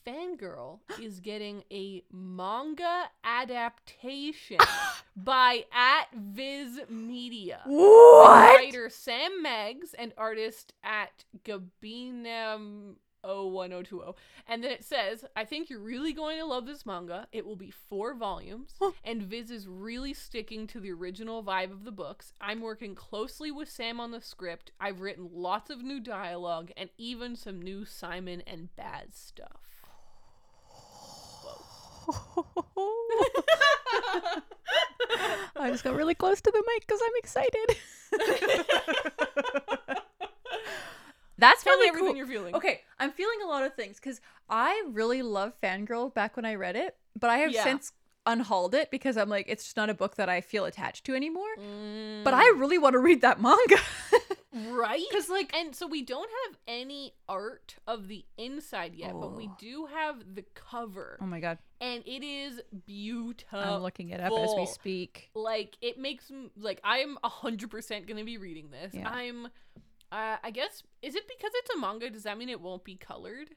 Fangirl 0.06 0.78
is 1.02 1.20
getting 1.20 1.64
a 1.70 2.02
manga 2.12 3.04
adaptation 3.24 4.58
by 5.16 5.64
at 5.72 6.06
Viz 6.16 6.80
Media. 6.88 7.60
What? 7.66 8.56
Writer 8.56 8.88
Sam 8.90 9.42
Maggs 9.42 9.94
and 9.94 10.12
artist 10.16 10.72
at 10.82 11.24
Gabinam 11.44 12.94
01020. 13.24 14.14
And 14.46 14.62
then 14.62 14.70
it 14.70 14.84
says, 14.84 15.24
I 15.36 15.44
think 15.44 15.68
you're 15.68 15.80
really 15.80 16.12
going 16.12 16.38
to 16.38 16.44
love 16.44 16.66
this 16.66 16.86
manga. 16.86 17.26
It 17.32 17.46
will 17.46 17.56
be 17.56 17.70
four 17.70 18.14
volumes, 18.14 18.74
and 19.04 19.22
Viz 19.22 19.50
is 19.50 19.66
really 19.68 20.14
sticking 20.14 20.66
to 20.68 20.80
the 20.80 20.92
original 20.92 21.42
vibe 21.42 21.72
of 21.72 21.84
the 21.84 21.92
books. 21.92 22.32
I'm 22.40 22.60
working 22.60 22.94
closely 22.94 23.50
with 23.50 23.68
Sam 23.70 24.00
on 24.00 24.10
the 24.10 24.20
script. 24.20 24.72
I've 24.80 25.00
written 25.00 25.28
lots 25.32 25.70
of 25.70 25.82
new 25.82 26.00
dialogue 26.00 26.70
and 26.76 26.90
even 26.98 27.36
some 27.36 27.60
new 27.60 27.84
Simon 27.84 28.42
and 28.46 28.74
Baz 28.76 29.08
stuff. 29.12 29.68
I 35.56 35.70
just 35.70 35.84
got 35.84 35.94
really 35.94 36.14
close 36.14 36.40
to 36.40 36.50
the 36.50 36.64
mic 36.66 36.86
because 36.86 37.00
I'm 37.04 37.12
excited. 37.16 37.76
That's 41.38 41.62
Tell 41.64 41.74
really 41.76 41.88
everything 41.88 42.08
cool. 42.08 42.16
you're 42.16 42.26
feeling. 42.26 42.54
Okay, 42.54 42.82
I'm 42.98 43.12
feeling 43.12 43.38
a 43.44 43.46
lot 43.46 43.62
of 43.64 43.74
things 43.74 43.96
because 43.96 44.20
I 44.50 44.82
really 44.90 45.22
love 45.22 45.52
Fangirl 45.62 46.12
back 46.12 46.36
when 46.36 46.44
I 46.44 46.54
read 46.56 46.76
it, 46.76 46.96
but 47.18 47.30
I 47.30 47.38
have 47.38 47.52
Yeah. 47.52 47.64
since 47.64 47.92
unhauled 48.26 48.74
it 48.74 48.90
because 48.90 49.16
I'm 49.16 49.28
like, 49.30 49.46
it's 49.48 49.64
just 49.64 49.76
not 49.76 49.88
a 49.88 49.94
book 49.94 50.16
that 50.16 50.28
I 50.28 50.40
feel 50.42 50.64
attached 50.66 51.04
to 51.06 51.14
anymore. 51.14 51.48
Mm, 51.58 52.24
But 52.24 52.34
I 52.34 52.46
really 52.56 52.76
want 52.76 52.92
to 52.94 52.98
read 52.98 53.22
that 53.22 53.40
manga. 53.40 53.76
right? 54.70 55.00
Because, 55.10 55.28
like- 55.30 55.54
and 55.56 55.74
so 55.74 55.86
we 55.86 56.02
don't 56.02 56.28
have 56.46 56.58
any 56.66 57.14
art 57.28 57.76
of 57.86 58.08
the 58.08 58.24
inside 58.36 58.94
yet, 58.94 59.12
but 59.18 59.32
we 59.32 59.46
Oh. 59.46 59.56
do 59.58 59.86
have 59.86 60.34
the 60.34 60.42
cover. 60.54 61.18
Oh 61.22 61.26
my 61.26 61.40
god. 61.40 61.58
And 61.80 62.02
it 62.06 62.22
is 62.24 62.60
beautiful. 62.86 63.60
I'm 63.60 63.82
looking 63.82 64.10
it 64.10 64.20
up 64.20 64.32
as 64.32 64.50
we 64.56 64.66
speak. 64.66 65.30
like 65.34 65.76
it 65.80 65.98
makes 65.98 66.30
like 66.56 66.80
i'm 66.84 67.16
100% 67.24 68.06
gonna 68.08 68.24
be 68.24 68.36
reading 68.36 68.70
this 68.70 68.92
Yeah. 68.92 69.08
i'm 69.08 69.48
uh 70.12 70.36
i 70.42 70.50
guess 70.50 70.82
is 71.02 71.14
it 71.14 71.26
because 71.28 71.50
it's 71.54 71.70
a 71.76 71.78
manga 71.78 72.08
does 72.10 72.22
that 72.22 72.38
mean 72.38 72.48
it 72.48 72.60
won't 72.60 72.84
be 72.84 72.94
colored 72.96 73.50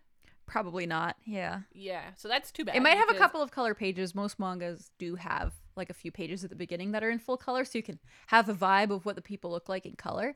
Probably 0.48 0.86
not. 0.86 1.16
Yeah. 1.24 1.62
yeah 1.72 2.08
so 2.18 2.28
that's 2.28 2.52
too 2.52 2.66
bad 2.66 2.76
It 2.76 2.82
might 2.82 2.98
have 2.98 3.10
a 3.10 3.14
couple 3.14 3.42
of 3.42 3.52
color 3.52 3.74
pages. 3.74 4.14
Most 4.14 4.38
mangas 4.38 4.92
do 5.00 5.16
have 5.16 5.54
like 5.78 5.90
a 5.90 5.94
few 5.94 6.12
pages 6.12 6.44
at 6.44 6.50
the 6.50 6.58
beginning 6.58 6.92
that 6.92 7.04
are 7.06 7.10
in 7.10 7.20
full 7.20 7.38
color 7.38 7.64
so 7.64 7.78
you 7.78 7.84
can 7.84 8.00
have 8.28 8.50
a 8.50 8.54
vibe 8.54 8.92
of 8.92 9.06
what 9.06 9.16
the 9.16 9.22
people 9.22 9.52
look 9.52 9.70
like 9.70 9.86
in 9.86 9.94
color. 9.96 10.36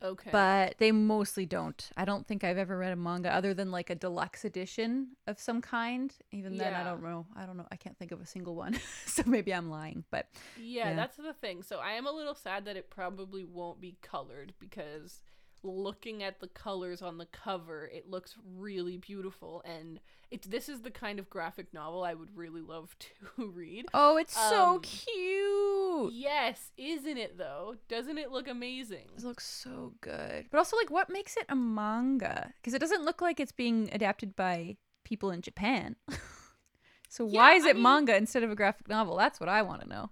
okay 0.00 0.30
But 0.30 0.76
they 0.78 0.92
mostly 0.92 1.44
don't. 1.44 1.90
I 1.96 2.04
don't 2.04 2.24
think 2.24 2.44
I've 2.44 2.58
ever 2.58 2.78
read 2.78 2.92
a 2.92 2.96
manga 2.96 3.34
other 3.34 3.52
than 3.52 3.72
like 3.72 3.90
a 3.90 3.96
deluxe 3.96 4.44
edition 4.44 5.16
of 5.26 5.40
some 5.40 5.60
kind. 5.60 6.14
Even 6.30 6.56
then 6.56 6.72
I 6.74 6.84
don't 6.84 7.02
know. 7.02 7.26
I 7.34 7.44
don't 7.44 7.56
know. 7.56 7.66
I 7.72 7.76
can't 7.76 7.98
think 7.98 8.12
of 8.12 8.20
a 8.20 8.26
single 8.26 8.54
one. 8.54 8.78
so 9.06 9.24
maybe 9.26 9.52
I'm 9.52 9.70
lying, 9.70 10.04
but 10.12 10.28
yeah, 10.56 10.90
yeah. 10.90 10.94
that's 10.94 11.16
the 11.16 11.32
thing 11.32 11.64
so 11.64 11.78
i 11.78 11.92
am 11.92 12.06
a 12.06 12.12
little 12.12 12.34
sad 12.36 12.64
that 12.66 12.76
it 12.76 12.90
probably 12.90 13.44
won't 13.44 13.80
be 13.80 13.96
colored 14.02 14.52
because 14.60 15.20
looking 15.62 16.22
at 16.22 16.40
the 16.40 16.46
colors 16.48 17.02
on 17.02 17.18
the 17.18 17.26
cover 17.26 17.86
it 17.92 18.08
looks 18.08 18.36
really 18.56 18.96
beautiful 18.96 19.62
and 19.64 19.98
it's 20.30 20.46
this 20.46 20.68
is 20.68 20.82
the 20.82 20.90
kind 20.90 21.18
of 21.18 21.28
graphic 21.28 21.72
novel 21.74 22.04
i 22.04 22.14
would 22.14 22.34
really 22.36 22.60
love 22.60 22.94
to 23.36 23.46
read 23.46 23.86
Oh, 23.92 24.16
it's 24.16 24.34
so 24.36 24.74
Um, 24.76 24.80
cute. 24.80 26.12
yes 26.12 26.70
isn't 26.76 27.16
it 27.18 27.36
though 27.38 27.74
doesn't 27.88 28.18
it 28.18 28.30
look 28.30 28.46
amazing 28.48 29.06
It 29.16 29.24
looks 29.24 29.46
so 29.46 29.94
good. 30.00 30.46
But 30.50 30.58
also 30.58 30.76
like 30.76 30.90
what 30.90 31.10
makes 31.10 31.36
it 31.36 31.46
a 31.48 31.56
manga? 31.56 32.52
Because 32.56 32.74
it 32.74 32.78
doesn't 32.80 33.04
look 33.04 33.20
like 33.20 33.40
it's 33.40 33.52
being 33.52 33.88
adapted 33.92 34.36
by 34.36 34.76
people 35.04 35.30
in 35.30 35.40
Japan. 35.42 35.96
so 37.08 37.24
why 37.24 37.52
Yeah, 37.52 37.56
is 37.58 37.64
I 37.64 37.70
it 37.70 37.74
mean- 37.76 37.82
manga 37.82 38.16
instead 38.16 38.42
of 38.42 38.50
a 38.50 38.54
graphic 38.54 38.88
novel? 38.88 39.16
That's 39.16 39.40
what 39.40 39.48
I 39.48 39.62
want 39.62 39.82
to 39.82 39.88
know. 39.88 40.10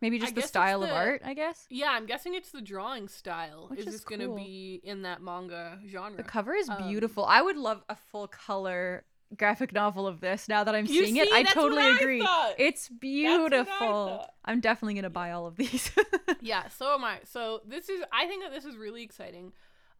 Maybe 0.00 0.18
just 0.18 0.34
the 0.34 0.42
style 0.42 0.82
of 0.82 0.90
art, 0.90 1.22
I 1.24 1.32
guess. 1.34 1.66
Yeah, 1.70 1.90
I'm 1.90 2.04
guessing 2.06 2.34
it's 2.34 2.50
the 2.50 2.60
drawing 2.60 3.08
style. 3.08 3.66
Which 3.68 3.80
is 3.80 3.86
is 3.86 3.92
just 3.94 4.06
gonna 4.06 4.28
be 4.34 4.80
in 4.84 5.02
that 5.02 5.22
manga 5.22 5.78
genre. 5.88 6.16
The 6.16 6.22
cover 6.24 6.54
is 6.54 6.68
Um, 6.68 6.88
beautiful. 6.88 7.24
I 7.24 7.40
would 7.40 7.56
love 7.56 7.82
a 7.88 7.96
full 7.96 8.28
color 8.28 9.04
graphic 9.36 9.72
novel 9.72 10.06
of 10.06 10.20
this 10.20 10.46
now 10.48 10.62
that 10.62 10.74
I'm 10.74 10.86
seeing 10.86 11.16
it. 11.16 11.28
I 11.32 11.42
totally 11.42 11.82
I 11.82 11.96
agree. 11.96 12.20
thought. 12.20 12.54
It's 12.58 12.88
beautiful. 12.88 14.26
I'm 14.44 14.60
definitely 14.60 14.94
going 14.94 15.04
to 15.04 15.10
buy 15.10 15.32
all 15.32 15.46
of 15.46 15.56
these. 15.56 15.90
yeah, 16.40 16.68
so 16.68 16.94
am 16.94 17.04
I. 17.04 17.20
So 17.24 17.62
this 17.66 17.88
is 17.88 18.02
I 18.12 18.26
think 18.26 18.42
that 18.42 18.52
this 18.52 18.64
is 18.64 18.76
really 18.76 19.02
exciting. 19.02 19.52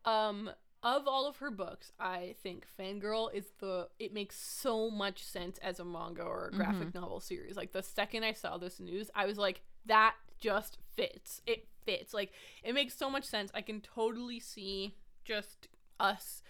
Um 0.05 0.51
of 0.83 1.09
all 1.09 1.27
of 1.27 1.39
her 1.39 1.51
books, 1.51 1.93
I 1.99 2.35
think 2.43 2.67
Fangirl 2.79 3.33
is 3.33 3.47
the 3.59 3.89
it 3.99 4.13
makes 4.13 4.37
so 4.39 4.91
much 4.91 5.25
sense 5.25 5.59
as 5.63 5.81
a 5.81 5.85
manga 5.85 6.23
or 6.23 6.49
a 6.53 6.57
graphic 6.57 6.89
Mm-hmm. 6.89 6.99
novel 7.01 7.21
series. 7.21 7.57
Like 7.57 7.73
the 7.73 7.83
second 7.83 8.23
I 8.25 8.33
saw 8.33 8.59
this 8.59 8.79
news, 8.81 9.11
I 9.15 9.25
was 9.27 9.39
like 9.39 9.63
that 9.87 10.15
just 10.41 10.79
fits. 10.95 11.41
It 11.47 11.67
fits. 11.85 12.15
Like 12.15 12.33
it 12.63 12.75
makes 12.75 12.97
so 12.97 13.11
much 13.11 13.25
sense. 13.25 13.51
I 13.55 13.61
can 13.63 13.81
totally 13.81 14.41
see 14.41 14.95
just 15.25 15.69
us 15.99 16.43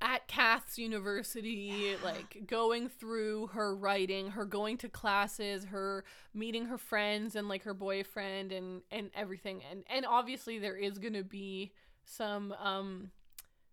at 0.00 0.28
Cath's 0.28 0.78
University, 0.78 1.94
like 2.04 2.46
going 2.46 2.88
through 2.88 3.48
her 3.48 3.74
writing, 3.74 4.32
her 4.32 4.44
going 4.44 4.76
to 4.78 4.88
classes, 4.88 5.64
her 5.66 6.04
meeting 6.34 6.66
her 6.66 6.78
friends 6.78 7.34
and 7.34 7.48
like 7.48 7.62
her 7.62 7.74
boyfriend 7.74 8.52
and 8.52 8.82
and 8.90 9.10
everything. 9.14 9.62
And 9.70 9.84
and 9.88 10.04
obviously 10.06 10.58
there 10.58 10.76
is 10.76 10.98
gonna 10.98 11.24
be 11.24 11.72
some 12.04 12.52
um 12.52 13.10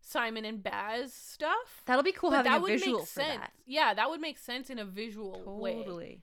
Simon 0.02 0.46
and 0.46 0.62
Baz 0.62 1.14
stuff. 1.14 1.84
That'll 1.86 2.04
be 2.04 2.12
cool 2.12 2.30
but 2.32 2.38
having 2.46 2.52
that 2.52 2.58
a 2.58 2.62
would 2.62 2.72
visual 2.72 3.00
make 3.00 3.08
sense. 3.08 3.40
that. 3.40 3.52
Yeah, 3.66 3.94
that 3.94 4.10
would 4.10 4.22
make 4.22 4.38
sense 4.38 4.70
in 4.70 4.80
a 4.80 4.86
visual 4.86 5.42
way. 5.60 5.76
Totally. 5.76 6.22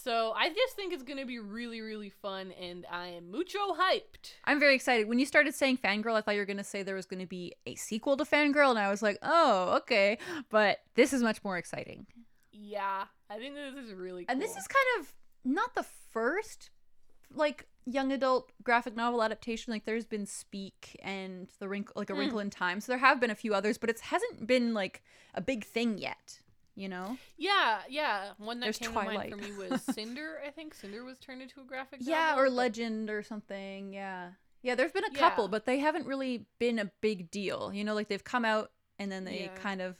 So 0.00 0.32
I 0.36 0.48
just 0.48 0.76
think 0.76 0.92
it's 0.92 1.02
gonna 1.02 1.26
be 1.26 1.40
really, 1.40 1.80
really 1.80 2.10
fun 2.10 2.52
and 2.52 2.86
I 2.90 3.08
am 3.08 3.32
mucho 3.32 3.58
hyped. 3.74 4.34
I'm 4.44 4.60
very 4.60 4.74
excited. 4.76 5.08
When 5.08 5.18
you 5.18 5.26
started 5.26 5.54
saying 5.54 5.78
Fangirl, 5.78 6.14
I 6.14 6.20
thought 6.20 6.34
you 6.34 6.40
were 6.40 6.46
going 6.46 6.56
to 6.58 6.64
say 6.64 6.82
there 6.82 6.94
was 6.94 7.06
going 7.06 7.20
to 7.20 7.26
be 7.26 7.54
a 7.66 7.74
sequel 7.74 8.16
to 8.16 8.24
Fangirl, 8.24 8.70
and 8.70 8.78
I 8.78 8.90
was 8.90 9.02
like, 9.02 9.18
oh, 9.22 9.76
okay. 9.78 10.18
But 10.50 10.78
this 10.94 11.12
is 11.12 11.22
much 11.22 11.42
more 11.42 11.58
exciting. 11.58 12.06
Yeah. 12.52 13.04
I 13.28 13.38
think 13.38 13.54
this 13.54 13.74
is 13.74 13.92
really 13.92 14.24
cool. 14.24 14.32
And 14.32 14.40
this 14.40 14.56
is 14.56 14.66
kind 14.68 15.00
of 15.00 15.14
not 15.44 15.74
the 15.74 15.82
first, 15.82 16.70
like, 17.34 17.66
young 17.84 18.12
adult 18.12 18.52
graphic 18.62 18.94
novel 18.96 19.22
adaptation. 19.22 19.72
Like, 19.72 19.84
there's 19.84 20.06
been 20.06 20.26
Speak 20.26 20.98
and 21.02 21.48
The 21.58 21.68
Wrinkle, 21.68 21.94
like, 21.96 22.10
A 22.10 22.12
Mm. 22.12 22.18
Wrinkle 22.18 22.38
in 22.38 22.50
Time. 22.50 22.80
So 22.80 22.92
there 22.92 22.98
have 22.98 23.20
been 23.20 23.30
a 23.30 23.34
few 23.34 23.52
others, 23.54 23.78
but 23.78 23.90
it 23.90 24.00
hasn't 24.00 24.46
been, 24.46 24.74
like, 24.74 25.02
a 25.34 25.40
big 25.40 25.64
thing 25.64 25.98
yet, 25.98 26.40
you 26.78 26.88
know? 26.88 27.16
Yeah, 27.36 27.80
yeah. 27.88 28.30
One 28.38 28.60
that 28.60 28.66
There's 28.66 28.78
came 28.78 28.88
to 28.90 28.94
mind 28.94 29.10
Twilight. 29.10 29.30
for 29.30 29.36
me 29.36 29.52
was 29.70 29.82
Cinder. 29.82 30.40
I 30.46 30.50
think 30.50 30.74
Cinder 30.74 31.04
was 31.04 31.18
turned 31.18 31.42
into 31.42 31.60
a 31.60 31.64
graphic 31.64 32.00
Yeah, 32.02 32.30
novel, 32.30 32.44
or 32.44 32.50
Legend 32.50 33.10
or 33.10 33.22
something. 33.22 33.92
Yeah. 33.92 34.30
Yeah, 34.62 34.74
there's 34.74 34.92
been 34.92 35.04
a 35.04 35.12
Yeah. 35.12 35.18
couple, 35.18 35.48
but 35.48 35.66
they 35.66 35.78
haven't 35.78 36.06
really 36.06 36.46
been 36.58 36.78
a 36.78 36.90
big 37.00 37.30
deal. 37.30 37.72
You 37.72 37.84
know, 37.84 37.94
like 37.94 38.08
they've 38.08 38.22
come 38.24 38.44
out 38.44 38.70
and 38.98 39.10
then 39.10 39.24
they 39.24 39.44
Yeah. 39.44 39.54
kind 39.56 39.80
of 39.80 39.96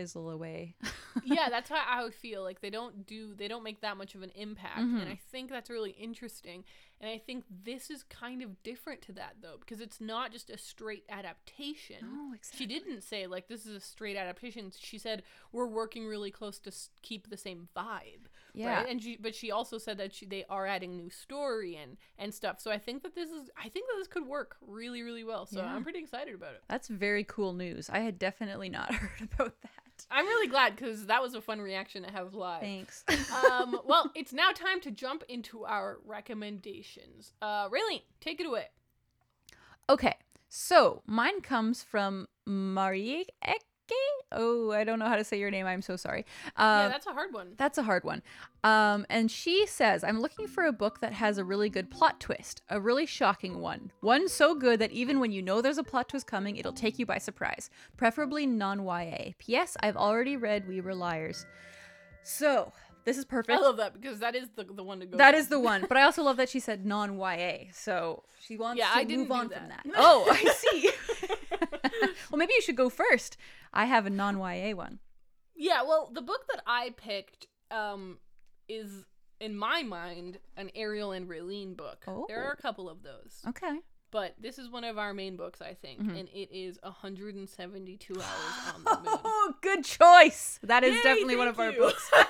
fizzle 0.00 0.30
away. 0.30 0.74
yeah, 1.24 1.48
that's 1.50 1.68
how 1.68 1.82
I 1.86 2.02
would 2.02 2.14
feel. 2.14 2.42
Like 2.42 2.60
they 2.60 2.70
don't 2.70 3.06
do 3.06 3.34
they 3.34 3.48
don't 3.48 3.62
make 3.62 3.80
that 3.82 3.96
much 3.96 4.14
of 4.14 4.22
an 4.22 4.30
impact. 4.34 4.78
Mhm. 4.78 5.00
And 5.02 5.08
I 5.08 5.18
think 5.30 5.50
that's 5.50 5.70
really 5.70 5.90
interesting. 5.92 6.64
And 7.02 7.08
I 7.10 7.16
think 7.16 7.44
this 7.64 7.88
is 7.90 8.02
kind 8.02 8.42
of 8.42 8.62
different 8.62 9.00
to 9.02 9.12
that 9.12 9.36
though, 9.40 9.56
because 9.58 9.80
it's 9.80 10.00
not 10.02 10.32
just 10.32 10.50
a 10.50 10.58
straight 10.58 11.04
adaptation. 11.08 11.96
Oh, 12.04 12.34
She 12.54 12.66
didn't 12.66 13.02
say 13.02 13.26
like 13.26 13.48
this 13.48 13.64
is 13.66 13.74
a 13.74 13.80
straight 13.80 14.16
adaptation. 14.16 14.70
She 14.78 14.98
said 14.98 15.22
we're 15.52 15.66
working 15.66 16.06
really 16.06 16.30
close 16.30 16.58
to 16.60 16.68
s- 16.70 16.90
keep 17.02 17.28
the 17.30 17.36
same 17.38 17.68
vibe. 17.76 18.26
Yeah. 18.52 18.76
Right? 18.78 18.88
And 18.88 19.02
she 19.02 19.16
but 19.16 19.34
she 19.34 19.50
also 19.50 19.78
said 19.78 19.96
that 19.98 20.12
she 20.14 20.26
they 20.26 20.44
are 20.50 20.66
adding 20.66 20.96
new 20.96 21.08
story 21.10 21.76
and 21.76 21.96
and 22.18 22.34
stuff. 22.34 22.60
So 22.60 22.70
I 22.70 22.78
think 22.78 23.02
that 23.02 23.14
this 23.14 23.30
is 23.30 23.50
I 23.56 23.68
think 23.70 23.86
that 23.88 23.94
this 23.98 24.08
could 24.08 24.26
work 24.26 24.56
really 24.60 25.02
really 25.02 25.24
well. 25.24 25.46
So 25.46 25.60
Yeah. 25.60 25.74
I'm 25.74 25.82
pretty 25.82 26.00
excited 26.00 26.34
about 26.34 26.54
it. 26.54 26.62
That's 26.68 26.88
very 26.88 27.24
cool 27.24 27.52
news. 27.54 27.88
I 27.90 28.00
had 28.00 28.18
definitely 28.18 28.68
not 28.68 28.92
heard 29.02 29.28
about 29.32 29.54
that. 29.62 29.70
I'm 30.10 30.26
really 30.26 30.46
glad 30.48 30.76
cuz 30.76 31.06
that 31.06 31.22
was 31.22 31.34
a 31.34 31.40
fun 31.40 31.60
reaction 31.60 32.02
to 32.04 32.10
have 32.10 32.34
live. 32.34 32.60
Thanks. 32.60 33.04
um, 33.50 33.80
well, 33.84 34.10
it's 34.14 34.32
now 34.32 34.50
time 34.52 34.80
to 34.82 34.90
jump 34.90 35.24
into 35.28 35.64
our 35.64 35.98
recommendations. 36.04 37.32
Uh, 37.42 37.68
Raylene, 37.68 38.02
take 38.20 38.40
it 38.40 38.46
away. 38.46 38.68
okay. 39.88 40.16
So, 40.52 41.02
mine 41.06 41.42
comes 41.42 41.84
from 41.84 42.26
Marie. 42.44 43.26
Oh, 44.32 44.70
I 44.70 44.84
don't 44.84 44.98
know 44.98 45.08
how 45.08 45.16
to 45.16 45.24
say 45.24 45.38
your 45.38 45.50
name. 45.50 45.66
I'm 45.66 45.82
so 45.82 45.96
sorry. 45.96 46.24
yeah, 46.56 46.84
Um, 46.84 46.90
that's 46.90 47.06
a 47.06 47.12
hard 47.12 47.32
one. 47.32 47.54
That's 47.56 47.78
a 47.78 47.82
hard 47.82 48.04
one. 48.04 48.22
Um, 48.62 49.04
and 49.10 49.30
she 49.30 49.66
says, 49.66 50.04
I'm 50.04 50.20
looking 50.20 50.46
for 50.46 50.64
a 50.64 50.72
book 50.72 51.00
that 51.00 51.12
has 51.14 51.36
a 51.38 51.44
really 51.44 51.68
good 51.68 51.90
plot 51.90 52.20
twist, 52.20 52.62
a 52.68 52.80
really 52.80 53.06
shocking 53.06 53.60
one. 53.60 53.90
One 54.00 54.28
so 54.28 54.54
good 54.54 54.78
that 54.80 54.92
even 54.92 55.18
when 55.18 55.32
you 55.32 55.42
know 55.42 55.60
there's 55.60 55.78
a 55.78 55.82
plot 55.84 56.08
twist 56.10 56.26
coming, 56.26 56.56
it'll 56.56 56.72
take 56.72 56.98
you 56.98 57.06
by 57.06 57.18
surprise. 57.18 57.70
Preferably 57.96 58.46
non 58.46 58.84
YA. 58.84 59.32
P.S. 59.38 59.76
I've 59.82 59.96
already 59.96 60.36
read 60.36 60.68
We 60.68 60.80
Were 60.80 60.94
Liars. 60.94 61.44
So, 62.22 62.72
this 63.04 63.16
is 63.16 63.24
perfect. 63.24 63.58
I 63.58 63.62
love 63.62 63.78
that 63.78 63.98
because 64.00 64.18
that 64.20 64.36
is 64.36 64.48
the, 64.56 64.64
the 64.64 64.84
one 64.84 65.00
to 65.00 65.06
go. 65.06 65.16
That 65.16 65.34
is 65.34 65.48
the 65.48 65.58
one. 65.58 65.86
But 65.88 65.96
I 65.96 66.02
also 66.02 66.22
love 66.22 66.36
that 66.36 66.48
she 66.50 66.60
said 66.60 66.84
non 66.84 67.16
YA. 67.18 67.70
So 67.72 68.22
she 68.40 68.56
wants 68.58 68.78
Yeah, 68.78 68.90
to 68.92 68.98
I 69.00 69.04
move 69.16 69.30
on 69.32 69.48
that. 69.48 69.58
from 69.58 69.68
that. 69.68 69.82
Oh, 69.96 70.26
I 70.30 70.44
see. 70.52 70.90
well, 72.30 72.38
maybe 72.38 72.52
you 72.54 72.62
should 72.62 72.76
go 72.76 72.88
first. 72.88 73.36
I 73.72 73.84
have 73.86 74.06
a 74.06 74.10
non 74.10 74.38
YA 74.38 74.74
one. 74.74 74.98
Yeah, 75.54 75.82
well, 75.82 76.10
the 76.12 76.22
book 76.22 76.46
that 76.50 76.62
I 76.66 76.90
picked 76.96 77.46
um, 77.70 78.18
is, 78.68 79.04
in 79.40 79.56
my 79.56 79.82
mind, 79.82 80.38
an 80.56 80.70
Ariel 80.74 81.12
and 81.12 81.28
Raylene 81.28 81.76
book. 81.76 82.04
There 82.06 82.14
Oh. 82.42 82.48
are 82.48 82.52
a 82.52 82.56
couple 82.56 82.88
of 82.88 83.02
those. 83.02 83.42
Okay. 83.48 83.78
But 84.12 84.34
this 84.40 84.58
is 84.58 84.68
one 84.68 84.82
of 84.82 84.98
our 84.98 85.14
main 85.14 85.36
books, 85.36 85.60
I 85.62 85.74
think, 85.74 86.00
Mhm. 86.00 86.18
and 86.18 86.28
it 86.30 86.50
is 86.52 86.80
172 86.82 88.14
hours 88.14 88.24
on 88.74 88.82
the 88.84 88.90
moon. 89.10 89.18
Oh, 89.24 89.54
good 89.60 89.84
choice. 89.84 90.58
That 90.64 90.82
is 90.82 90.96
Yay, 90.96 91.02
definitely 91.02 91.36
one 91.36 91.46
of 91.48 91.60
our 91.60 91.70
books. 91.72 92.10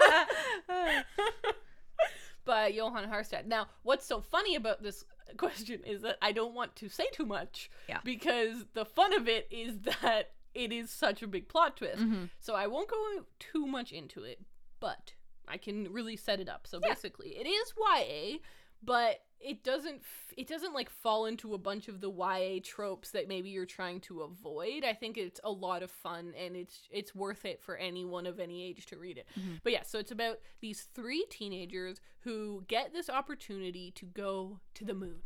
by 2.44 2.66
Johan 2.68 3.08
Harstad. 3.08 3.46
Now, 3.46 3.68
what's 3.82 4.04
so 4.06 4.20
funny 4.20 4.56
about 4.56 4.82
this 4.82 5.04
question 5.36 5.82
is 5.84 6.02
that 6.02 6.18
I 6.22 6.32
don't 6.32 6.54
want 6.54 6.76
to 6.76 6.88
say 6.88 7.06
too 7.12 7.26
much 7.26 7.70
Yeah. 7.88 8.00
because 8.04 8.66
the 8.74 8.84
fun 8.84 9.12
of 9.12 9.28
it 9.28 9.46
is 9.50 9.78
that 10.02 10.32
it 10.54 10.72
is 10.72 10.90
such 10.90 11.22
a 11.22 11.26
big 11.26 11.48
plot 11.48 11.76
twist. 11.76 12.02
Mhm. 12.02 12.30
So 12.40 12.54
I 12.54 12.66
won't 12.66 12.88
go 12.90 13.24
too 13.38 13.66
much 13.66 13.92
into 13.92 14.24
it, 14.24 14.40
but 14.80 15.12
I 15.46 15.56
can 15.56 15.92
really 15.92 16.16
set 16.16 16.40
it 16.40 16.48
up. 16.48 16.66
So 16.66 16.80
Yeah. 16.82 16.88
basically, 16.90 17.36
it 17.36 17.46
is 17.46 17.72
YA, 17.76 18.38
but 18.82 19.22
it 19.40 19.64
doesn't 19.64 19.96
f- 20.00 20.34
it 20.36 20.46
doesn't 20.46 20.74
like 20.74 20.90
fall 20.90 21.26
into 21.26 21.54
a 21.54 21.58
bunch 21.58 21.88
of 21.88 22.00
the 22.00 22.10
YA 22.10 22.60
tropes 22.62 23.10
that 23.12 23.26
maybe 23.28 23.48
you're 23.50 23.66
trying 23.66 24.00
to 24.00 24.20
avoid. 24.22 24.84
I 24.84 24.92
think 24.92 25.16
it's 25.16 25.40
a 25.44 25.50
lot 25.50 25.82
of 25.82 25.90
fun 25.90 26.34
and 26.38 26.54
it's 26.56 26.88
it's 26.90 27.14
worth 27.14 27.44
it 27.44 27.60
for 27.62 27.76
anyone 27.76 28.26
of 28.26 28.38
any 28.38 28.62
age 28.62 28.86
to 28.86 28.96
read 28.98 29.18
it. 29.18 29.26
Mhm. 29.38 29.60
But 29.62 29.72
yeah, 29.72 29.82
so 29.82 29.98
it's 29.98 30.10
about 30.12 30.38
these 30.60 30.82
three 30.94 31.24
teenagers 31.30 32.00
who 32.20 32.64
get 32.68 32.92
this 32.92 33.08
opportunity 33.08 33.90
to 33.92 34.04
go 34.06 34.60
to 34.74 34.84
the 34.84 34.94
moon. 34.94 35.22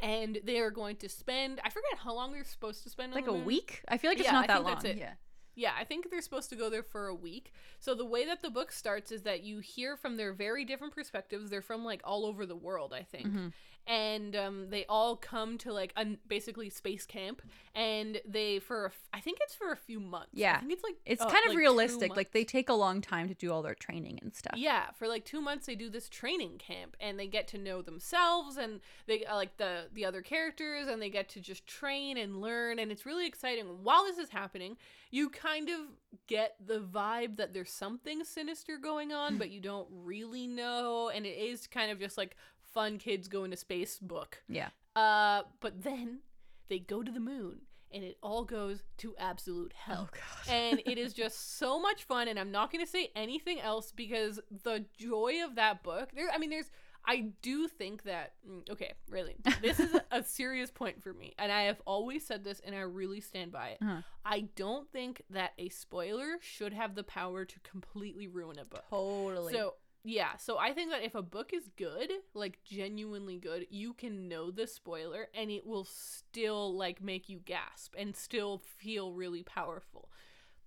and 0.00 0.38
they 0.44 0.58
are 0.60 0.70
going 0.70 0.94
to 0.94 1.08
spend. 1.08 1.60
I 1.64 1.70
forget 1.70 1.98
how 1.98 2.14
long 2.14 2.32
they're 2.32 2.44
supposed 2.44 2.84
to 2.84 2.88
spend. 2.90 3.12
like 3.12 3.24
on 3.24 3.28
a 3.30 3.32
the 3.32 3.38
moon. 3.38 3.46
week. 3.46 3.82
I 3.88 3.98
feel 3.98 4.10
like 4.12 4.18
it's 4.20 4.26
Yeah, 4.28 4.32
not 4.32 4.46
that 4.46 4.62
long. 4.62 4.80
Yeah. 4.96 5.14
Yeah, 5.58 5.72
I 5.76 5.82
think 5.82 6.08
they're 6.08 6.22
supposed 6.22 6.50
to 6.50 6.56
go 6.56 6.70
there 6.70 6.84
for 6.84 7.08
a 7.08 7.14
week. 7.14 7.52
So 7.80 7.92
the 7.92 8.04
way 8.04 8.24
that 8.24 8.42
the 8.42 8.48
book 8.50 8.70
starts 8.70 9.10
is 9.10 9.22
that 9.22 9.42
you 9.42 9.58
hear 9.58 9.96
from 9.96 10.16
their 10.16 10.32
very 10.32 10.64
different 10.64 10.94
perspectives. 10.94 11.50
They're 11.50 11.62
from 11.62 11.84
like 11.84 12.00
all 12.04 12.24
over 12.24 12.46
the 12.46 12.54
world, 12.54 12.92
I 12.92 13.02
think. 13.02 13.26
Mhm. 13.26 13.52
And 13.86 14.36
um, 14.36 14.66
they 14.68 14.84
all 14.86 15.16
come 15.16 15.56
to 15.58 15.72
like 15.72 15.94
a 15.96 16.04
basically 16.26 16.68
space 16.68 17.06
camp, 17.06 17.40
and 17.74 18.20
they 18.26 18.58
for 18.58 18.84
a 18.84 18.88
f- 18.88 19.08
I 19.14 19.20
think 19.20 19.38
it's 19.40 19.54
for 19.54 19.72
a 19.72 19.76
few 19.76 19.98
months. 19.98 20.28
yeah 20.34 20.56
I 20.56 20.60
think 20.60 20.72
it's 20.72 20.82
like 20.84 20.96
It's 21.06 21.22
uh, 21.22 21.26
kind 21.30 21.44
of 21.46 21.50
like 21.50 21.58
realistic. 21.58 22.14
Like 22.14 22.32
they 22.32 22.44
take 22.44 22.68
a 22.68 22.74
long 22.74 23.00
time 23.00 23.28
to 23.28 23.34
do 23.34 23.50
all 23.50 23.62
their 23.62 23.74
training 23.74 24.18
and 24.20 24.34
stuff. 24.34 24.58
Yeah, 24.58 24.90
for 24.98 25.08
like 25.08 25.24
two 25.24 25.40
months 25.40 25.64
they 25.64 25.74
do 25.74 25.88
this 25.88 26.08
training 26.10 26.58
camp, 26.58 26.96
and 27.00 27.18
they 27.18 27.26
get 27.26 27.48
to 27.48 27.58
know 27.58 27.80
themselves 27.80 28.58
and 28.58 28.80
they 29.06 29.24
uh, 29.24 29.36
like 29.36 29.56
the 29.56 29.86
the 29.94 30.04
other 30.04 30.20
characters, 30.20 30.86
and 30.86 31.00
they 31.00 31.08
get 31.10 31.30
to 31.30 31.40
just 31.40 31.66
train 31.66 32.18
and 32.18 32.42
learn, 32.42 32.78
and 32.78 32.92
it's 32.92 33.06
really 33.06 33.26
exciting. 33.26 33.64
While 33.82 34.04
this 34.04 34.18
is 34.18 34.28
happening, 34.28 34.76
you 35.10 35.30
kind 35.30 35.70
of 35.70 35.78
get 36.26 36.56
the 36.64 36.80
vibe 36.80 37.36
that 37.38 37.54
there's 37.54 37.70
something 37.70 38.22
sinister 38.24 38.76
going 38.76 39.12
on, 39.12 39.38
but 39.38 39.50
you 39.50 39.60
don't 39.60 39.88
really 39.90 40.46
know, 40.46 41.08
and 41.08 41.24
it 41.24 41.38
is 41.38 41.66
kind 41.66 41.90
of 41.90 41.98
just 41.98 42.18
like 42.18 42.36
fun 42.72 42.98
kids 42.98 43.28
going 43.28 43.50
to 43.50 43.56
space 43.56 43.98
book. 43.98 44.42
Yeah. 44.48 44.68
Uh, 44.96 45.42
but 45.60 45.82
then 45.82 46.20
they 46.68 46.78
go 46.78 47.02
to 47.02 47.10
the 47.10 47.20
moon, 47.20 47.60
and 47.92 48.02
it 48.04 48.18
all 48.22 48.44
goes 48.44 48.82
to 48.98 49.14
absolute 49.18 49.72
hell 49.74 50.08
Oh 50.12 50.52
and 50.52 50.82
it 50.84 50.98
is 50.98 51.12
just 51.24 51.56
so 51.58 51.80
much 51.80 52.04
fun 52.04 52.28
and 52.28 52.38
i'm 52.38 52.50
not 52.50 52.70
going 52.70 52.84
to 52.84 52.90
say 52.90 53.10
anything 53.16 53.58
else 53.60 53.92
because 53.92 54.38
the 54.62 54.84
joy 54.98 55.36
of 55.42 55.54
that 55.54 55.82
book 55.82 56.10
there 56.14 56.28
i 56.34 56.36
mean 56.36 56.50
there's 56.50 56.70
i 57.06 57.30
do 57.40 57.66
think 57.66 58.02
that 58.02 58.32
mm, 58.46 58.68
okay 58.68 58.92
really 59.08 59.36
this 59.62 59.80
is 59.80 59.96
a 60.10 60.22
serious 60.22 60.70
point 60.70 61.02
for 61.02 61.14
me 61.14 61.32
and 61.38 61.50
i 61.50 61.62
have 61.62 61.80
always 61.86 62.26
said 62.26 62.44
this 62.44 62.60
and 62.62 62.74
i 62.74 62.80
really 62.80 63.22
stand 63.22 63.50
by 63.52 63.68
it 63.68 63.78
Uh-huh. 63.80 64.02
i 64.22 64.40
don't 64.54 64.90
think 64.92 65.22
that 65.30 65.52
a 65.56 65.70
spoiler 65.70 66.36
should 66.42 66.74
have 66.74 66.94
the 66.94 67.04
power 67.04 67.46
to 67.46 67.60
completely 67.60 68.28
ruin 68.28 68.58
a 68.58 68.66
book 68.66 68.84
Totally. 68.90 69.54
so 69.54 69.74
yeah, 70.04 70.36
so 70.36 70.58
I 70.58 70.72
think 70.72 70.90
that 70.90 71.02
if 71.02 71.14
a 71.14 71.22
book 71.22 71.52
is 71.52 71.68
good, 71.76 72.10
like 72.34 72.58
genuinely 72.64 73.36
good, 73.38 73.66
you 73.70 73.92
can 73.92 74.28
know 74.28 74.50
the 74.50 74.66
spoiler 74.66 75.28
and 75.34 75.50
it 75.50 75.66
will 75.66 75.84
still 75.84 76.74
like 76.74 77.02
make 77.02 77.28
you 77.28 77.38
gasp 77.44 77.94
and 77.98 78.16
still 78.16 78.58
feel 78.78 79.12
really 79.12 79.42
powerful. 79.42 80.08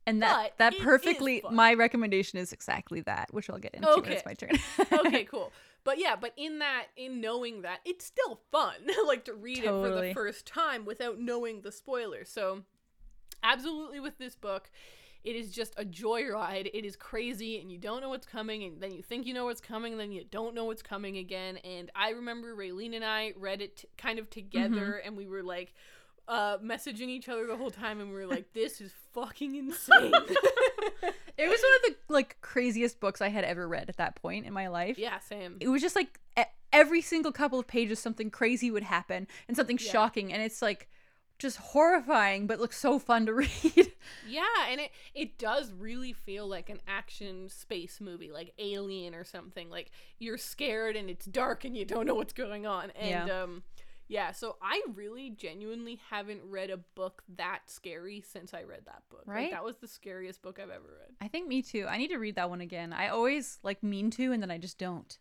and 0.05 0.21
that 0.21 0.51
but 0.57 0.57
that 0.57 0.77
perfectly 0.79 1.41
my 1.51 1.73
recommendation 1.73 2.39
is 2.39 2.51
exactly 2.53 3.01
that, 3.01 3.33
which 3.33 3.49
I'll 3.49 3.57
get 3.59 3.73
into 3.73 3.87
when 4.01 4.11
it's 4.11 4.23
Okay. 4.23 4.23
my 4.25 4.33
turn. 4.33 4.51
Okay, 5.07 5.23
cool. 5.31 5.51
But 5.83 5.97
yeah, 5.97 6.15
but 6.15 6.33
in 6.37 6.59
that 6.59 6.87
in 6.95 7.21
knowing 7.21 7.63
that, 7.63 7.79
it's 7.85 8.05
still 8.05 8.39
fun 8.51 8.75
like 9.07 9.25
to 9.25 9.33
read 9.33 9.63
it 9.63 9.69
for 9.79 9.89
the 9.89 10.13
first 10.13 10.45
time 10.45 10.85
without 10.85 11.19
knowing 11.19 11.61
the 11.61 11.71
spoiler. 11.71 12.25
So 12.25 12.63
absolutely 13.43 13.99
with 13.99 14.17
this 14.19 14.35
book, 14.35 14.69
it 15.23 15.35
is 15.35 15.51
just 15.51 15.73
a 15.77 15.85
joyride. 15.85 16.69
It 16.73 16.83
is 16.85 16.95
crazy 16.95 17.59
and 17.61 17.71
you 17.71 17.77
don't 17.77 18.01
know 18.01 18.09
what's 18.09 18.25
coming 18.27 18.63
and 18.63 18.81
then 18.81 18.91
you 18.91 19.01
think 19.01 19.25
you 19.27 19.33
know 19.33 19.45
what's 19.45 19.61
coming 19.61 19.93
and 19.93 19.99
then 20.01 20.11
you 20.11 20.23
don't 20.29 20.55
know 20.55 20.65
what's 20.65 20.81
coming 20.81 21.17
again. 21.17 21.57
And 21.57 21.91
I 21.95 22.09
remember 22.11 22.55
Raylene 22.55 22.95
and 22.95 23.05
I 23.05 23.33
read 23.37 23.61
it 23.61 23.77
t- 23.77 23.87
kind 23.97 24.17
of 24.19 24.29
together 24.29 24.95
and 24.95 25.15
we 25.15 25.27
were 25.27 25.43
like 25.43 25.73
uh 26.27 26.57
messaging 26.59 27.07
each 27.09 27.27
other 27.29 27.47
the 27.47 27.57
whole 27.57 27.71
time 27.71 27.99
and 27.99 28.09
we 28.09 28.15
were 28.15 28.27
like 28.27 28.53
this 28.53 28.79
is 28.81 28.93
fucking 29.13 29.55
insane. 29.55 30.11
it 31.37 31.49
was 31.49 31.61
one 31.61 31.73
of 31.75 31.81
the 31.83 31.95
like 32.09 32.37
craziest 32.41 32.99
books 32.99 33.21
I 33.21 33.29
had 33.29 33.43
ever 33.43 33.67
read 33.67 33.89
at 33.89 33.97
that 33.97 34.15
point 34.15 34.45
in 34.45 34.53
my 34.53 34.67
life. 34.67 34.97
yeah, 34.97 35.19
same. 35.19 35.57
It 35.59 35.67
was 35.67 35.81
just 35.81 35.95
like 35.95 36.19
every 36.73 37.01
single 37.01 37.31
couple 37.31 37.59
of 37.59 37.67
pages 37.67 37.99
something 37.99 38.29
crazy 38.29 38.71
would 38.71 38.83
happen 38.83 39.27
and 39.47 39.57
something 39.57 39.77
Yeah. 39.81 39.91
shocking 39.91 40.31
and 40.31 40.41
it's 40.41 40.61
like 40.61 40.89
just 41.41 41.57
horrifying 41.57 42.47
but 42.47 42.59
looks 42.59 42.77
so 42.77 42.99
fun 42.99 43.25
to 43.25 43.33
read. 43.43 43.91
Yeah, 44.27 44.45
and 44.69 44.79
it 44.81 44.91
it 45.13 45.37
does 45.37 45.71
really 45.73 46.13
feel 46.13 46.47
like 46.47 46.69
an 46.69 46.79
action 46.87 47.49
space 47.49 47.99
movie, 47.99 48.31
like 48.31 48.53
Alien 48.59 49.13
or 49.15 49.23
something. 49.23 49.69
Like 49.69 49.91
you're 50.19 50.37
scared 50.37 50.95
and 50.95 51.09
it's 51.09 51.25
dark 51.25 51.65
and 51.65 51.75
you 51.75 51.85
don't 51.85 52.05
know 52.05 52.15
what's 52.15 52.33
going 52.33 52.65
on. 52.65 52.91
And 52.91 53.27
Yeah. 53.27 53.41
um 53.43 53.63
yeah, 54.07 54.33
so 54.33 54.57
I 54.61 54.81
really 54.93 55.29
genuinely 55.29 55.97
haven't 56.09 56.41
read 56.43 56.69
a 56.69 56.75
book 56.75 57.23
that 57.37 57.61
scary 57.67 58.19
since 58.19 58.53
I 58.53 58.63
read 58.63 58.81
that 58.85 59.03
book. 59.09 59.23
Like, 59.25 59.35
Right? 59.37 59.51
that 59.51 59.63
was 59.63 59.77
the 59.77 59.87
scariest 59.87 60.41
book 60.41 60.59
I've 60.59 60.69
ever 60.69 60.97
read. 60.99 61.11
I 61.21 61.29
think 61.29 61.47
me 61.47 61.61
too. 61.61 61.85
I 61.87 61.97
need 61.97 62.09
to 62.09 62.17
read 62.17 62.35
that 62.35 62.49
one 62.49 62.59
again. 62.59 62.91
I 62.91 63.07
always 63.07 63.59
like 63.63 63.81
mean 63.81 64.11
to 64.11 64.33
and 64.33 64.41
then 64.43 64.51
I 64.51 64.57
just 64.57 64.77
don't. 64.77 65.17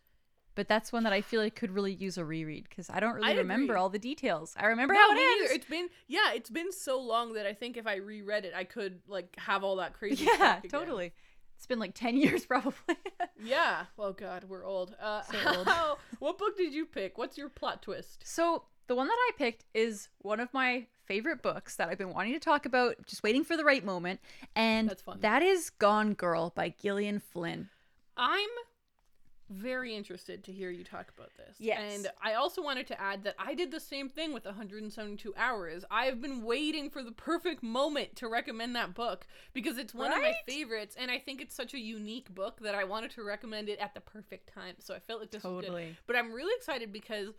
But 0.53 0.67
that's 0.67 0.91
one 0.91 1.03
that 1.03 1.13
I 1.13 1.21
feel 1.21 1.41
like 1.41 1.55
could 1.55 1.71
really 1.71 1.93
use 1.93 2.17
a 2.17 2.25
reread 2.25 2.65
because 2.67 2.89
I 2.89 2.99
don't 2.99 3.15
really 3.15 3.29
I 3.31 3.35
remember 3.37 3.77
all 3.77 3.89
the 3.89 3.99
details. 3.99 4.53
I 4.57 4.65
remember 4.67 4.93
No, 4.93 4.99
how 4.99 5.11
it 5.15 5.19
ends. 5.41 5.51
It's 5.53 5.65
been 5.65 5.87
yeah, 6.07 6.33
it's 6.33 6.49
been 6.49 6.71
so 6.71 6.99
long 6.99 7.33
that 7.33 7.45
I 7.45 7.53
think 7.53 7.77
if 7.77 7.87
I 7.87 7.95
reread 7.95 8.43
it, 8.45 8.53
I 8.55 8.63
could 8.65 8.99
like 9.07 9.33
have 9.37 9.63
all 9.63 9.77
that 9.77 9.93
crazy. 9.93 10.25
Yeah, 10.39 10.59
stuff 10.59 10.63
totally. 10.69 11.13
It's 11.57 11.67
been 11.67 11.79
like 11.79 11.93
10 11.93 12.17
years 12.23 12.45
probably. 12.45 12.73
Yeah. 13.43 13.85
Well, 13.97 14.13
God, 14.13 14.43
we're 14.47 14.65
old. 14.65 14.95
Uh, 15.01 15.21
So 15.23 15.37
old. 15.57 15.67
how- 15.67 15.97
what 16.19 16.37
book 16.37 16.55
did 16.57 16.73
you 16.73 16.85
pick? 16.85 17.17
What's 17.17 17.37
your 17.37 17.49
plot 17.49 17.81
twist? 17.81 18.21
so, 18.25 18.63
the 18.87 18.95
one 18.95 19.07
that 19.07 19.13
I 19.17 19.31
picked 19.37 19.63
is 19.73 20.09
one 20.19 20.39
of 20.41 20.53
my 20.53 20.85
favorite 21.05 21.41
books 21.41 21.77
that 21.77 21.87
I've 21.87 21.97
been 21.97 22.13
wanting 22.13 22.33
to 22.33 22.39
talk 22.39 22.65
about, 22.65 22.95
just 23.07 23.23
waiting 23.23 23.43
for 23.45 23.55
the 23.55 23.63
right 23.63 23.85
moment. 23.85 24.19
And 24.55 24.89
That's 24.89 25.01
fun. 25.01 25.19
that 25.21 25.41
is 25.41 25.69
Gone 25.69 26.13
Girl 26.13 26.51
by 26.53 26.73
Gillian 26.81 27.19
Flynn. 27.19 27.69
I'm 28.17 28.49
very 29.51 29.95
interested 29.95 30.43
to 30.45 30.51
hear 30.51 30.69
you 30.69 30.83
talk 30.83 31.11
about 31.15 31.31
this. 31.37 31.55
Yes. 31.59 31.79
And 31.93 32.07
I 32.23 32.33
also 32.33 32.61
wanted 32.61 32.87
to 32.87 32.99
add 33.01 33.23
that 33.23 33.35
I 33.37 33.53
did 33.53 33.71
the 33.71 33.79
same 33.79 34.09
thing 34.09 34.33
with 34.33 34.45
172 34.45 35.33
Hours. 35.37 35.83
I 35.91 36.05
have 36.05 36.21
been 36.21 36.43
waiting 36.43 36.89
for 36.89 37.03
the 37.03 37.11
perfect 37.11 37.61
moment 37.63 38.15
to 38.17 38.27
recommend 38.27 38.75
that 38.75 38.93
book 38.93 39.25
because 39.53 39.77
it's 39.77 39.93
one 39.93 40.11
of 40.11 40.21
my 40.21 40.33
favorites 40.47 40.95
and 40.97 41.11
I 41.11 41.19
think 41.19 41.41
it's 41.41 41.55
such 41.55 41.73
a 41.73 41.79
unique 41.79 42.33
book 42.33 42.59
that 42.61 42.75
I 42.75 42.83
wanted 42.83 43.11
to 43.11 43.23
recommend 43.23 43.69
it 43.69 43.79
at 43.79 43.93
the 43.93 44.01
perfect 44.01 44.53
time. 44.53 44.75
So 44.79 44.93
I 44.93 44.99
felt 44.99 45.19
like 45.21 45.31
this 45.31 45.43
was 45.43 45.61
good. 45.61 45.67
Totally. 45.67 45.95
But 46.07 46.15
I'm 46.15 46.31
really 46.31 46.53
excited 46.55 46.91
because 46.91 47.29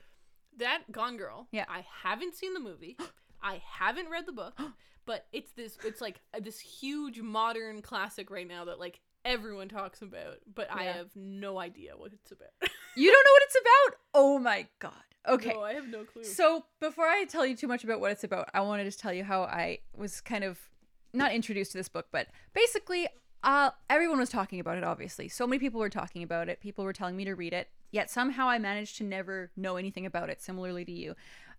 that 0.58 0.82
Gone 0.90 1.16
Girl, 1.16 1.48
Yeah. 1.50 1.64
I 1.68 1.84
haven't 2.02 2.34
seen 2.34 2.54
the 2.54 2.60
movie. 2.60 2.96
I 3.42 3.60
haven't 3.64 4.08
read 4.08 4.26
the 4.26 4.32
book, 4.32 4.58
but 5.06 5.26
it's 5.32 5.52
this 5.52 5.76
it's 5.84 6.00
like 6.00 6.20
this 6.40 6.60
huge 6.60 7.20
modern 7.20 7.82
classic 7.82 8.30
right 8.30 8.46
now 8.46 8.64
that 8.66 8.78
like 8.78 9.00
everyone 9.24 9.68
talks 9.68 10.02
about, 10.02 10.38
but 10.54 10.68
I 10.70 10.84
have 10.84 11.10
no 11.14 11.58
idea 11.58 11.92
what 11.96 12.12
it's 12.12 12.30
about. 12.32 12.48
You 12.94 13.10
don't 13.10 13.24
know 13.24 13.32
what 13.32 13.42
it's 13.44 13.56
about? 13.56 13.98
Oh 14.12 14.38
my 14.38 14.66
god. 14.78 14.92
Okay. 15.26 15.54
No, 15.54 15.62
I 15.62 15.72
have 15.72 15.88
no 15.88 16.04
clue. 16.04 16.24
So, 16.24 16.66
before 16.78 17.06
I 17.06 17.24
tell 17.24 17.46
you 17.46 17.56
too 17.56 17.66
much 17.66 17.84
about 17.84 18.00
what 18.00 18.10
it's 18.12 18.22
about, 18.22 18.50
I 18.52 18.60
want 18.60 18.80
to 18.80 18.84
just 18.84 19.00
tell 19.00 19.14
you 19.14 19.24
how 19.24 19.44
I 19.44 19.78
was 19.96 20.20
kind 20.20 20.44
of 20.44 20.58
not 21.14 21.32
introduced 21.32 21.72
to 21.72 21.78
this 21.78 21.88
book, 21.88 22.08
but 22.12 22.26
basically, 22.52 23.08
uh, 23.44 23.70
everyone 23.88 24.18
was 24.18 24.28
talking 24.28 24.60
about 24.60 24.76
it, 24.76 24.84
obviously. 24.84 25.28
So 25.28 25.46
many 25.46 25.58
people 25.58 25.80
were 25.80 25.88
talking 25.88 26.22
about 26.22 26.50
it. 26.50 26.60
People 26.60 26.84
were 26.84 26.92
telling 26.92 27.16
me 27.16 27.24
to 27.24 27.34
read 27.34 27.54
it. 27.54 27.68
Yet 27.92 28.10
somehow 28.10 28.48
I 28.48 28.58
managed 28.58 28.98
to 28.98 29.04
never 29.04 29.50
know 29.56 29.76
anything 29.76 30.04
about 30.04 30.28
it, 30.28 30.42
similarly 30.42 30.84
to 30.84 30.92
you. 30.92 31.14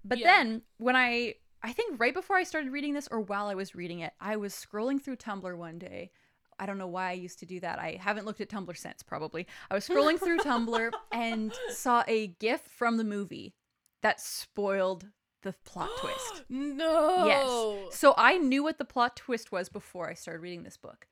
But 0.05 0.19
Yeah. 0.19 0.27
then, 0.27 0.61
when 0.77 0.95
I, 0.95 1.35
I 1.63 1.73
think 1.73 1.99
right 1.99 2.13
before 2.13 2.35
I 2.35 2.43
started 2.43 2.71
reading 2.71 2.93
this, 2.93 3.07
or 3.09 3.21
while 3.21 3.47
I 3.47 3.55
was 3.55 3.73
reading 3.73 4.01
it, 4.01 4.13
I 4.19 4.35
was 4.35 4.53
scrolling 4.53 5.01
through 5.01 5.15
Tumblr 5.15 5.57
one 5.57 5.79
day. 5.79 6.11
I 6.59 6.65
don't 6.65 6.77
know 6.77 6.87
why 6.87 7.09
I 7.09 7.13
used 7.13 7.39
to 7.39 7.45
do 7.45 7.59
that. 7.61 7.79
I 7.79 7.97
haven't 7.99 8.25
looked 8.25 8.41
at 8.41 8.49
Tumblr 8.49 8.75
since, 8.77 9.03
probably. 9.03 9.47
I 9.69 9.73
was 9.75 9.87
scrolling 9.87 10.19
through 10.19 10.37
Tumblr 10.39 10.91
and 11.11 11.53
saw 11.69 12.03
a 12.07 12.27
GIF 12.39 12.61
from 12.61 12.97
the 12.97 13.03
movie 13.03 13.53
that 14.01 14.19
spoiled 14.21 15.07
the 15.43 15.53
plot 15.65 15.89
twist. 15.99 16.43
no. 16.49 17.25
Yes. 17.25 17.95
So 17.97 18.13
I 18.17 18.37
knew 18.37 18.63
what 18.63 18.77
the 18.77 18.85
plot 18.85 19.15
twist 19.15 19.51
was 19.51 19.69
before 19.69 20.09
I 20.09 20.13
started 20.13 20.39
reading 20.41 20.63
this 20.63 20.77
book. 20.77 21.07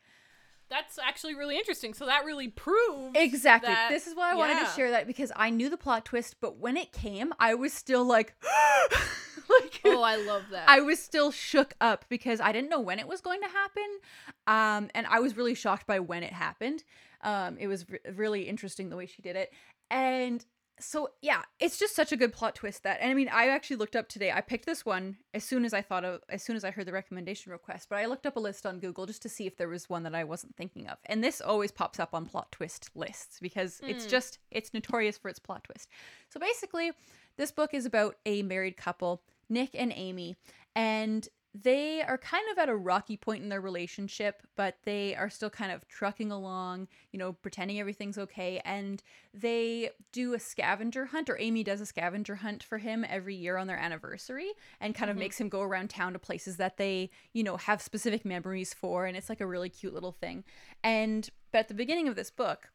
That's 0.69 0.97
actually 0.97 1.35
really 1.35 1.57
interesting. 1.57 1.93
So 1.93 2.05
that 2.05 2.23
really 2.23 2.47
proves 2.47 3.11
Exactly. 3.15 3.73
that- 3.73 3.89
this 3.89 4.07
is 4.07 4.15
why 4.15 4.31
I 4.31 4.35
wanted 4.35 4.59
to 4.65 4.71
share 4.73 4.91
that 4.91 5.05
because 5.05 5.29
I 5.35 5.49
knew 5.49 5.67
the 5.69 5.75
plot 5.75 6.05
twist, 6.05 6.37
but 6.39 6.57
when 6.59 6.77
it 6.77 6.93
came, 6.93 7.33
I 7.39 7.55
was 7.55 7.73
still 7.73 8.05
like, 8.05 8.35
like 9.61 9.81
Oh, 9.85 10.01
I 10.01 10.15
love 10.17 10.43
that. 10.51 10.67
I 10.67 10.81
was 10.81 11.01
still 11.01 11.31
shook 11.31 11.73
up 11.81 12.05
because 12.09 12.39
I 12.39 12.51
didn't 12.51 12.69
know 12.69 12.79
when 12.79 12.99
it 12.99 13.07
was 13.07 13.21
going 13.21 13.41
to 13.41 13.47
happen. 13.47 13.99
Um, 14.47 14.89
and 14.95 15.07
I 15.07 15.19
was 15.19 15.35
really 15.35 15.55
shocked 15.55 15.87
by 15.87 15.99
when 15.99 16.23
it 16.23 16.33
happened. 16.33 16.83
Um, 17.21 17.57
it 17.59 17.67
was 17.67 17.89
re- 17.89 17.99
really 18.13 18.43
interesting 18.43 18.89
the 18.89 18.95
way 18.95 19.05
she 19.05 19.21
did 19.21 19.35
it. 19.35 19.53
And 19.89 20.45
so, 20.79 21.09
yeah, 21.21 21.43
it's 21.59 21.77
just 21.77 21.95
such 21.95 22.11
a 22.11 22.17
good 22.17 22.33
plot 22.33 22.55
twist 22.55 22.83
that, 22.83 22.99
and 23.01 23.11
I 23.11 23.13
mean, 23.13 23.29
I 23.29 23.47
actually 23.49 23.75
looked 23.75 23.95
up 23.95 24.09
today. 24.09 24.31
I 24.31 24.41
picked 24.41 24.65
this 24.65 24.85
one 24.85 25.17
as 25.33 25.43
soon 25.43 25.63
as 25.63 25.73
I 25.73 25.81
thought 25.81 26.03
of, 26.03 26.21
as 26.29 26.41
soon 26.41 26.55
as 26.55 26.63
I 26.63 26.71
heard 26.71 26.87
the 26.87 26.91
recommendation 26.91 27.51
request, 27.51 27.87
but 27.89 27.99
I 27.99 28.05
looked 28.05 28.25
up 28.25 28.35
a 28.35 28.39
list 28.39 28.65
on 28.65 28.79
Google 28.79 29.05
just 29.05 29.21
to 29.21 29.29
see 29.29 29.45
if 29.45 29.57
there 29.57 29.67
was 29.67 29.89
one 29.89 30.03
that 30.03 30.15
I 30.15 30.23
wasn't 30.23 30.55
thinking 30.55 30.87
of. 30.87 30.97
And 31.05 31.23
this 31.23 31.39
always 31.41 31.71
pops 31.71 31.99
up 31.99 32.13
on 32.13 32.25
plot 32.25 32.51
twist 32.51 32.89
lists 32.95 33.37
because 33.39 33.79
it's 33.87 34.05
Mm. 34.05 34.09
just, 34.09 34.39
it's 34.49 34.73
notorious 34.73 35.17
for 35.17 35.29
its 35.29 35.39
plot 35.39 35.63
twist. 35.65 35.87
So 36.29 36.39
basically, 36.39 36.91
this 37.37 37.51
book 37.51 37.73
is 37.73 37.85
about 37.85 38.17
a 38.25 38.41
married 38.41 38.77
couple, 38.77 39.21
Nick 39.49 39.71
and 39.75 39.93
Amy, 39.95 40.35
and 40.75 41.27
they 41.53 42.01
are 42.01 42.17
kind 42.17 42.45
of 42.51 42.57
at 42.57 42.69
a 42.69 42.75
rocky 42.75 43.17
point 43.17 43.43
in 43.43 43.49
their 43.49 43.59
relationship, 43.59 44.41
but 44.55 44.77
they 44.83 45.15
are 45.15 45.29
still 45.29 45.49
kind 45.49 45.71
of 45.71 45.85
trucking 45.87 46.31
along, 46.31 46.87
you 47.11 47.19
know, 47.19 47.33
pretending 47.33 47.79
everything's 47.79 48.17
okay. 48.17 48.61
And 48.63 49.03
they 49.33 49.89
do 50.13 50.33
a 50.33 50.39
scavenger 50.39 51.07
hunt, 51.07 51.29
or 51.29 51.37
Amy 51.39 51.63
does 51.63 51.81
a 51.81 51.85
scavenger 51.85 52.35
hunt 52.35 52.63
for 52.63 52.77
him 52.77 53.05
every 53.07 53.35
year 53.35 53.57
on 53.57 53.67
their 53.67 53.77
anniversary 53.77 54.51
and 54.79 54.95
kind 54.95 55.11
of 55.11 55.17
Mhm. 55.17 55.19
makes 55.19 55.41
him 55.41 55.49
go 55.49 55.61
around 55.61 55.89
town 55.89 56.13
to 56.13 56.19
places 56.19 56.55
that 56.55 56.77
they, 56.77 57.09
you 57.33 57.43
know, 57.43 57.57
have 57.57 57.81
specific 57.81 58.23
memories 58.23 58.73
for. 58.73 59.05
And 59.05 59.17
it's 59.17 59.27
like 59.27 59.41
a 59.41 59.47
really 59.47 59.69
cute 59.69 59.93
little 59.93 60.13
thing. 60.13 60.45
And 60.83 61.29
but 61.51 61.59
at 61.59 61.67
the 61.67 61.73
beginning 61.73 62.07
of 62.07 62.15
this 62.15 62.31
book, 62.31 62.71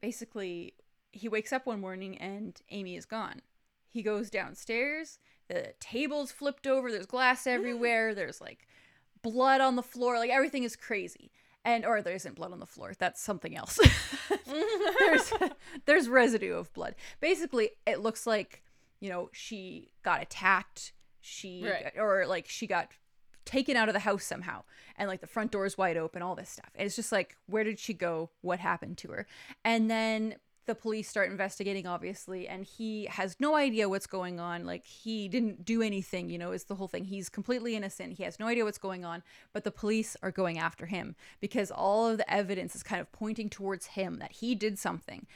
basically, 0.00 0.74
he 1.10 1.28
wakes 1.28 1.52
up 1.52 1.66
one 1.66 1.80
morning 1.80 2.16
and 2.18 2.60
Amy 2.70 2.96
is 2.96 3.06
gone. 3.06 3.42
He 3.88 4.02
goes 4.02 4.30
downstairs, 4.30 5.18
the 5.48 5.74
table's 5.80 6.32
flipped 6.32 6.66
over, 6.66 6.90
there's 6.90 7.06
glass 7.06 7.46
everywhere, 7.46 8.14
there's 8.14 8.40
like 8.40 8.66
blood 9.22 9.60
on 9.60 9.76
the 9.76 9.82
floor, 9.82 10.18
like 10.18 10.30
everything 10.30 10.64
is 10.64 10.76
crazy. 10.76 11.30
And 11.64 11.84
or 11.84 12.00
there 12.00 12.14
isn't 12.14 12.36
blood 12.36 12.52
on 12.52 12.60
the 12.60 12.66
floor. 12.66 12.92
That's 12.96 13.20
something 13.20 13.56
else. 13.56 13.80
there's 14.98 15.32
there's 15.86 16.08
residue 16.08 16.54
of 16.54 16.72
blood. 16.72 16.94
Basically, 17.20 17.70
it 17.86 18.00
looks 18.00 18.26
like, 18.26 18.62
you 19.00 19.08
know, 19.10 19.30
she 19.32 19.90
got 20.04 20.22
attacked, 20.22 20.92
she 21.20 21.64
Right. 21.64 21.92
or 21.98 22.26
like 22.26 22.48
she 22.48 22.66
got 22.66 22.88
taken 23.44 23.76
out 23.76 23.88
of 23.88 23.92
the 23.94 24.00
house 24.00 24.24
somehow 24.24 24.64
and 24.96 25.06
like 25.08 25.20
the 25.20 25.26
front 25.26 25.52
door 25.52 25.64
is 25.66 25.78
wide 25.78 25.96
open 25.96 26.20
all 26.20 26.34
this 26.34 26.50
stuff 26.50 26.68
and 26.74 26.84
it's 26.84 26.96
just 26.96 27.12
like 27.12 27.36
where 27.46 27.62
did 27.62 27.78
she 27.78 27.94
go 27.94 28.28
what 28.40 28.58
happened 28.58 28.98
to 28.98 29.06
her 29.08 29.24
and 29.64 29.88
then 29.88 30.34
the 30.66 30.74
police 30.74 31.08
start 31.08 31.30
investigating 31.30 31.86
obviously 31.86 32.46
and 32.48 32.64
he 32.64 33.06
has 33.06 33.36
no 33.38 33.54
idea 33.54 33.88
what's 33.88 34.06
going 34.06 34.40
on. 34.40 34.64
Like 34.64 34.84
he 34.86 35.28
didn't 35.28 35.64
do 35.64 35.80
anything 35.82 36.28
you 36.28 36.38
know 36.38 36.52
is 36.52 36.64
the 36.64 36.74
whole 36.74 36.88
thing. 36.88 37.04
He's 37.04 37.28
completely 37.28 37.76
innocent. 37.76 38.14
He 38.14 38.24
has 38.24 38.38
no 38.38 38.46
idea 38.46 38.64
what's 38.64 38.78
going 38.78 39.04
on 39.04 39.22
but 39.52 39.64
the 39.64 39.70
police 39.70 40.16
are 40.22 40.30
going 40.30 40.58
after 40.58 40.86
him 40.86 41.14
because 41.40 41.70
all 41.70 42.08
of 42.08 42.18
the 42.18 42.32
evidence 42.32 42.74
is 42.74 42.82
kind 42.82 43.00
of 43.00 43.10
pointing 43.12 43.48
towards 43.48 43.86
him 43.86 44.18
that 44.18 44.32
he 44.32 44.54
did 44.54 44.78
something. 44.78 45.26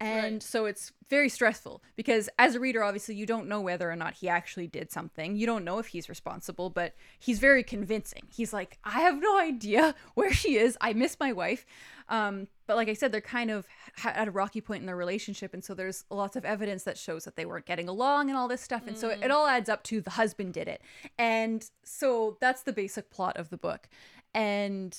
And 0.00 0.34
Right. 0.34 0.42
so 0.42 0.64
it's 0.66 0.92
very 1.10 1.28
stressful 1.28 1.82
because 1.96 2.28
as 2.38 2.54
a 2.54 2.60
reader 2.60 2.82
obviously 2.82 3.14
you 3.14 3.26
don't 3.26 3.48
know 3.48 3.60
whether 3.60 3.90
or 3.90 3.96
not 3.96 4.14
he 4.14 4.28
actually 4.28 4.66
did 4.66 4.90
something. 4.90 5.36
You 5.36 5.46
don't 5.46 5.64
know 5.64 5.78
if 5.78 5.88
he's 5.88 6.08
responsible 6.08 6.70
but 6.70 6.94
he's 7.18 7.38
very 7.38 7.62
convincing. 7.62 8.22
He's 8.30 8.52
like 8.52 8.78
i 8.84 9.00
have 9.00 9.20
no 9.20 9.38
idea 9.38 9.94
where 10.14 10.32
she 10.32 10.56
is. 10.56 10.76
I 10.80 10.92
miss 10.92 11.16
my 11.20 11.32
wife 11.32 11.66
um, 12.08 12.48
but 12.66 12.76
like 12.76 12.88
i 12.88 12.94
said 12.94 13.12
they're 13.12 13.20
kind 13.20 13.50
of 13.50 13.66
ha- 13.96 14.12
at 14.14 14.28
a 14.28 14.30
rocky 14.30 14.60
point 14.60 14.80
in 14.80 14.86
their 14.86 14.96
relationship. 14.96 15.54
And 15.54 15.64
so 15.64 15.74
there's 15.74 16.04
lots 16.10 16.36
of 16.36 16.44
evidence 16.44 16.84
that 16.84 16.96
shows 16.98 17.24
that 17.24 17.36
they 17.36 17.44
weren't 17.46 17.66
getting 17.66 17.88
along 17.88 18.28
and 18.28 18.36
all 18.38 18.48
this 18.48 18.60
stuff. 18.62 18.86
And 18.86 18.96
so 18.96 19.08
it, 19.10 19.20
it 19.22 19.30
all 19.30 19.46
adds 19.46 19.68
up 19.68 19.82
to 19.84 20.00
the 20.00 20.10
husband 20.10 20.54
did 20.54 20.68
it. 20.68 20.80
And 21.18 21.68
so 21.84 22.36
that's 22.40 22.62
the 22.62 22.72
basic 22.72 23.10
plot 23.10 23.36
of 23.36 23.50
the 23.50 23.56
book. 23.56 23.88
And 24.34 24.96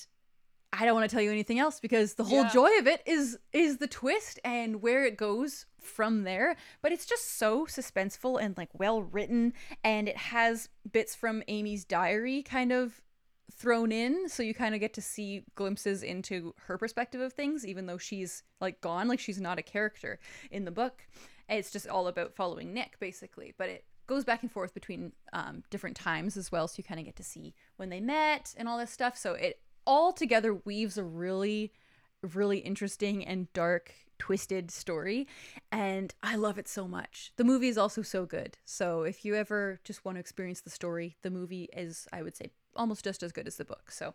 I 0.72 0.86
don't 0.86 0.94
want 0.94 1.10
to 1.10 1.14
tell 1.16 1.24
you 1.24 1.32
anything 1.32 1.58
else 1.58 1.80
because 1.80 2.14
the 2.14 2.24
whole 2.26 2.44
Yeah. 2.44 2.50
joy 2.50 2.70
of 2.80 2.86
it 2.88 3.02
is 3.08 3.40
is 3.54 3.78
the 3.78 3.88
twist 3.88 4.40
and 4.44 4.82
where 4.84 5.04
it 5.04 5.18
goes 5.18 5.66
from 5.82 6.24
there. 6.24 6.56
But 6.84 6.92
it's 6.92 7.06
just 7.08 7.38
so 7.38 7.66
suspenseful 7.66 8.40
and 8.40 8.56
like 8.56 8.70
well 8.74 9.02
written, 9.02 9.54
and 9.84 10.08
it 10.08 10.18
has 10.18 10.70
bits 10.92 11.16
from 11.16 11.42
Amy's 11.48 11.86
diary 11.86 12.44
kind 12.44 12.72
of 12.72 13.02
thrown 13.52 13.92
in, 13.92 14.30
so 14.30 14.44
you 14.44 14.54
kind 14.54 14.74
of 14.76 14.82
get 14.82 14.94
to 14.94 15.02
see 15.02 15.44
glimpses 15.56 16.04
into 16.04 16.54
her 16.68 16.78
perspective 16.78 17.22
of 17.22 17.34
things, 17.34 17.66
even 17.66 17.86
though 17.86 17.98
she's 17.98 18.44
like 18.62 18.82
gone, 18.82 19.08
like 19.08 19.20
she's 19.20 19.42
not 19.42 19.60
a 19.60 19.64
character 19.64 20.20
in 20.52 20.66
the 20.66 20.72
book. 20.72 21.08
It's 21.48 21.72
just 21.72 21.88
all 21.88 22.08
about 22.08 22.36
following 22.36 22.74
Nick 22.74 23.00
basically, 23.00 23.54
but 23.58 23.70
it 23.70 23.86
goes 24.08 24.24
back 24.24 24.42
and 24.42 24.52
forth 24.52 24.74
between 24.74 25.12
um, 25.34 25.64
different 25.70 25.96
times 25.96 26.38
as 26.38 26.52
well, 26.52 26.68
so 26.68 26.76
you 26.78 26.84
kind 26.84 27.00
of 27.00 27.06
get 27.06 27.16
to 27.18 27.24
see 27.24 27.54
when 27.78 27.90
they 27.90 28.00
met 28.00 28.54
and 28.58 28.68
all 28.68 28.78
this 28.78 28.92
stuff. 28.92 29.18
So 29.18 29.34
it 29.34 29.60
all 29.86 30.12
together 30.14 30.54
weaves 30.54 30.98
a 30.98 31.04
really 31.04 31.72
really 32.22 32.60
interesting 32.60 33.26
and 33.26 33.52
dark 33.54 33.94
twisted 34.18 34.70
story 34.70 35.26
and 35.72 36.14
i 36.22 36.36
love 36.36 36.58
it 36.58 36.68
so 36.68 36.88
much 36.88 37.32
the 37.38 37.44
movie 37.44 37.70
is 37.70 37.78
also 37.78 38.02
so 38.02 38.26
good 38.26 38.58
so 38.66 39.04
if 39.04 39.24
you 39.24 39.34
ever 39.34 39.80
just 39.86 40.04
want 40.04 40.18
to 40.18 40.20
experience 40.20 40.62
the 40.62 40.70
story 40.70 41.16
the 41.22 41.30
movie 41.30 41.70
is 41.72 42.08
i 42.12 42.22
would 42.22 42.36
say 42.36 42.52
almost 42.80 43.04
just 43.04 43.22
as 43.22 43.32
good 43.32 43.46
as 43.48 43.58
the 43.58 43.66
book 43.66 43.92
so 43.92 44.14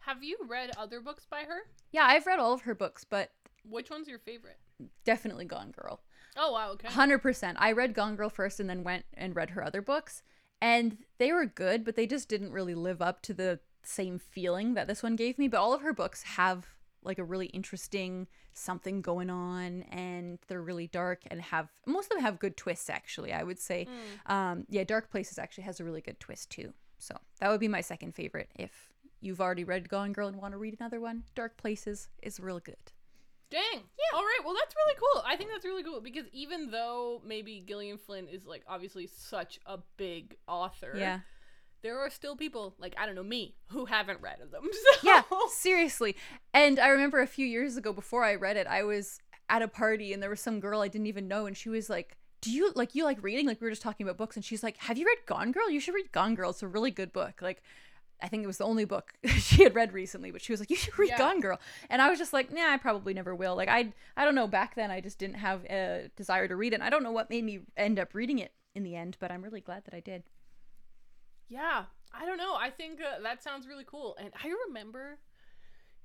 Have 0.00 0.22
you 0.22 0.36
read 0.46 0.70
other 0.76 1.00
books 1.00 1.26
by 1.28 1.40
her? 1.42 1.60
yeah 1.90 2.04
i've 2.04 2.26
read 2.26 2.38
all 2.38 2.52
of 2.52 2.62
her 2.62 2.74
books 2.74 3.02
but 3.04 3.32
Which 3.68 3.90
one's 3.90 4.08
your 4.08 4.18
favorite? 4.20 4.58
definitely 5.04 5.44
gone 5.46 5.72
girl 5.72 6.00
Oh 6.40 6.52
wow, 6.52 6.70
okay. 6.72 6.86
100% 6.88 7.54
i 7.58 7.72
read 7.72 7.94
gone 7.94 8.14
girl 8.14 8.28
first 8.30 8.60
and 8.60 8.68
then 8.70 8.84
went 8.84 9.04
and 9.14 9.34
read 9.34 9.50
her 9.50 9.64
other 9.64 9.82
books 9.82 10.22
and 10.60 10.98
they 11.18 11.32
were 11.32 11.46
good 11.46 11.84
but 11.84 11.96
they 11.96 12.06
just 12.06 12.28
didn't 12.28 12.52
really 12.52 12.74
live 12.74 13.00
up 13.02 13.22
to 13.22 13.34
the 13.34 13.58
same 13.82 14.18
feeling 14.18 14.74
that 14.74 14.86
this 14.86 15.02
one 15.02 15.16
gave 15.16 15.38
me 15.38 15.48
but 15.48 15.58
all 15.58 15.72
of 15.72 15.80
her 15.80 15.92
books 15.94 16.22
have 16.22 16.66
like 17.02 17.18
a 17.18 17.24
really 17.24 17.46
interesting 17.46 18.26
something 18.52 19.00
going 19.00 19.30
on 19.30 19.82
and 19.90 20.38
they're 20.48 20.60
really 20.62 20.88
dark 20.88 21.22
and 21.30 21.40
have 21.40 21.68
most 21.86 22.06
of 22.06 22.16
them 22.16 22.20
have 22.24 22.38
good 22.40 22.56
twists 22.56 22.90
actually 22.90 23.32
i 23.32 23.42
would 23.42 23.58
say 23.58 23.86
Mm. 24.28 24.32
um 24.32 24.64
yeah 24.68 24.84
dark 24.84 25.10
places 25.10 25.38
actually 25.38 25.64
has 25.64 25.80
a 25.80 25.84
really 25.84 26.00
good 26.00 26.18
twist 26.20 26.50
too 26.50 26.72
so 26.98 27.16
that 27.40 27.50
would 27.50 27.60
be 27.60 27.68
my 27.68 27.80
second 27.80 28.14
favorite 28.14 28.50
if 28.56 28.92
you've 29.20 29.40
already 29.40 29.64
read 29.64 29.88
gone 29.88 30.12
girl 30.12 30.28
and 30.28 30.36
want 30.36 30.52
to 30.52 30.58
read 30.58 30.76
another 30.78 31.00
one 31.00 31.24
dark 31.34 31.56
places 31.56 32.08
is 32.22 32.38
real 32.40 32.60
good 32.60 32.76
Dang. 33.50 33.62
Yeah. 33.72 34.14
All 34.14 34.20
right. 34.20 34.40
Well, 34.44 34.52
that's 34.52 34.74
really 34.76 34.98
cool. 34.98 35.22
I 35.26 35.34
think 35.34 35.48
that's 35.50 35.64
really 35.64 35.82
cool 35.82 36.02
because 36.02 36.26
even 36.34 36.70
though 36.70 37.22
maybe 37.24 37.64
Gillian 37.66 37.96
Flynn 37.96 38.28
is 38.28 38.44
like 38.44 38.62
obviously 38.68 39.06
such 39.06 39.58
a 39.64 39.78
big 39.96 40.36
author, 40.46 40.92
yeah 40.94 41.20
there 41.82 41.98
are 41.98 42.10
still 42.10 42.36
people 42.36 42.74
like 42.78 42.94
I 42.98 43.06
don't 43.06 43.14
know 43.14 43.22
me 43.22 43.54
who 43.68 43.84
haven't 43.84 44.20
read 44.20 44.40
of 44.40 44.50
them. 44.50 44.68
So. 44.72 45.00
yeah, 45.02 45.22
seriously. 45.50 46.16
And 46.52 46.78
I 46.78 46.88
remember 46.88 47.20
a 47.20 47.26
few 47.26 47.46
years 47.46 47.76
ago 47.76 47.92
before 47.92 48.24
I 48.24 48.34
read 48.34 48.56
it, 48.56 48.66
I 48.66 48.82
was 48.82 49.20
at 49.48 49.62
a 49.62 49.68
party 49.68 50.12
and 50.12 50.22
there 50.22 50.30
was 50.30 50.40
some 50.40 50.60
girl 50.60 50.80
I 50.80 50.88
didn't 50.88 51.06
even 51.06 51.28
know 51.28 51.46
and 51.46 51.56
she 51.56 51.68
was 51.68 51.88
like, 51.88 52.16
"Do 52.40 52.50
you 52.50 52.72
like 52.74 52.94
you 52.94 53.04
like 53.04 53.22
reading? 53.22 53.46
Like 53.46 53.60
we 53.60 53.66
were 53.66 53.70
just 53.70 53.82
talking 53.82 54.06
about 54.06 54.16
books." 54.16 54.36
And 54.36 54.44
she's 54.44 54.62
like, 54.62 54.76
"Have 54.78 54.98
you 54.98 55.06
read 55.06 55.18
Gone 55.26 55.52
Girl? 55.52 55.70
You 55.70 55.80
should 55.80 55.94
read 55.94 56.12
Gone 56.12 56.34
Girl. 56.34 56.50
It's 56.50 56.62
a 56.62 56.68
really 56.68 56.90
good 56.90 57.12
book." 57.12 57.40
Like 57.42 57.62
I 58.20 58.26
think 58.28 58.42
it 58.42 58.48
was 58.48 58.58
the 58.58 58.64
only 58.64 58.84
book 58.84 59.12
she 59.26 59.62
had 59.62 59.74
read 59.74 59.92
recently, 59.92 60.30
but 60.30 60.42
she 60.42 60.52
was 60.52 60.60
like, 60.60 60.70
"You 60.70 60.76
should 60.76 60.98
read 60.98 61.10
Yeah. 61.10 61.18
Gone 61.18 61.40
Girl." 61.40 61.60
And 61.88 62.02
I 62.02 62.08
was 62.10 62.18
just 62.18 62.32
like, 62.32 62.52
"Nah, 62.52 62.72
I 62.72 62.76
probably 62.76 63.14
never 63.14 63.34
will." 63.34 63.56
Like 63.56 63.68
I 63.68 63.92
I 64.16 64.24
don't 64.24 64.34
know, 64.34 64.46
back 64.46 64.74
then 64.74 64.90
I 64.90 65.00
just 65.00 65.18
didn't 65.18 65.36
have 65.36 65.64
a 65.66 66.10
desire 66.16 66.48
to 66.48 66.56
read 66.56 66.72
it. 66.72 66.76
And 66.76 66.84
I 66.84 66.90
don't 66.90 67.02
know 67.02 67.12
what 67.12 67.30
made 67.30 67.44
me 67.44 67.60
end 67.76 67.98
up 67.98 68.14
reading 68.14 68.38
it 68.38 68.52
in 68.74 68.82
the 68.82 68.96
end, 68.96 69.16
but 69.20 69.30
I'm 69.30 69.42
really 69.42 69.60
glad 69.60 69.84
that 69.84 69.94
I 69.94 70.00
did. 70.00 70.24
Yeah, 71.48 71.84
I 72.12 72.26
don't 72.26 72.36
know. 72.38 72.54
I 72.54 72.70
think 72.70 73.00
uh, 73.00 73.22
that 73.22 73.42
sounds 73.42 73.66
really 73.66 73.84
cool. 73.86 74.16
And 74.20 74.30
I 74.44 74.52
remember, 74.68 75.18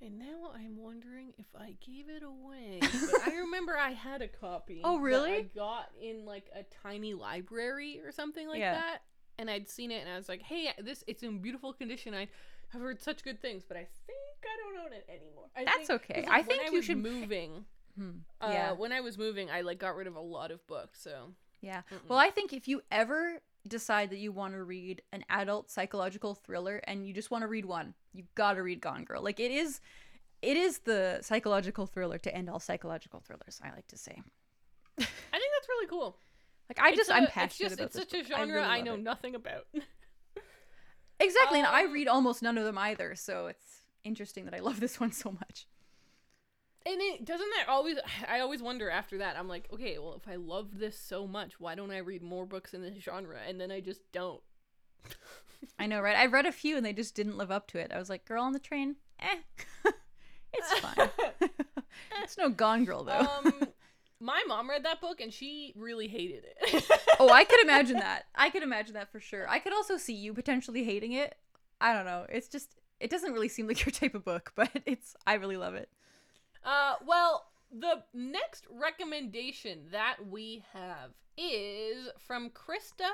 and 0.03 0.19
now 0.19 0.51
I'm 0.55 0.77
wondering 0.77 1.33
if 1.37 1.45
I 1.57 1.75
gave 1.85 2.09
it 2.09 2.23
away. 2.23 2.79
but 2.81 3.21
I 3.27 3.35
remember 3.39 3.77
I 3.77 3.91
had 3.91 4.21
a 4.21 4.27
copy. 4.27 4.81
Oh, 4.83 4.97
really? 4.99 5.33
I 5.33 5.41
got 5.41 5.89
in 6.01 6.25
like 6.25 6.49
a 6.55 6.63
tiny 6.83 7.13
library 7.13 8.01
or 8.03 8.11
something 8.11 8.47
like 8.47 8.59
Yeah. 8.59 8.73
that. 8.75 8.99
And 9.39 9.49
I'd 9.49 9.67
seen 9.67 9.89
it, 9.91 10.01
and 10.01 10.09
I 10.09 10.15
was 10.17 10.29
like, 10.29 10.43
"Hey, 10.43 10.69
this 10.79 11.03
it's 11.07 11.23
in 11.23 11.39
beautiful 11.41 11.73
condition. 11.73 12.13
I 12.13 12.27
have 12.69 12.81
heard 12.81 13.01
such 13.01 13.23
good 13.23 13.41
things, 13.41 13.63
but 13.67 13.77
I 13.77 13.87
think 14.05 14.19
I 14.43 14.57
don't 14.61 14.85
own 14.85 14.93
it 14.93 15.05
anymore." 15.09 15.45
I 15.55 15.63
That's 15.65 15.87
think- 15.87 16.03
okay. 16.09 16.25
I 16.27 16.37
like, 16.37 16.47
when 16.47 16.57
think 16.57 16.69
I 16.69 16.71
you 16.75 16.81
should- 16.83 16.97
moving. 16.99 17.65
Hmm. 17.97 18.09
Uh, 18.41 18.49
yeah. 18.51 18.71
when 18.73 18.91
I 18.91 19.01
was 19.01 19.17
moving, 19.17 19.49
I 19.51 19.61
like 19.61 19.79
got 19.79 19.95
rid 19.95 20.05
of 20.07 20.15
a 20.15 20.19
lot 20.19 20.51
of 20.51 20.65
books. 20.67 21.01
So 21.01 21.33
Yeah. 21.61 21.81
Mm-mm. 21.91 22.07
Well, 22.09 22.19
I 22.19 22.29
think 22.29 22.53
if 22.53 22.67
you 22.67 22.81
ever 22.91 23.39
decide 23.67 24.09
that 24.09 24.17
you 24.17 24.31
want 24.31 24.53
to 24.53 24.63
read 24.63 25.01
an 25.11 25.23
adult 25.29 25.69
psychological 25.71 26.35
thriller 26.35 26.81
and 26.85 27.07
you 27.07 27.13
just 27.13 27.31
want 27.31 27.43
to 27.43 27.47
read 27.47 27.65
one, 27.65 27.93
you've 28.13 28.33
got 28.35 28.53
to 28.53 28.63
read 28.63 28.81
Gone 28.81 29.03
Girl. 29.05 29.21
Like 29.23 29.39
it 29.39 29.51
is 29.51 29.79
it 30.41 30.57
is 30.57 30.79
the 30.79 31.19
psychological 31.21 31.85
thriller 31.87 32.17
to 32.19 32.35
end 32.35 32.49
all 32.49 32.59
psychological 32.59 33.21
thrillers, 33.21 33.61
I 33.63 33.71
like 33.71 33.87
to 33.87 33.97
say. 33.97 34.21
I 34.99 35.03
think 35.03 35.51
that's 35.55 35.69
really 35.69 35.87
cool. 35.87 36.17
Like 36.69 36.79
I 36.81 36.89
It's 36.89 36.97
just 36.97 37.11
i 37.11 37.17
I'm 37.17 37.23
it's 37.23 37.33
passionate 37.33 37.69
just 37.69 37.79
about 37.79 37.85
it's 37.85 37.95
such 37.95 38.13
a 38.13 38.17
book. 38.23 38.31
I 38.33 38.37
genre 38.39 38.55
really 38.55 38.67
I 38.67 38.81
know 38.81 38.95
it. 38.95 39.01
nothing 39.03 39.35
about. 39.35 39.65
Exactly, 41.19 41.59
and 41.59 41.67
I 41.67 41.85
Um, 41.85 41.93
read 41.93 42.07
almost 42.07 42.41
none 42.43 42.57
of 42.57 42.65
them 42.65 42.77
either, 42.77 43.15
so 43.15 43.47
it's 43.47 43.83
interesting 44.03 44.45
that 44.45 44.53
I 44.53 44.59
love 44.59 44.79
this 44.79 44.99
one 44.99 45.11
so 45.11 45.31
much. 45.31 45.67
And 46.85 46.99
it 46.99 47.23
doesn't 47.23 47.49
that 47.57 47.69
always 47.69 47.97
I 48.27 48.39
always 48.41 48.61
wonder 48.61 48.89
after 48.89 49.17
that. 49.19 49.37
I'm 49.37 49.47
like, 49.47 49.67
okay, 49.73 49.97
well 49.97 50.15
if 50.15 50.27
I 50.27 50.35
love 50.35 50.79
this 50.79 50.97
so 50.99 51.25
much, 51.25 51.59
why 51.59 51.75
don't 51.75 51.91
I 51.91 51.99
read 51.99 52.21
more 52.21 52.45
books 52.45 52.73
in 52.73 52.81
this 52.81 53.01
genre? 53.01 53.39
And 53.47 53.59
then 53.59 53.71
I 53.71 53.79
just 53.79 54.01
don't. 54.11 54.41
I 55.79 55.87
know, 55.87 56.01
right? 56.01 56.17
I 56.17 56.25
read 56.25 56.45
a 56.45 56.51
few 56.51 56.75
and 56.75 56.85
they 56.85 56.93
just 56.93 57.15
didn't 57.15 57.37
live 57.37 57.51
up 57.51 57.67
to 57.67 57.77
it. 57.77 57.91
I 57.93 57.99
was 57.99 58.09
like, 58.09 58.25
"Girl 58.25 58.43
on 58.43 58.51
the 58.51 58.59
train, 58.59 58.97
eh, 59.21 59.37
it's 60.53 60.79
fine." 60.79 61.09
it's 62.23 62.37
no 62.37 62.49
Gone 62.49 62.83
Girl 62.83 63.03
though. 63.03 63.27
um 63.43 63.53
my 64.19 64.43
mom 64.47 64.69
read 64.69 64.83
that 64.85 65.01
book 65.01 65.19
and 65.21 65.33
she 65.33 65.73
really 65.75 66.07
hated 66.07 66.43
it. 66.45 66.85
oh, 67.19 67.29
I 67.29 67.43
could 67.43 67.61
imagine 67.61 67.97
that. 67.97 68.23
I 68.35 68.49
could 68.49 68.63
imagine 68.63 68.93
that 68.93 69.11
for 69.11 69.19
sure. 69.19 69.47
I 69.49 69.59
could 69.59 69.73
also 69.73 69.97
see 69.97 70.13
you 70.13 70.33
potentially 70.33 70.83
hating 70.83 71.11
it. 71.13 71.35
I 71.81 71.93
don't 71.93 72.05
know. 72.05 72.25
It's 72.29 72.47
just 72.47 72.75
it 72.99 73.09
doesn't 73.09 73.33
really 73.33 73.49
seem 73.49 73.67
like 73.67 73.85
your 73.85 73.91
type 73.91 74.15
of 74.15 74.23
book, 74.23 74.51
but 74.55 74.69
it's 74.85 75.15
I 75.25 75.35
really 75.35 75.57
love 75.57 75.75
it. 75.75 75.89
Uh, 76.63 76.95
well, 77.05 77.47
the 77.71 78.03
next 78.13 78.65
recommendation 78.69 79.79
that 79.91 80.17
we 80.29 80.63
have 80.73 81.11
is 81.37 82.09
from 82.19 82.51
Krista. 82.51 83.09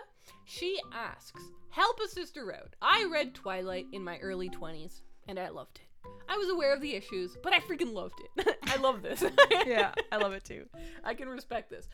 She 0.45 0.79
asks, 0.93 1.41
Help 1.69 1.99
a 2.03 2.07
sister 2.07 2.53
out. 2.53 2.75
I 2.81 3.07
read 3.11 3.33
Twilight 3.33 3.87
in 3.93 4.03
my 4.03 4.17
early 4.19 4.49
20s 4.49 5.01
and 5.27 5.39
I 5.39 5.49
loved 5.49 5.79
it. 5.79 6.09
I 6.27 6.37
was 6.37 6.49
aware 6.49 6.73
of 6.73 6.81
the 6.81 6.95
issues, 6.95 7.37
but 7.41 7.53
I 7.53 7.59
freaking 7.59 7.93
loved 7.93 8.21
it. 8.37 8.57
I 8.63 8.77
love 8.77 9.01
this. 9.01 9.23
yeah, 9.65 9.93
I 10.11 10.17
love 10.17 10.33
it 10.33 10.43
too. 10.43 10.65
I 11.03 11.13
can 11.13 11.27
respect 11.27 11.69
this. 11.69 11.87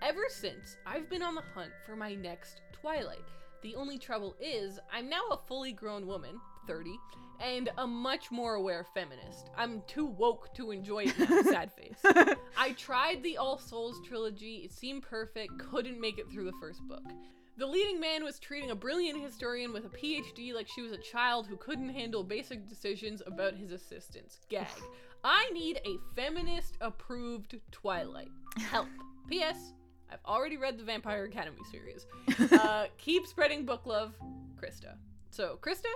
Ever 0.00 0.24
since, 0.28 0.76
I've 0.86 1.08
been 1.08 1.22
on 1.22 1.34
the 1.34 1.42
hunt 1.54 1.72
for 1.86 1.96
my 1.96 2.14
next 2.14 2.60
Twilight. 2.72 3.24
The 3.62 3.76
only 3.76 3.98
trouble 3.98 4.34
is, 4.40 4.80
I'm 4.92 5.08
now 5.08 5.22
a 5.30 5.36
fully 5.36 5.72
grown 5.72 6.06
woman, 6.06 6.40
30, 6.66 6.98
and 7.40 7.70
a 7.78 7.86
much 7.86 8.30
more 8.30 8.54
aware 8.54 8.84
feminist. 8.92 9.50
I'm 9.56 9.82
too 9.86 10.06
woke 10.06 10.52
to 10.54 10.72
enjoy 10.72 11.04
it 11.04 11.18
now, 11.18 11.42
sad 11.42 11.72
face. 11.76 11.98
I 12.56 12.72
tried 12.72 13.22
the 13.22 13.36
All 13.36 13.58
Souls 13.58 14.00
trilogy, 14.06 14.62
it 14.64 14.72
seemed 14.72 15.02
perfect, 15.02 15.58
couldn't 15.58 16.00
make 16.00 16.18
it 16.18 16.26
through 16.32 16.46
the 16.46 16.56
first 16.60 16.80
book. 16.88 17.04
The 17.58 17.66
leading 17.66 18.00
man 18.00 18.24
was 18.24 18.38
treating 18.38 18.70
a 18.70 18.74
brilliant 18.74 19.22
historian 19.22 19.72
with 19.72 19.84
a 19.84 19.90
PhD 19.90 20.54
like 20.54 20.66
she 20.66 20.82
was 20.82 20.92
a 20.92 20.98
child 20.98 21.46
who 21.46 21.56
couldn't 21.56 21.90
handle 21.90 22.24
basic 22.24 22.68
decisions 22.68 23.22
about 23.26 23.54
his 23.54 23.72
assistants. 23.72 24.40
Gag. 24.48 24.66
I 25.24 25.48
need 25.50 25.80
a 25.84 25.98
feminist 26.16 26.78
approved 26.80 27.60
Twilight. 27.70 28.30
Help. 28.58 28.88
P.S. 29.28 29.74
I've 30.12 30.24
already 30.26 30.56
read 30.56 30.78
the 30.78 30.84
Vampire 30.84 31.24
Academy 31.24 31.62
series. 31.70 32.06
Uh, 32.52 32.86
keep 32.98 33.26
spreading 33.26 33.64
book 33.64 33.86
love, 33.86 34.12
Krista. 34.60 34.94
So, 35.30 35.58
Krista, 35.60 35.86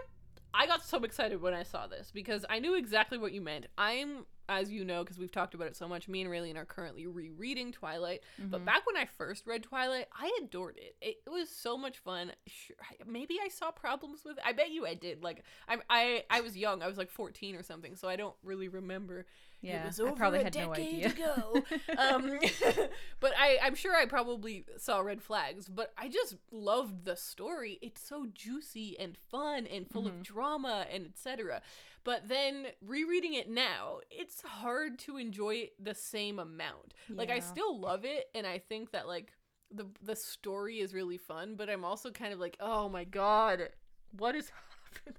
I 0.54 0.66
got 0.66 0.84
so 0.84 1.02
excited 1.04 1.40
when 1.42 1.54
I 1.54 1.62
saw 1.64 1.86
this 1.86 2.10
because 2.12 2.44
I 2.48 2.58
knew 2.58 2.76
exactly 2.76 3.18
what 3.18 3.32
you 3.32 3.40
meant. 3.42 3.66
I'm, 3.76 4.24
as 4.48 4.70
you 4.70 4.84
know, 4.84 5.02
because 5.04 5.18
we've 5.18 5.30
talked 5.32 5.54
about 5.54 5.66
it 5.68 5.76
so 5.76 5.86
much, 5.86 6.08
me 6.08 6.22
and 6.22 6.30
Raylene 6.30 6.56
are 6.56 6.64
currently 6.64 7.06
rereading 7.06 7.72
Twilight. 7.72 8.22
But 8.38 8.64
back 8.64 8.86
when 8.86 8.96
I 8.96 9.04
first 9.18 9.46
read 9.46 9.62
Twilight, 9.62 10.06
I 10.18 10.30
adored 10.42 10.78
it. 10.78 10.96
It, 11.00 11.16
it 11.26 11.30
was 11.30 11.48
so 11.50 11.76
much 11.76 11.98
fun. 11.98 12.32
Sure, 12.46 12.76
I- 12.82 12.96
maybe 13.06 13.36
I 13.44 13.48
saw 13.48 13.70
problems 13.70 14.24
with 14.24 14.38
it. 14.38 14.42
I 14.46 14.52
bet 14.52 14.70
you 14.70 14.86
I 14.86 14.94
did. 14.94 15.22
Like, 15.22 15.44
I, 15.68 15.76
I, 15.90 16.24
I 16.30 16.40
was 16.40 16.56
young. 16.56 16.82
I 16.82 16.86
was 16.86 16.96
like 16.98 17.10
14 17.10 17.54
or 17.54 17.62
something, 17.62 17.94
so 17.96 18.08
I 18.08 18.16
don't 18.16 18.34
really 18.42 18.68
remember. 18.68 19.26
Yeah, 19.66 19.82
it 19.84 19.86
was 19.86 20.00
I 20.00 20.10
probably 20.12 20.40
a 20.40 20.44
had 20.44 20.54
no 20.54 20.74
decade 20.74 21.06
idea. 21.06 21.08
ago. 21.08 21.62
um, 21.98 22.38
but 23.20 23.32
I, 23.38 23.58
I'm 23.62 23.74
sure 23.74 23.94
I 23.96 24.06
probably 24.06 24.64
saw 24.78 25.00
red 25.00 25.22
flags. 25.22 25.68
But 25.68 25.92
I 25.98 26.08
just 26.08 26.36
loved 26.50 27.04
the 27.04 27.16
story. 27.16 27.78
It's 27.82 28.06
so 28.06 28.26
juicy 28.32 28.98
and 28.98 29.16
fun 29.16 29.66
and 29.66 29.88
full 29.88 30.02
Mm-hmm. 30.04 30.18
of 30.18 30.22
drama 30.22 30.86
and 30.92 31.06
etc. 31.06 31.62
But 32.04 32.28
then 32.28 32.66
rereading 32.80 33.34
it 33.34 33.50
now, 33.50 33.98
it's 34.10 34.40
hard 34.42 34.98
to 35.00 35.16
enjoy 35.16 35.70
the 35.82 35.94
same 35.94 36.38
amount. 36.38 36.94
Like 37.10 37.30
I 37.30 37.40
still 37.40 37.78
love 37.80 38.04
it, 38.04 38.26
and 38.34 38.46
I 38.46 38.58
think 38.58 38.92
that 38.92 39.08
like 39.08 39.32
the 39.72 39.86
the 40.02 40.14
story 40.14 40.78
is 40.78 40.94
really 40.94 41.18
fun. 41.18 41.56
But 41.56 41.68
I'm 41.68 41.84
also 41.84 42.10
kind 42.10 42.32
of 42.32 42.38
like, 42.38 42.56
oh 42.60 42.88
my 42.88 43.02
god, 43.04 43.70
what 44.16 44.36
is 44.36 44.50
happening? 44.94 45.16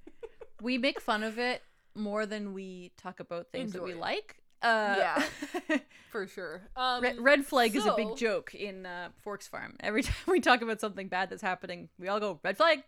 we 0.62 0.78
make 0.78 1.02
fun 1.02 1.24
of 1.24 1.38
it 1.38 1.62
more 1.98 2.26
than 2.26 2.54
we 2.54 2.92
talk 2.98 3.20
about 3.20 3.52
things 3.52 3.74
that 3.74 3.84
we 3.84 3.94
like. 3.94 4.38
Uh, 4.62 4.96
Yeah. 4.98 5.24
For 6.10 6.26
sure. 6.28 6.62
Um, 6.76 7.04
Red, 7.04 7.20
red 7.20 7.46
flag 7.46 7.76
is 7.76 7.86
a 7.86 7.94
big 7.96 8.16
joke 8.16 8.56
in 8.56 8.86
uh, 8.86 9.10
Forks 9.22 9.48
Farm. 9.48 9.76
Every 9.82 10.02
time 10.04 10.16
we 10.28 10.40
talk 10.40 10.62
about 10.62 10.80
something 10.82 11.08
bad 11.10 11.30
that's 11.30 11.42
happening, 11.42 11.90
we 12.00 12.08
all 12.08 12.20
go 12.20 12.40
red 12.44 12.58
flag, 12.58 12.84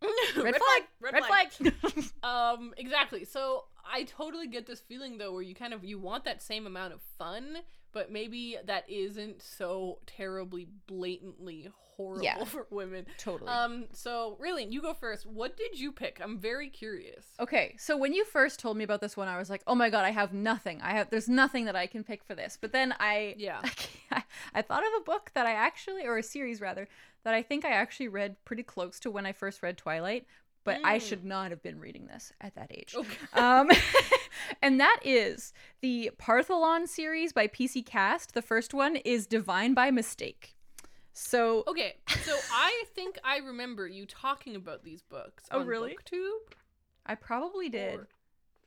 red, 0.36 0.56
flag, 0.56 0.82
red, 1.00 1.24
flag. 1.24 2.04
Um, 2.22 2.72
exactly. 2.76 3.24
So 3.24 3.64
I 3.84 4.04
totally 4.04 4.48
get 4.48 4.66
this 4.66 4.80
feeling 4.80 5.18
though, 5.18 5.32
where 5.32 5.42
you 5.42 5.54
kind 5.54 5.74
of 5.74 5.84
you 5.84 5.98
want 5.98 6.24
that 6.24 6.42
same 6.42 6.66
amount 6.66 6.94
of 6.94 7.00
fun, 7.18 7.58
but 7.92 8.10
maybe 8.10 8.56
that 8.64 8.88
isn't 8.88 9.42
so 9.42 9.98
terribly 10.06 10.68
blatantly 10.86 11.68
horrible 11.96 12.22
Yeah. 12.24 12.44
for 12.44 12.66
women. 12.70 13.06
totally. 13.18 13.50
Um, 13.50 13.86
so 13.92 14.36
really, 14.40 14.64
you 14.64 14.80
go 14.80 14.94
first. 14.94 15.26
What 15.26 15.56
did 15.56 15.78
you 15.78 15.92
pick? 15.92 16.20
I'm 16.22 16.38
very 16.38 16.68
curious. 16.68 17.26
Okay, 17.38 17.74
so 17.78 17.96
when 17.96 18.12
you 18.12 18.24
first 18.24 18.58
told 18.58 18.76
me 18.76 18.84
about 18.84 19.00
this 19.00 19.16
one, 19.16 19.28
I 19.28 19.38
was 19.38 19.50
like, 19.50 19.62
"Oh 19.66 19.74
my 19.74 19.90
god, 19.90 20.04
I 20.04 20.10
have 20.10 20.32
nothing. 20.32 20.80
I 20.82 20.92
have 20.92 21.10
there's 21.10 21.28
nothing 21.28 21.66
that 21.66 21.76
I 21.76 21.86
can 21.86 22.02
pick 22.04 22.24
for 22.24 22.34
this." 22.34 22.56
But 22.60 22.72
then 22.72 22.94
I 22.98 23.34
Yeah. 23.36 23.60
I, 24.10 24.22
I 24.54 24.62
thought 24.62 24.82
of 24.82 24.92
a 25.00 25.04
book 25.04 25.30
that 25.34 25.46
I 25.46 25.52
actually 25.52 26.04
or 26.06 26.16
a 26.18 26.22
series 26.22 26.60
rather 26.60 26.88
that 27.24 27.34
I 27.34 27.42
think 27.42 27.64
I 27.64 27.70
actually 27.72 28.08
read 28.08 28.36
pretty 28.46 28.62
close 28.62 28.98
to 29.00 29.10
when 29.10 29.26
I 29.26 29.32
first 29.32 29.62
read 29.62 29.76
Twilight, 29.76 30.26
but 30.74 30.84
I 30.84 30.98
Mm. 30.98 31.08
should 31.08 31.24
not 31.24 31.50
have 31.50 31.62
been 31.62 31.78
reading 31.80 32.06
this 32.06 32.32
at 32.40 32.54
that 32.54 32.70
age. 32.70 32.94
Okay. 32.96 33.16
Um 33.34 33.70
and 34.62 34.80
that 34.80 35.00
is 35.04 35.52
the 35.80 36.10
Partholon 36.18 36.86
series 36.88 37.32
by 37.32 37.46
PC 37.46 37.84
Cast. 37.84 38.34
The 38.34 38.42
first 38.42 38.72
one 38.74 38.96
is 38.96 39.26
Divine 39.26 39.74
by 39.74 39.90
Mistake. 39.90 40.54
So 41.12 41.64
Okay, 41.66 41.96
so 42.24 42.36
I 42.52 42.84
think 42.94 43.18
I 43.24 43.38
remember 43.38 43.86
you 43.86 44.06
talking 44.06 44.56
about 44.56 44.84
these 44.84 45.02
books. 45.02 45.44
Oh, 45.50 45.60
on 45.60 45.66
really? 45.66 45.96
BookTube. 45.96 46.54
I 47.04 47.14
probably 47.16 47.68
did. 47.68 47.98
Or 48.00 48.08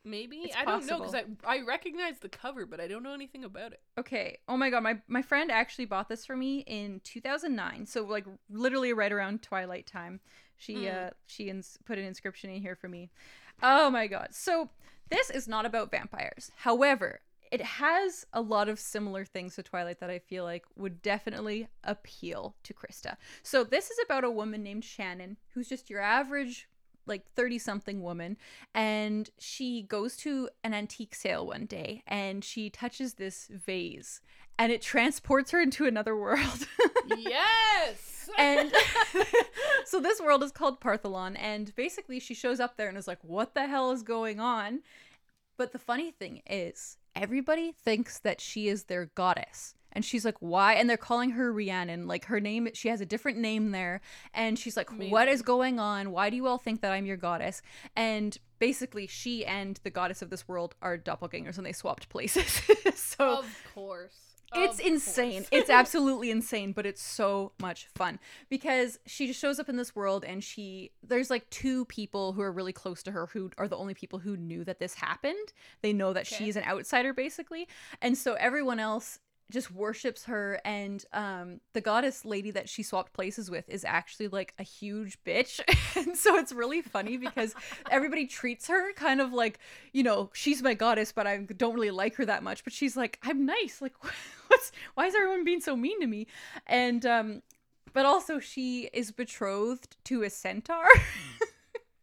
maybe 0.03 0.37
It's 0.39 0.55
I 0.55 0.65
don't 0.65 0.85
know 0.85 0.99
because. 0.99 1.15
I 1.15 1.23
I 1.45 1.61
recognize 1.61 2.19
the 2.19 2.29
cover, 2.29 2.65
but 2.65 2.81
I 2.81 2.87
don't 2.87 3.01
know 3.03 3.13
anything 3.13 3.45
about 3.45 3.71
it. 3.71 3.81
Okay. 3.97 4.37
Oh 4.47 4.57
my 4.57 4.69
god, 4.69 4.83
my 4.83 4.99
my 5.07 5.21
friend 5.21 5.49
actually 5.51 5.85
bought 5.85 6.09
this 6.09 6.25
for 6.25 6.35
me 6.35 6.59
in 6.67 6.99
2009. 7.05 7.85
So 7.85 8.03
like 8.03 8.25
literally 8.49 8.91
right 8.93 9.11
around 9.11 9.41
Twilight 9.41 9.87
time. 9.87 10.19
She 10.63 10.75
Mm. 10.75 11.07
uh 11.07 11.09
she 11.27 11.49
ins- 11.49 11.77
put 11.85 11.97
an 11.97 12.05
inscription 12.05 12.49
in 12.49 12.61
here 12.61 12.75
for 12.75 12.87
me. 12.87 13.09
Oh 13.61 13.89
my 13.89 14.07
god. 14.07 14.29
So 14.31 14.69
this 15.09 15.29
is 15.29 15.47
not 15.47 15.65
about 15.65 15.91
vampires. 15.91 16.51
However, 16.57 17.19
it 17.51 17.61
has 17.61 18.25
a 18.33 18.41
lot 18.41 18.67
of 18.67 18.79
similar 18.79 19.25
things 19.25 19.55
to 19.55 19.63
Twilight 19.63 19.99
that 19.99 20.09
I 20.09 20.17
feel 20.17 20.43
like 20.43 20.65
would 20.75 21.01
definitely 21.03 21.67
appeal 21.83 22.55
to 22.63 22.73
Krista. 22.73 23.17
So 23.43 23.63
this 23.63 23.91
is 23.91 23.97
about 24.03 24.23
a 24.23 24.31
woman 24.31 24.63
named 24.63 24.83
Shannon 24.83 25.37
who's 25.53 25.69
just 25.69 25.89
your 25.89 25.99
average 26.01 26.67
like 27.05 27.25
30 27.35 27.59
something 27.59 28.01
woman 28.01 28.37
and 28.73 29.29
she 29.37 29.81
goes 29.83 30.15
to 30.17 30.49
an 30.63 30.73
antique 30.73 31.13
sale 31.13 31.45
one 31.45 31.65
day 31.65 32.01
and 32.07 32.43
she 32.45 32.69
touches 32.69 33.15
this 33.15 33.49
vase 33.53 34.21
and 34.57 34.71
it 34.71 34.81
transports 34.81 35.51
her 35.51 35.61
into 35.61 35.85
another 35.85 36.15
world. 36.15 36.67
yes. 37.17 38.29
and 38.37 38.71
so 39.85 39.99
this 39.99 40.21
world 40.21 40.43
is 40.43 40.51
called 40.51 40.79
Partholon 40.79 41.35
and 41.37 41.75
basically 41.75 42.19
she 42.19 42.33
shows 42.33 42.59
up 42.59 42.77
there 42.77 42.87
and 42.87 42.97
is 42.97 43.07
like 43.07 43.23
what 43.23 43.53
the 43.53 43.67
hell 43.67 43.91
is 43.91 44.03
going 44.03 44.39
on? 44.39 44.81
But 45.57 45.71
the 45.71 45.79
funny 45.79 46.11
thing 46.11 46.41
is 46.49 46.97
everybody 47.15 47.71
thinks 47.71 48.19
that 48.19 48.41
she 48.41 48.67
is 48.67 48.85
their 48.85 49.05
goddess. 49.15 49.75
And 49.95 50.03
she's 50.03 50.25
like, 50.25 50.37
why? 50.39 50.73
And 50.73 50.89
they're 50.89 50.97
calling 50.97 51.31
her 51.31 51.53
Rhiannon. 51.53 52.07
Like 52.07 52.25
her 52.25 52.39
name, 52.39 52.67
she 52.73 52.89
has 52.89 52.99
a 52.99 53.05
different 53.05 53.37
name 53.37 53.71
there. 53.71 54.01
And 54.33 54.57
she's 54.57 54.75
like, 54.75 54.89
what 54.89 55.23
Amazing. 55.23 55.33
is 55.33 55.41
going 55.43 55.79
on? 55.79 56.11
Why 56.11 56.31
do 56.31 56.35
you 56.35 56.47
all 56.47 56.57
think 56.57 56.81
that 56.81 56.91
I'm 56.91 57.05
your 57.05 57.17
goddess? 57.17 57.61
And 57.95 58.35
basically, 58.57 59.05
she 59.05 59.45
and 59.45 59.79
the 59.83 59.91
goddess 59.91 60.23
of 60.23 60.31
this 60.31 60.47
world 60.47 60.73
are 60.81 60.97
doppelgangers 60.97 61.57
and 61.57 61.65
they 61.65 61.73
swapped 61.73 62.09
places. 62.09 62.61
so 62.95 63.37
of 63.37 63.63
course. 63.75 64.32
It's 64.55 64.79
Of 64.79 64.85
insane. 64.85 65.45
it's 65.51 65.69
absolutely 65.81 66.31
insane, 66.31 66.71
but 66.71 66.85
it's 66.85 67.01
so 67.01 67.53
much 67.61 67.87
fun 67.95 68.19
because 68.49 68.99
she 69.05 69.27
just 69.27 69.39
shows 69.39 69.59
up 69.59 69.69
in 69.69 69.75
this 69.77 69.95
world 69.95 70.23
and 70.23 70.43
she 70.43 70.91
there's 71.01 71.29
like 71.29 71.49
two 71.49 71.85
people 71.85 72.33
who 72.33 72.41
are 72.41 72.51
really 72.51 72.73
close 72.73 73.03
to 73.03 73.11
her 73.11 73.27
who 73.27 73.49
are 73.57 73.67
the 73.67 73.77
only 73.77 73.93
people 73.93 74.19
who 74.19 74.37
knew 74.37 74.63
that 74.63 74.79
this 74.79 74.93
happened. 74.95 75.53
They 75.81 75.93
know 75.93 76.13
that 76.13 76.27
Okay. 76.27 76.35
she's 76.45 76.55
an 76.55 76.63
outsider 76.65 77.13
basically. 77.13 77.67
And 78.01 78.17
so 78.17 78.33
everyone 78.35 78.79
else 78.79 79.19
just 79.53 79.71
worships 79.71 80.25
her 80.25 80.59
and 80.65 81.05
um 81.13 81.59
the 81.73 81.79
goddess 81.79 82.25
lady 82.25 82.49
that 82.49 82.67
she 82.67 82.81
swapped 82.81 83.13
places 83.13 83.51
with 83.51 83.69
is 83.69 83.85
actually 83.85 84.27
like 84.27 84.53
a 84.57 84.63
huge 84.63 85.17
bitch. 85.23 85.61
And 85.95 86.17
so 86.17 86.35
it's 86.37 86.51
really 86.51 86.81
funny 86.81 87.17
because 87.17 87.53
everybody 87.91 88.25
treats 88.25 88.67
her 88.67 88.93
kind 88.93 89.21
of 89.21 89.31
like 89.31 89.59
you 89.93 90.01
know 90.01 90.31
she's 90.33 90.63
my 90.63 90.73
goddess 90.73 91.11
but 91.11 91.27
i 91.27 91.37
don't 91.37 91.75
really 91.75 91.91
like 91.91 92.15
her 92.15 92.25
that 92.25 92.43
much. 92.43 92.63
But 92.63 92.73
she's 92.73 92.97
like 92.97 93.19
i'm 93.21 93.45
nice. 93.45 93.79
Like 93.79 93.93
what's 94.47 94.71
why 94.95 95.05
is 95.05 95.15
everyone 95.15 95.43
being 95.43 95.61
so 95.61 95.75
mean 95.75 96.01
to 96.01 96.07
me? 96.07 96.27
And 96.65 97.05
um 97.05 97.41
but 97.93 98.05
also 98.07 98.39
she 98.39 98.89
is 98.91 99.11
betrothed 99.11 99.95
to 100.05 100.23
a 100.23 100.29
centaur 100.31 100.87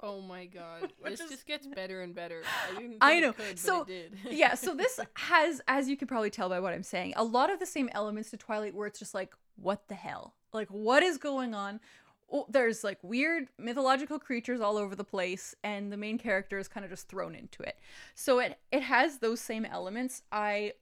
Oh 0.03 0.21
my 0.21 0.47
god. 0.47 0.93
This 1.05 1.21
is- 1.21 1.31
just 1.31 1.47
gets 1.47 1.67
better 1.67 2.03
and 2.03 2.15
better. 2.15 2.43
I 2.69 2.75
didn't 2.75 2.91
think 2.91 3.05
I 3.05 3.13
it 3.15 3.21
know. 3.21 3.33
could, 3.33 3.59
So, 3.59 3.87
yeah, 4.31 4.55
so 4.55 4.75
this 4.75 4.99
has, 5.15 5.61
as 5.69 5.89
you 5.89 5.97
can 5.97 6.09
probably 6.09 6.31
tell 6.31 6.49
by 6.49 6.61
what 6.61 6.73
I'm 6.73 6.83
saying, 6.83 7.15
a 7.17 7.25
lot 7.25 7.51
of 7.53 7.59
the 7.59 7.67
same 7.67 7.89
elements 7.93 8.31
to 8.31 8.37
Twilight 8.37 8.75
where 8.75 8.87
it's 8.87 8.99
just 8.99 9.15
like, 9.15 9.35
what 9.57 9.89
the 9.89 9.95
hell? 9.95 10.35
Like, 10.53 10.69
what 10.69 11.03
is 11.03 11.19
going 11.19 11.55
on? 11.55 11.81
Oh, 12.33 12.47
there's 12.49 12.85
like 12.85 12.99
weird 13.03 13.49
mythological 13.59 14.19
creatures 14.19 14.61
all 14.61 14.77
over 14.77 14.95
the 14.95 15.05
place, 15.05 15.55
and 15.65 15.93
the 15.93 15.97
main 15.97 16.17
character 16.17 16.59
is 16.59 16.69
kind 16.69 16.85
of 16.85 16.91
just 16.91 17.09
thrown 17.09 17.35
into 17.35 17.63
it. 17.65 17.77
So 18.15 18.39
it 18.39 18.57
it 18.71 18.83
has 18.83 19.19
those 19.19 19.41
same 19.41 19.65
elements. 19.65 20.23
I 20.31 20.75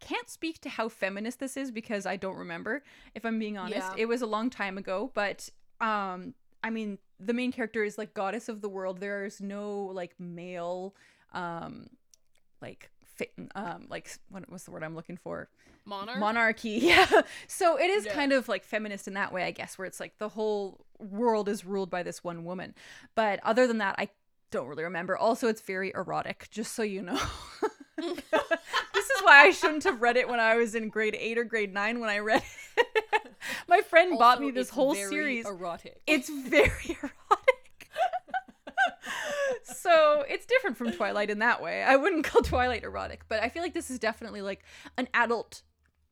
can't 0.00 0.28
speak 0.28 0.60
to 0.60 0.68
how 0.68 0.88
feminist 0.90 1.40
this 1.40 1.56
is 1.56 1.70
because 1.70 2.04
I 2.06 2.16
don't 2.16 2.36
remember. 2.36 2.82
If 3.14 3.24
I'm 3.24 3.38
being 3.38 3.56
honest, 3.56 3.76
Yeah. 3.78 3.94
it 4.02 4.06
was 4.06 4.20
a 4.20 4.26
long 4.26 4.50
time 4.50 4.76
ago, 4.76 5.10
but 5.14 5.48
um, 5.80 6.34
I 6.62 6.68
mean, 6.70 6.98
the 7.24 7.32
main 7.32 7.52
character 7.52 7.82
is 7.84 7.96
like 7.98 8.14
goddess 8.14 8.48
of 8.48 8.60
the 8.60 8.68
world. 8.68 9.00
There's 9.00 9.40
no 9.40 9.90
like 9.94 10.14
male 10.18 10.94
um 11.32 11.88
like 12.62 12.90
fi- 13.04 13.30
um 13.54 13.86
like 13.88 14.08
what 14.30 14.48
was 14.50 14.64
the 14.64 14.70
word 14.70 14.82
I'm 14.84 14.94
looking 14.94 15.16
for? 15.16 15.48
Monarch. 15.86 16.18
monarchy 16.18 16.70
yeah 16.82 17.06
so 17.46 17.76
it 17.78 17.90
is 17.90 18.06
Yeah. 18.06 18.14
kind 18.14 18.32
of 18.32 18.48
like 18.48 18.64
feminist 18.64 19.06
in 19.06 19.12
that 19.14 19.34
way 19.34 19.42
i 19.44 19.50
guess 19.50 19.76
where 19.76 19.84
it's 19.86 20.00
like 20.00 20.16
the 20.16 20.30
whole 20.30 20.86
world 20.98 21.46
is 21.46 21.66
ruled 21.66 21.90
by 21.90 22.02
this 22.02 22.24
one 22.24 22.42
woman 22.46 22.74
but 23.14 23.38
other 23.42 23.66
than 23.66 23.76
that 23.78 23.94
i 23.98 24.08
don't 24.50 24.66
really 24.66 24.82
remember 24.84 25.14
also 25.14 25.46
it's 25.46 25.60
very 25.60 25.92
erotic 25.94 26.48
just 26.50 26.72
so 26.74 26.82
you 26.82 27.02
know 27.02 27.20
this 27.98 29.10
is 29.10 29.22
why 29.22 29.42
i 29.42 29.50
shouldn't 29.50 29.84
have 29.84 30.00
read 30.00 30.16
it 30.16 30.26
when 30.26 30.40
i 30.40 30.56
was 30.56 30.74
in 30.74 30.88
grade 30.88 31.14
8 31.20 31.36
or 31.36 31.44
grade 31.44 31.74
9 31.74 32.00
when 32.00 32.08
i 32.08 32.18
read 32.18 32.42
it 32.78 33.23
my 33.68 33.80
friend 33.80 34.18
bought 34.18 34.40
me 34.40 34.50
this 34.50 34.68
it's 34.68 34.74
whole 34.74 34.94
very 34.94 35.08
series. 35.08 35.46
Erotic. 35.46 36.00
it's 36.06 36.28
very 36.28 36.70
erotic. 37.02 37.90
So 39.64 40.24
it's 40.28 40.46
different 40.46 40.76
from 40.76 40.92
twilight 40.92 41.30
in 41.30 41.38
that 41.40 41.62
way. 41.62 41.82
I 41.82 41.96
wouldn't 41.96 42.24
call 42.24 42.42
twilight 42.42 42.84
erotic 42.84 43.22
but 43.28 43.42
i 43.42 43.48
feel 43.48 43.62
like 43.62 43.74
this 43.74 43.90
is 43.90 43.98
definitely 43.98 44.42
like 44.42 44.64
an 44.96 45.08
adult 45.14 45.62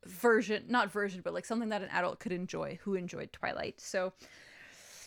version 0.06 0.64
not 0.68 0.90
version 0.90 1.20
but 1.22 1.32
like 1.32 1.44
something 1.44 1.68
that 1.68 1.82
an 1.82 1.88
adult 1.90 2.18
could 2.18 2.32
enjoy 2.32 2.78
who 2.82 2.94
enjoyed 2.94 3.32
twilight. 3.32 3.80
So 3.80 4.12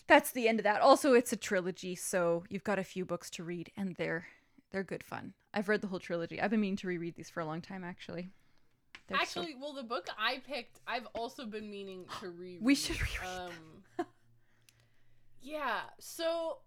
that's 0.08 0.32
the 0.32 0.48
end 0.48 0.60
of 0.60 0.64
that. 0.64 0.82
Also 0.82 1.14
it's 1.14 1.34
a 1.34 1.38
trilogy 1.38 1.96
so 1.96 2.44
you've 2.50 2.64
got 2.64 2.80
a 2.80 2.84
few 2.84 3.06
books 3.06 3.30
to 3.32 3.44
read 3.44 3.72
and 3.78 3.96
they're 3.96 4.26
they're 4.72 4.84
good 4.84 5.04
fun. 5.04 5.34
I've 5.54 5.70
read 5.70 5.82
the 5.82 5.88
whole 5.88 6.00
trilogy. 6.00 6.42
I've 6.42 6.52
been 6.52 6.62
meaning 6.62 6.78
to 6.78 6.88
reread 6.88 7.16
these 7.16 7.30
for 7.30 7.40
a 7.40 7.46
long 7.46 7.62
time 7.62 7.84
actually 7.84 8.32
They're 9.08 9.18
so- 9.18 9.22
Actually, 9.42 9.56
well, 9.60 9.74
the 9.74 9.84
book 9.84 10.08
I 10.18 10.40
picked, 10.40 10.80
I've 10.88 11.06
also 11.14 11.46
been 11.46 11.70
meaning 11.70 12.06
to 12.22 12.30
read. 12.30 12.60
We 12.62 12.76
should 12.76 13.00
reread 13.02 13.52
Um, 14.00 14.06
yeah. 15.42 15.82
So, 16.00 16.58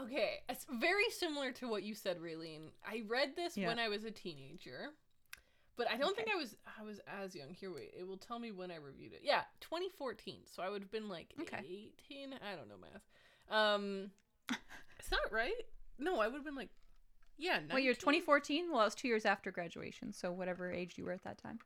okay, 0.00 0.40
it's 0.48 0.66
very 0.70 1.10
similar 1.10 1.52
to 1.52 1.68
what 1.68 1.82
you 1.82 1.94
said, 1.94 2.18
Raylene. 2.20 2.70
I 2.86 3.02
read 3.06 3.36
this 3.36 3.56
Yeah. 3.56 3.68
when 3.68 3.78
I 3.78 3.88
was 3.88 4.04
a 4.04 4.10
teenager, 4.10 4.90
but 5.76 5.90
I 5.90 5.96
don't 5.96 6.16
think 6.16 6.28
I 6.32 6.36
was 6.36 6.56
I 6.78 6.82
was 6.84 7.00
as 7.06 7.34
young. 7.34 7.50
Here, 7.52 7.72
wait, 7.72 7.92
it 7.98 8.06
will 8.06 8.16
tell 8.18 8.38
me 8.38 8.50
when 8.52 8.70
I 8.70 8.76
reviewed 8.76 9.12
it. 9.12 9.20
Yeah, 9.22 9.42
2014. 9.60 10.40
So 10.46 10.62
I 10.62 10.68
would 10.70 10.82
have 10.82 10.90
been 10.90 11.08
like 11.08 11.34
Okay. 11.40 11.58
18. 12.10 12.34
I 12.34 12.54
don't 12.56 12.68
know 12.68 12.76
math. 12.80 13.02
Um, 13.50 14.10
it's 14.98 15.10
not 15.10 15.30
right. 15.30 15.52
No, 15.98 16.20
I 16.20 16.26
would 16.26 16.36
have 16.36 16.44
been 16.44 16.56
like, 16.56 16.70
yeah. 17.38 17.54
19? 17.54 17.68
well 17.70 17.78
you're 17.78 17.94
2014 17.94 18.70
well 18.70 18.80
i 18.80 18.84
was 18.84 18.94
two 18.94 19.08
years 19.08 19.24
after 19.24 19.50
graduation 19.50 20.12
so 20.12 20.30
whatever 20.32 20.70
age 20.70 20.94
you 20.96 21.04
were 21.04 21.12
at 21.12 21.24
that 21.24 21.38
time 21.38 21.58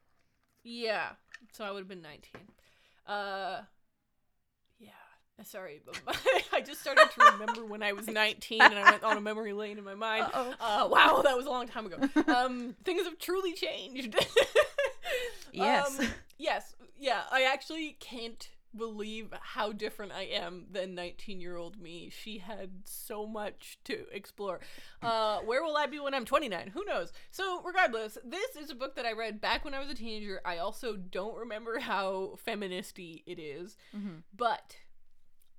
Yeah. 0.65 1.11
So 1.53 1.65
I 1.65 1.71
would 1.71 1.81
have 1.81 1.89
been 1.89 2.03
19. 2.03 2.33
Uh 3.07 3.63
yeah. 4.79 4.91
Sorry, 5.45 5.81
but 6.07 6.19
I 6.53 6.61
just 6.61 6.81
started 6.81 7.09
to 7.15 7.33
remember 7.33 7.65
when 7.65 7.83
I 7.83 7.93
was 7.93 8.07
19 8.25 8.61
and 8.63 8.75
I 8.75 8.91
went 8.91 9.05
on 9.05 9.17
a 9.17 9.21
memory 9.21 9.53
lane 9.53 9.79
in 9.79 9.85
my 9.85 9.95
mind. 9.95 10.27
Uh 10.35 10.89
wow, 10.91 11.21
that 11.25 11.37
was 11.37 11.47
a 11.47 11.51
long 11.51 11.69
time 11.69 11.87
ago. 11.87 11.99
Um 12.35 12.75
things 12.85 13.05
have 13.05 13.19
truly 13.19 13.53
changed. 13.53 14.17
Yes. 15.53 16.01
Um, 16.01 16.07
yes. 16.39 16.75
Yeah, 16.99 17.23
I 17.31 17.43
actually 17.45 17.97
can't 18.01 18.49
believe 18.77 19.33
how 19.41 19.73
different 19.73 20.13
I 20.13 20.23
am 20.23 20.67
than 20.71 20.95
19-year-old 20.97 21.81
me. 21.81 22.11
She 22.11 22.39
had 22.39 22.71
so 22.85 23.27
much 23.27 23.79
to 23.85 24.07
explore. 24.13 24.61
Uh 25.03 25.41
where 25.41 25.63
will 25.63 25.77
I 25.77 25.87
be 25.87 25.99
when 26.01 26.15
I'm 26.15 26.25
29? 26.25 26.71
Who 26.75 26.85
knows? 26.85 27.13
So, 27.31 27.63
regardless, 27.63 28.19
this 28.25 28.57
is 28.57 28.71
a 28.71 28.75
book 28.75 28.97
that 28.97 29.07
I 29.07 29.13
read 29.13 29.41
back 29.41 29.65
when 29.65 29.75
I 29.75 29.81
was 29.81 29.89
a 29.91 29.95
teenager. 29.95 30.41
I 30.45 30.59
also 30.59 30.97
don't 30.97 31.37
remember 31.37 31.79
how 31.79 32.39
feministy 32.47 33.23
it 33.27 33.39
is, 33.39 33.77
Mhm. 33.95 34.23
but 34.35 34.77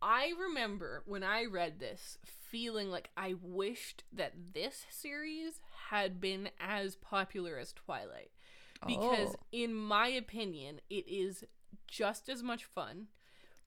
I 0.01 0.33
remember 0.39 1.01
when 1.05 1.23
I 1.23 1.45
read 1.45 1.79
this 1.79 2.19
feeling 2.23 2.89
like 2.89 3.09
I 3.17 3.33
wished 3.41 4.03
that 4.13 4.33
this 4.53 4.85
series 4.89 5.59
had 5.89 6.21
been 6.21 6.49
as 6.59 6.95
popular 6.95 7.57
as 7.57 7.73
Twilight 7.73 8.31
because 8.85 9.35
Oh. 9.35 9.39
in 9.51 9.73
my 9.73 10.07
opinion 10.07 10.79
it 10.89 11.07
is 11.07 11.43
just 11.87 12.29
as 12.29 12.43
much 12.43 12.65
fun 12.65 13.07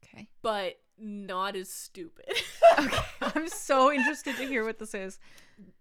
okay. 0.05 0.29
but 0.43 0.79
not 0.99 1.57
as 1.57 1.69
stupid. 1.71 2.27
Okay. 2.79 2.99
I'm 3.21 3.49
so 3.49 3.93
interested 3.93 4.37
to 4.37 4.47
hear 4.47 4.65
what 4.65 4.79
this 4.79 4.95
is. 4.95 5.19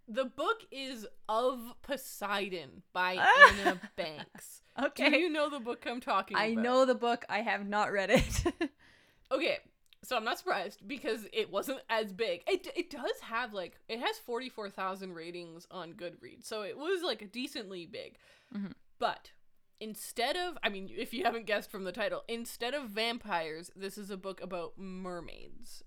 The 0.08 0.26
book 0.26 0.66
is 0.72 1.06
of 1.30 1.60
poseidon 1.84 2.82
by 2.94 3.14
anna 3.52 3.80
banks. 3.96 4.64
Okay. 4.84 5.12
do 5.12 5.18
you 5.18 5.30
know 5.30 5.50
the 5.52 5.60
book 5.60 5.86
i'm 5.86 6.02
talking 6.02 6.36
I 6.36 6.46
about? 6.48 6.64
know 6.64 6.86
the 6.86 6.96
book. 6.96 7.26
I 7.30 7.42
have 7.42 7.66
not 7.68 7.92
read 7.92 8.10
it. 8.10 8.44
okay 9.32 9.60
so 10.04 10.18
i'm 10.18 10.24
not 10.24 10.40
surprised 10.40 10.86
because 10.88 11.28
it 11.32 11.52
wasn't 11.52 11.80
as 11.90 12.12
big. 12.12 12.42
It, 12.48 12.68
it 12.76 12.90
does 12.90 13.20
have 13.22 13.54
like 13.54 13.78
it 13.88 14.00
has 14.00 14.18
44000 14.18 15.14
ratings 15.14 15.68
on 15.70 15.94
goodreads 15.94 16.44
so 16.46 16.64
it 16.64 16.78
was 16.78 17.04
like 17.04 17.32
decently 17.32 17.86
big. 17.86 18.16
Mhm. 18.54 18.74
but 18.98 19.32
instead 19.80 20.36
of 20.36 20.58
i 20.64 20.70
mean 20.70 20.90
if 20.96 21.14
you 21.14 21.24
haven't 21.24 21.46
guessed 21.46 21.72
from 21.72 21.84
the 21.84 21.92
title 21.92 22.24
instead 22.28 22.74
of 22.74 22.90
vampires 22.90 23.72
this 23.76 23.98
is 23.98 24.10
a 24.10 24.18
book 24.18 24.42
about 24.42 24.74
mermaids 24.78 25.84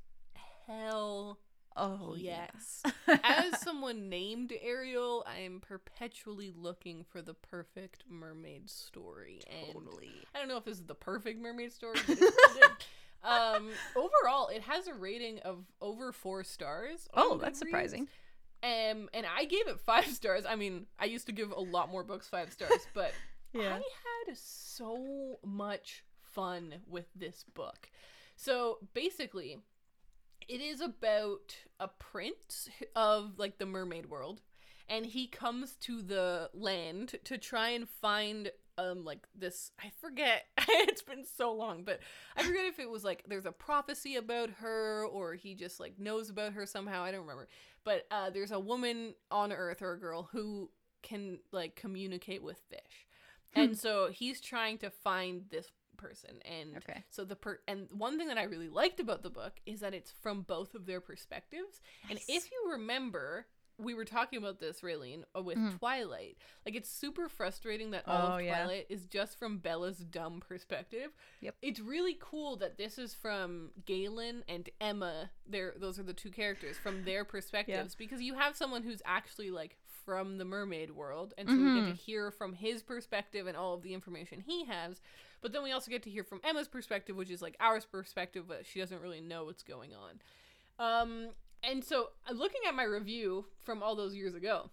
hell 0.66 1.38
oh 1.76 2.14
yes 2.16 2.82
as 3.24 3.60
someone 3.60 4.08
named 4.08 4.52
ariel 4.62 5.24
i 5.26 5.38
am 5.38 5.60
perpetually 5.60 6.52
looking 6.54 7.04
for 7.04 7.22
the 7.22 7.34
perfect 7.34 8.04
mermaid 8.08 8.68
story 8.68 9.40
and 9.46 9.76
I 10.34 10.38
don't 10.38 10.48
know 10.48 10.56
if 10.58 10.64
this 10.64 10.78
is 10.78 10.84
the 10.84 10.94
perfect 10.94 11.40
mermaid 11.40 11.72
story. 11.72 11.98
Um, 13.24 13.70
overall, 13.94 14.48
it 14.48 14.62
has 14.62 14.88
a 14.88 14.94
rating 14.94 15.38
of 15.40 15.64
over 15.80 16.12
four 16.12 16.42
stars. 16.42 17.08
Oh, 17.14 17.38
that's 17.38 17.58
surprising. 17.58 18.08
Um, 18.64 19.08
and 19.14 19.26
I 19.36 19.44
gave 19.44 19.68
it 19.68 19.80
five 19.80 20.06
stars. 20.08 20.44
I 20.48 20.56
mean, 20.56 20.86
I 20.98 21.04
used 21.04 21.26
to 21.26 21.32
give 21.32 21.52
a 21.52 21.60
lot 21.60 21.90
more 21.90 22.04
books 22.04 22.28
five 22.28 22.52
stars, 22.52 22.86
but 22.94 23.12
Yeah. 23.52 23.74
I 23.74 24.28
had 24.28 24.36
so 24.36 25.38
much 25.44 26.04
fun 26.22 26.76
with 26.86 27.06
this 27.14 27.44
book. 27.54 27.90
So 28.36 28.78
basically, 28.94 29.58
it 30.48 30.60
is 30.60 30.80
about 30.80 31.56
a 31.78 31.88
prince 31.88 32.68
of 32.96 33.38
like 33.38 33.58
the 33.58 33.66
mermaid 33.66 34.06
world, 34.06 34.40
and 34.88 35.06
he 35.06 35.26
comes 35.26 35.76
to 35.76 36.02
the 36.02 36.50
land 36.54 37.14
to 37.24 37.38
try 37.38 37.70
and 37.70 37.88
find 37.88 38.50
um 38.78 39.04
like 39.04 39.26
this 39.34 39.70
I 39.78 39.90
forget 40.00 40.44
it's 40.68 41.02
been 41.02 41.24
so 41.26 41.52
long 41.52 41.84
but 41.84 42.00
I 42.36 42.42
forget 42.42 42.64
if 42.64 42.78
it 42.78 42.88
was 42.88 43.04
like 43.04 43.22
there's 43.28 43.44
a 43.44 43.52
prophecy 43.52 44.16
about 44.16 44.48
her 44.60 45.04
or 45.04 45.34
he 45.34 45.54
just 45.54 45.78
like 45.78 45.98
knows 45.98 46.30
about 46.30 46.54
her 46.54 46.64
somehow 46.64 47.02
I 47.02 47.10
don't 47.10 47.20
remember 47.20 47.48
but 47.84 48.06
uh 48.10 48.30
there's 48.30 48.50
a 48.50 48.58
woman 48.58 49.14
on 49.30 49.52
earth 49.52 49.82
or 49.82 49.92
a 49.92 50.00
girl 50.00 50.30
who 50.32 50.70
can 51.02 51.38
like 51.52 51.76
communicate 51.76 52.42
with 52.42 52.62
fish 52.70 53.06
and 53.54 53.76
so 53.78 54.08
he's 54.10 54.40
trying 54.40 54.78
to 54.78 54.90
find 54.90 55.44
this 55.50 55.70
person 55.96 56.40
and 56.44 56.76
Okay. 56.78 57.04
so 57.10 57.24
the 57.24 57.36
per 57.36 57.60
and 57.68 57.86
one 57.92 58.18
thing 58.18 58.26
that 58.28 58.38
I 58.38 58.44
really 58.44 58.68
liked 58.68 58.98
about 58.98 59.22
the 59.22 59.30
book 59.30 59.60
is 59.66 59.80
that 59.80 59.94
it's 59.94 60.10
from 60.10 60.42
both 60.42 60.74
of 60.74 60.86
their 60.86 61.00
perspectives 61.00 61.80
and 62.10 62.18
if 62.28 62.50
you 62.50 62.70
remember 62.72 63.46
we 63.78 63.94
were 63.94 64.04
talking 64.04 64.38
about 64.38 64.60
this 64.60 64.80
Raylene 64.82 65.24
uh, 65.36 65.42
with 65.42 65.58
Mhm. 65.58 65.78
Twilight 65.78 66.36
like 66.66 66.74
it's 66.74 66.90
super 66.90 67.28
frustrating 67.28 67.92
that 67.92 68.06
all 68.06 68.32
Oh, 68.32 68.34
of 68.38 68.42
yeah. 68.44 68.64
Twilight 68.64 68.86
is 68.90 69.06
just 69.06 69.38
from 69.38 69.58
Bella's 69.58 69.98
dumb 69.98 70.40
perspective 70.40 71.10
Yep. 71.40 71.56
it's 71.62 71.80
really 71.80 72.16
cool 72.20 72.56
that 72.56 72.78
this 72.78 72.98
is 72.98 73.14
from 73.14 73.70
Galen 73.86 74.44
and 74.48 74.68
Emma. 74.80 75.30
They're 75.46 75.74
those 75.76 75.98
are 75.98 76.04
the 76.04 76.12
two 76.14 76.30
characters 76.30 76.76
from 76.78 77.04
their 77.04 77.24
perspectives 77.34 77.94
because 77.94 78.20
you 78.20 78.34
have 78.34 78.56
someone 78.56 78.82
who's 78.82 79.02
actually 79.04 79.50
like 79.50 79.78
from 80.04 80.38
the 80.38 80.44
mermaid 80.44 80.90
world, 80.90 81.34
and 81.38 81.48
so 81.48 81.54
we 81.56 81.74
get 81.80 81.86
to 81.88 81.94
hear 82.02 82.30
from 82.30 82.52
his 82.52 82.82
perspective 82.82 83.46
and 83.46 83.56
all 83.56 83.74
of 83.74 83.82
the 83.82 83.94
information 83.94 84.42
he 84.46 84.64
has. 84.66 85.00
But 85.40 85.52
then 85.52 85.62
we 85.62 85.72
also 85.72 85.90
get 85.90 86.02
to 86.04 86.10
hear 86.10 86.24
from 86.24 86.40
Emma's 86.44 86.68
perspective, 86.68 87.16
which 87.16 87.30
is 87.30 87.42
like 87.42 87.56
our 87.60 87.80
perspective, 87.80 88.44
but 88.46 88.64
she 88.64 88.78
doesn't 88.80 89.00
really 89.00 89.20
know 89.20 89.44
what's 89.44 89.62
going 89.62 89.90
on. 89.94 90.20
Um, 90.78 91.28
and 91.62 91.84
so 91.84 92.10
uh, 92.28 92.32
looking 92.32 92.60
at 92.68 92.74
my 92.74 92.84
review 92.84 93.46
from 93.64 93.82
all 93.82 93.94
those 93.96 94.14
years 94.14 94.34
ago, 94.34 94.70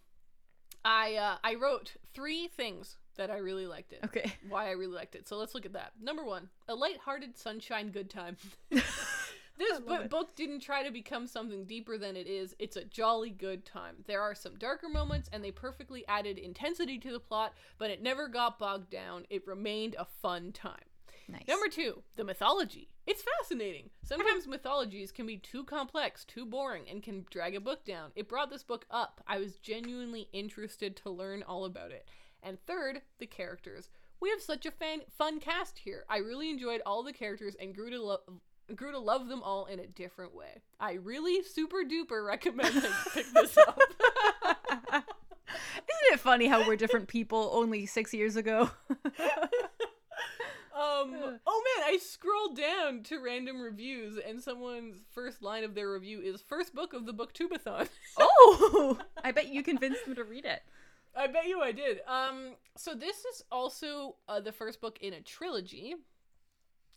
I 0.86 1.16
uh, 1.16 1.38
I 1.44 1.56
wrote 1.56 1.94
three 2.14 2.48
things 2.48 2.98
that 3.18 3.30
I 3.30 3.38
really 3.38 3.68
liked 3.68 3.92
it 3.92 4.00
Okay. 4.06 4.32
why 4.48 4.68
I 4.68 4.72
really 4.72 4.94
liked 4.96 5.14
it. 5.14 5.28
So 5.28 5.36
let's 5.38 5.54
look 5.54 5.66
at 5.66 5.74
that. 5.74 5.92
Number 6.02 6.24
one, 6.24 6.48
a 6.70 6.76
light-hearted 6.76 7.38
sunshine 7.38 7.90
good 7.92 8.10
time. 8.10 8.38
this 9.70 9.80
it. 9.80 10.10
book 10.10 10.36
didn't 10.36 10.62
try 10.62 10.84
to 10.84 10.92
become 10.92 11.28
something 11.28 11.66
deeper 11.66 11.98
than 11.98 12.16
it 12.16 12.28
is. 12.28 12.56
It's 12.60 12.76
a 12.76 12.84
jolly 12.84 13.30
good 13.30 13.66
time. 13.66 13.98
There 14.08 14.22
are 14.22 14.36
some 14.36 14.58
darker 14.58 14.90
moments, 14.90 15.30
and 15.32 15.44
they 15.44 15.52
perfectly 15.52 16.06
added 16.08 16.38
intensity 16.38 16.98
to 17.00 17.12
the 17.12 17.20
plot, 17.20 17.54
but 17.78 17.90
it 17.90 18.02
never 18.02 18.28
got 18.28 18.60
bogged 18.60 18.90
down. 18.90 19.26
It 19.30 19.48
remained 19.48 19.96
a 19.98 20.06
fun 20.06 20.52
time. 20.52 20.86
Nice. 21.28 21.48
Number 21.48 21.68
two, 21.68 22.02
the 22.16 22.24
mythology. 22.24 22.90
It's 23.06 23.24
fascinating. 23.24 23.92
Sometimes 24.04 24.48
mythologies 24.48 25.12
can 25.12 25.28
be 25.28 25.38
too 25.38 25.64
complex, 25.64 26.26
too 26.26 26.46
boring, 26.46 26.86
and 26.90 27.04
can 27.04 27.26
drag 27.30 27.56
a 27.56 27.62
book 27.62 27.86
down. 27.86 28.12
It 28.16 28.28
brought 28.28 28.50
this 28.50 28.64
book 28.64 28.86
up. 28.90 29.22
I 29.28 29.38
was 29.38 29.58
genuinely 29.58 30.28
interested 30.34 30.96
to 30.98 31.10
learn 31.10 31.44
all 31.44 31.66
about 31.66 31.92
it. 31.92 32.10
And 32.42 32.58
third, 32.66 33.02
the 33.20 33.28
characters. 33.28 33.90
We 34.20 34.30
have 34.30 34.42
such 34.42 34.66
a 34.66 34.72
fan- 34.72 35.04
fun 35.18 35.40
cast 35.40 35.80
here. 35.80 36.04
I 36.10 36.18
really 36.18 36.50
enjoyed 36.50 36.82
all 36.86 37.04
the 37.04 37.14
characters 37.14 37.56
and 37.60 37.76
grew 37.76 37.90
to 37.90 38.02
love. 38.02 38.22
Grew 38.76 38.92
to 38.92 39.00
love 39.00 39.28
them 39.28 39.42
all 39.44 39.66
in 39.66 39.80
a 39.80 39.88
different 39.88 40.36
way. 40.36 40.62
I 40.80 40.94
really 40.94 41.44
super 41.44 41.84
duper 41.84 42.26
recommend 42.26 42.76
that 42.76 42.84
you 42.84 43.12
pick 43.14 43.34
this 43.34 43.58
up. 43.58 43.80
Isn't 45.48 46.14
it 46.14 46.20
funny 46.20 46.48
how 46.48 46.66
we're 46.68 46.76
different 46.76 47.08
people 47.08 47.50
only 47.54 47.86
six 47.86 48.14
years 48.14 48.36
ago? 48.36 48.70
Um, 50.80 51.40
oh 51.46 51.64
man, 51.78 51.86
I 51.94 51.98
scrolled 51.98 52.56
down 52.56 53.04
to 53.04 53.20
random 53.20 53.60
reviews, 53.60 54.18
and 54.18 54.42
someone's 54.42 54.96
first 55.12 55.42
line 55.42 55.66
of 55.66 55.76
their 55.76 55.92
review 55.92 56.22
is 56.22 56.42
first 56.42 56.74
book 56.74 56.94
of 56.94 57.06
the 57.06 57.14
booktubeathon. 57.14 57.90
oh, 58.20 58.98
I 59.22 59.32
bet 59.32 59.50
you 59.54 59.62
convinced 59.62 60.06
them 60.06 60.16
to 60.16 60.24
read 60.24 60.46
it. 60.46 60.62
I 61.18 61.28
bet 61.28 61.48
you 61.48 61.62
I 61.62 61.74
did. 61.74 62.00
Um, 62.08 62.56
so 62.78 62.96
this 62.96 63.26
is 63.26 63.44
also 63.52 64.16
uh, 64.30 64.40
the 64.40 64.54
first 64.54 64.80
book 64.80 64.98
in 65.02 65.14
a 65.14 65.22
trilogy, 65.22 65.96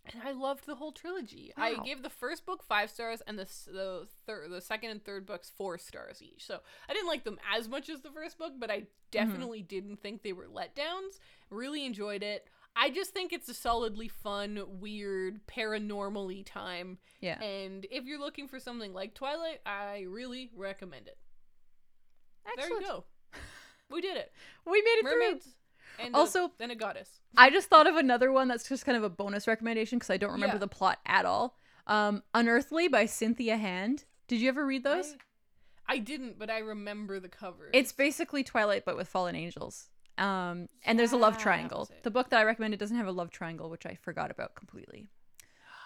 and 0.07 0.23
I 0.25 0.33
loved 0.33 0.67
the 0.67 0.75
whole 0.75 0.93
trilogy. 0.93 1.53
I 1.57 1.77
gave 1.85 2.03
the 2.03 2.11
first 2.11 2.45
book 2.45 2.63
five 2.63 2.91
stars, 2.91 3.23
and 3.27 3.39
the 3.39 3.49
the 3.67 4.09
third, 4.27 4.51
the 4.51 4.61
second 4.61 4.91
and 4.91 5.05
third 5.05 5.27
books 5.27 5.51
four 5.57 5.79
stars 5.79 6.21
each. 6.23 6.45
So 6.45 6.59
I 6.89 6.93
didn't 6.93 7.09
like 7.09 7.25
them 7.25 7.39
as 7.57 7.69
much 7.69 7.89
as 7.89 8.01
the 8.01 8.11
first 8.11 8.39
book, 8.39 8.53
but 8.59 8.71
I 8.71 8.79
mm-hmm. 8.79 8.87
definitely 9.11 9.63
didn't 9.63 10.03
think 10.03 10.23
they 10.23 10.33
were 10.33 10.47
letdowns. 10.47 11.21
Really 11.51 11.87
enjoyed 11.87 12.23
it. 12.23 12.49
I 12.75 12.91
just 12.91 13.13
think 13.13 13.33
it's 13.33 13.49
a 13.49 13.55
solidly 13.55 14.09
fun, 14.09 14.63
weird, 14.81 15.47
paranormally 15.47 16.45
time. 16.47 16.99
Yeah. 17.21 17.41
And 17.43 17.87
if 17.91 18.05
you're 18.05 18.19
looking 18.19 18.49
for 18.49 18.59
something 18.59 18.95
like 18.95 19.15
Twilight, 19.15 19.61
I 19.67 20.07
really 20.09 20.51
recommend 20.57 21.07
it. 21.07 21.19
There 22.45 22.65
Excellent. 22.65 22.83
you 22.83 22.89
go. 22.89 23.05
We 23.91 24.01
did 24.01 24.17
it. 24.17 24.33
We 24.65 24.81
made 24.81 25.01
it 25.01 25.07
through. 25.07 25.53
And 25.99 26.15
Also- 26.15 26.53
then 26.59 26.71
a 26.71 26.75
goddess. 26.75 27.21
I 27.37 27.51
just 27.51 27.69
thought 27.69 27.87
of 27.87 27.97
another 27.97 28.33
one 28.33 28.49
that's 28.49 28.69
just 28.69 28.85
kind 28.85 28.97
of 28.97 29.05
a 29.05 29.09
bonus 29.11 29.47
recommendation 29.47 29.99
because 29.99 30.11
I 30.11 30.17
don't 30.17 30.33
remember 30.33 30.57
Yeah. 30.57 30.61
the 30.61 30.69
plot 30.69 30.99
at 31.07 31.25
all. 31.25 31.57
Um, 31.87 32.23
Unearthly 32.35 32.89
by 32.89 33.07
Cynthia 33.07 33.57
Hand. 33.57 34.05
Did 34.29 34.41
you 34.41 34.49
ever 34.49 34.65
read 34.65 34.85
those? 34.85 35.17
I, 35.89 35.95
I 35.95 35.99
didn't, 35.99 36.39
but 36.39 36.51
I 36.51 36.59
remember 36.59 37.19
the 37.21 37.29
cover. 37.29 37.71
It's 37.73 37.93
basically 37.93 38.43
Twilight 38.45 38.85
but 38.85 38.97
with 38.97 39.09
fallen 39.09 39.35
angels. 39.35 39.89
Um, 40.19 40.69
and 40.85 40.99
there's 40.99 41.13
a 41.13 41.17
love 41.17 41.39
triangle. 41.39 41.89
The 42.03 42.11
book 42.11 42.31
that 42.31 42.39
I 42.41 42.45
recommended 42.45 42.79
doesn't 42.79 42.97
have 42.97 43.07
a 43.07 43.13
love 43.13 43.31
triangle, 43.31 43.71
which 43.71 43.87
I 43.87 43.95
forgot 44.01 44.31
about 44.31 44.55
completely. 44.55 45.09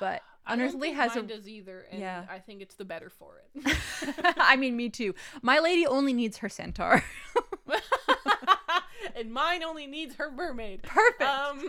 But 0.01 0.21
Unearthly 0.47 0.91
has 0.93 1.17
a. 1.17 1.23
does 1.23 1.49
either, 1.49 1.87
and 1.91 2.01
Yeah. 2.01 2.25
I 2.29 2.39
think 2.41 2.61
it's 2.61 2.75
the 2.75 2.85
better 2.85 3.09
for 3.09 3.41
it. 3.55 3.77
I 4.37 4.57
mean, 4.57 4.77
me 4.77 4.91
too. 4.91 5.15
My 5.43 5.59
lady 5.61 5.87
only 5.87 6.13
needs 6.13 6.37
her 6.39 6.49
centaur. 6.49 7.03
and 9.15 9.33
mine 9.33 9.63
only 9.63 9.87
needs 9.87 10.17
her 10.17 10.31
mermaid. 10.31 10.83
Perfect. 10.83 11.23
Um, 11.23 11.69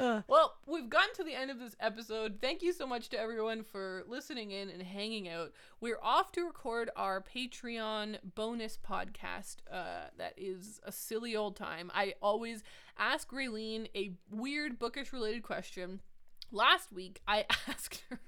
well, 0.28 0.54
we've 0.66 0.88
gotten 0.88 1.14
to 1.14 1.24
the 1.24 1.34
end 1.34 1.50
of 1.50 1.58
this 1.58 1.76
episode. 1.80 2.38
Thank 2.40 2.62
you 2.62 2.72
so 2.72 2.86
much 2.86 3.08
to 3.10 3.20
everyone 3.20 3.62
for 3.62 4.04
listening 4.08 4.50
in 4.50 4.70
and 4.70 4.82
hanging 4.82 5.28
out. 5.28 5.52
We're 5.80 5.98
off 6.02 6.32
to 6.32 6.44
record 6.44 6.90
our 6.96 7.22
Patreon 7.22 8.18
bonus 8.34 8.78
podcast. 8.78 9.56
Uh, 9.70 10.08
that 10.16 10.34
is 10.36 10.80
a 10.84 10.92
silly 10.92 11.36
old 11.36 11.56
time. 11.56 11.90
I 11.94 12.14
always 12.22 12.62
ask 12.98 13.30
Raylene 13.30 13.88
a 13.94 14.12
weird 14.30 14.78
bookish 14.78 15.12
related 15.12 15.42
question. 15.42 16.00
Last 16.52 16.92
week, 16.92 17.20
I 17.28 17.44
asked 17.68 18.02
her 18.08 18.20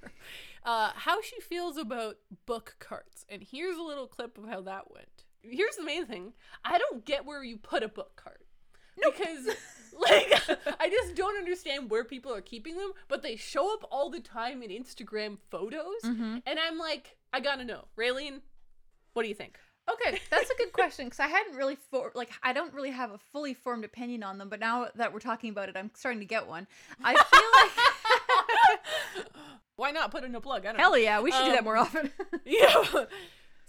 uh, 0.65 0.91
how 0.95 1.23
she 1.23 1.41
feels 1.41 1.77
about 1.77 2.19
book 2.47 2.77
carts, 2.79 3.25
and 3.29 3.43
here's 3.43 3.77
a 3.77 3.83
little 3.83 4.07
clip 4.07 4.39
of 4.39 4.49
how 4.49 4.61
that 4.63 4.93
went. 4.93 5.25
Here's 5.43 5.77
the 5.77 5.85
main 5.85 6.07
thing: 6.07 6.33
I 6.65 6.79
don't 6.79 7.05
get 7.05 7.25
where 7.27 7.43
you 7.45 7.57
put 7.57 7.83
a 7.83 7.89
book 7.89 8.17
cart 8.17 8.41
because 8.97 9.47
like 9.99 10.33
I 10.81 10.89
just 10.89 11.15
don't 11.17 11.37
understand 11.37 11.91
where 11.91 12.05
people 12.05 12.33
are 12.35 12.41
keeping 12.41 12.77
them, 12.77 12.93
but 13.09 13.23
they 13.23 13.37
show 13.37 13.73
up 13.75 13.87
all 13.91 14.09
the 14.11 14.21
time 14.21 14.63
in 14.63 14.71
Instagram 14.71 15.39
photos, 15.51 16.03
Mhm. 16.05 16.43
and 16.47 16.59
I'm 16.59 16.79
like, 16.79 17.17
I 17.33 17.41
gotta 17.41 17.65
know, 17.65 17.85
Raylene, 17.99 18.41
what 19.15 19.23
do 19.23 19.29
you 19.29 19.35
think? 19.35 19.59
Okay, 19.91 20.21
that's 20.31 20.49
a 20.49 20.55
good 20.55 20.73
question 20.73 21.07
because 21.07 21.19
I 21.19 21.27
hadn't 21.27 21.57
really 21.57 21.77
for 21.91 22.13
like 22.15 22.31
I 22.43 22.53
don't 22.53 22.73
really 22.73 22.93
have 22.93 23.11
a 23.11 23.19
fully 23.33 23.53
formed 23.53 23.85
opinion 23.85 24.23
on 24.23 24.39
them, 24.39 24.49
but 24.49 24.61
now 24.61 24.89
that 24.95 25.13
we're 25.13 25.19
talking 25.19 25.51
about 25.51 25.69
it, 25.69 25.77
I'm 25.77 25.91
starting 25.95 26.21
to 26.21 26.27
get 26.27 26.47
one. 26.47 26.69
I 27.03 27.15
feel 27.15 27.51
like 28.71 28.79
Why 29.77 29.91
not 29.91 30.11
put 30.13 30.23
in 30.23 30.35
a 30.35 30.41
plug? 30.41 30.63
I 30.65 30.69
don't 30.69 30.77
know. 30.77 30.83
hell 30.85 30.99
yeah, 30.99 31.21
we 31.21 31.33
should 31.33 31.45
do 31.47 31.51
that 31.53 31.59
Um, 31.61 31.65
more 31.65 31.77
often. 31.77 32.13
yeah. 32.45 32.85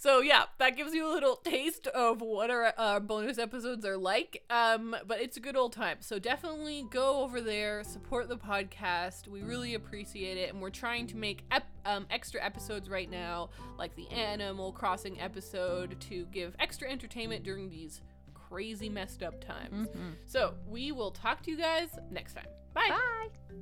So 0.04 0.20
yeah, 0.20 0.44
that 0.58 0.76
gives 0.76 0.94
you 0.94 1.08
a 1.08 1.12
little 1.14 1.38
taste 1.38 1.88
of 1.88 2.20
what 2.20 2.50
our 2.50 2.74
uh, 2.78 3.00
bonus 3.00 3.38
episodes 3.38 3.86
are 3.86 3.96
like. 3.96 4.44
Um, 4.50 4.94
but 5.08 5.22
it's 5.22 5.38
a 5.38 5.40
good 5.40 5.56
old 5.56 5.72
time. 5.72 6.00
So 6.02 6.20
definitely 6.20 6.86
go 6.92 7.22
over 7.22 7.40
there, 7.40 7.86
support 7.86 8.28
the 8.28 8.36
podcast. 8.36 9.30
We 9.30 9.44
really 9.44 9.76
appreciate 9.76 10.38
it, 10.38 10.52
and 10.52 10.62
we're 10.62 10.72
trying 10.72 11.08
to 11.08 11.16
make 11.16 11.46
ep- 11.52 11.72
um, 11.86 12.06
extra 12.10 12.44
episodes 12.44 12.90
right 12.90 13.10
now, 13.10 13.50
like 13.78 13.96
the 13.96 14.10
Animal 14.10 14.74
Crossing 14.74 15.22
episode, 15.22 15.96
to 16.02 16.26
give 16.34 16.54
extra 16.60 16.90
entertainment 16.92 17.46
during 17.46 17.70
these 17.70 18.02
crazy 18.34 18.90
messed 18.90 19.24
up 19.24 19.40
times. 19.42 19.88
Mhm. 19.88 20.16
So 20.26 20.56
we 20.68 20.92
will 20.92 21.12
talk 21.12 21.44
to 21.44 21.52
you 21.52 21.56
guys 21.56 21.98
next 22.12 22.34
time. 22.34 22.48
Bye. 22.74 22.90
Bye. 22.90 23.56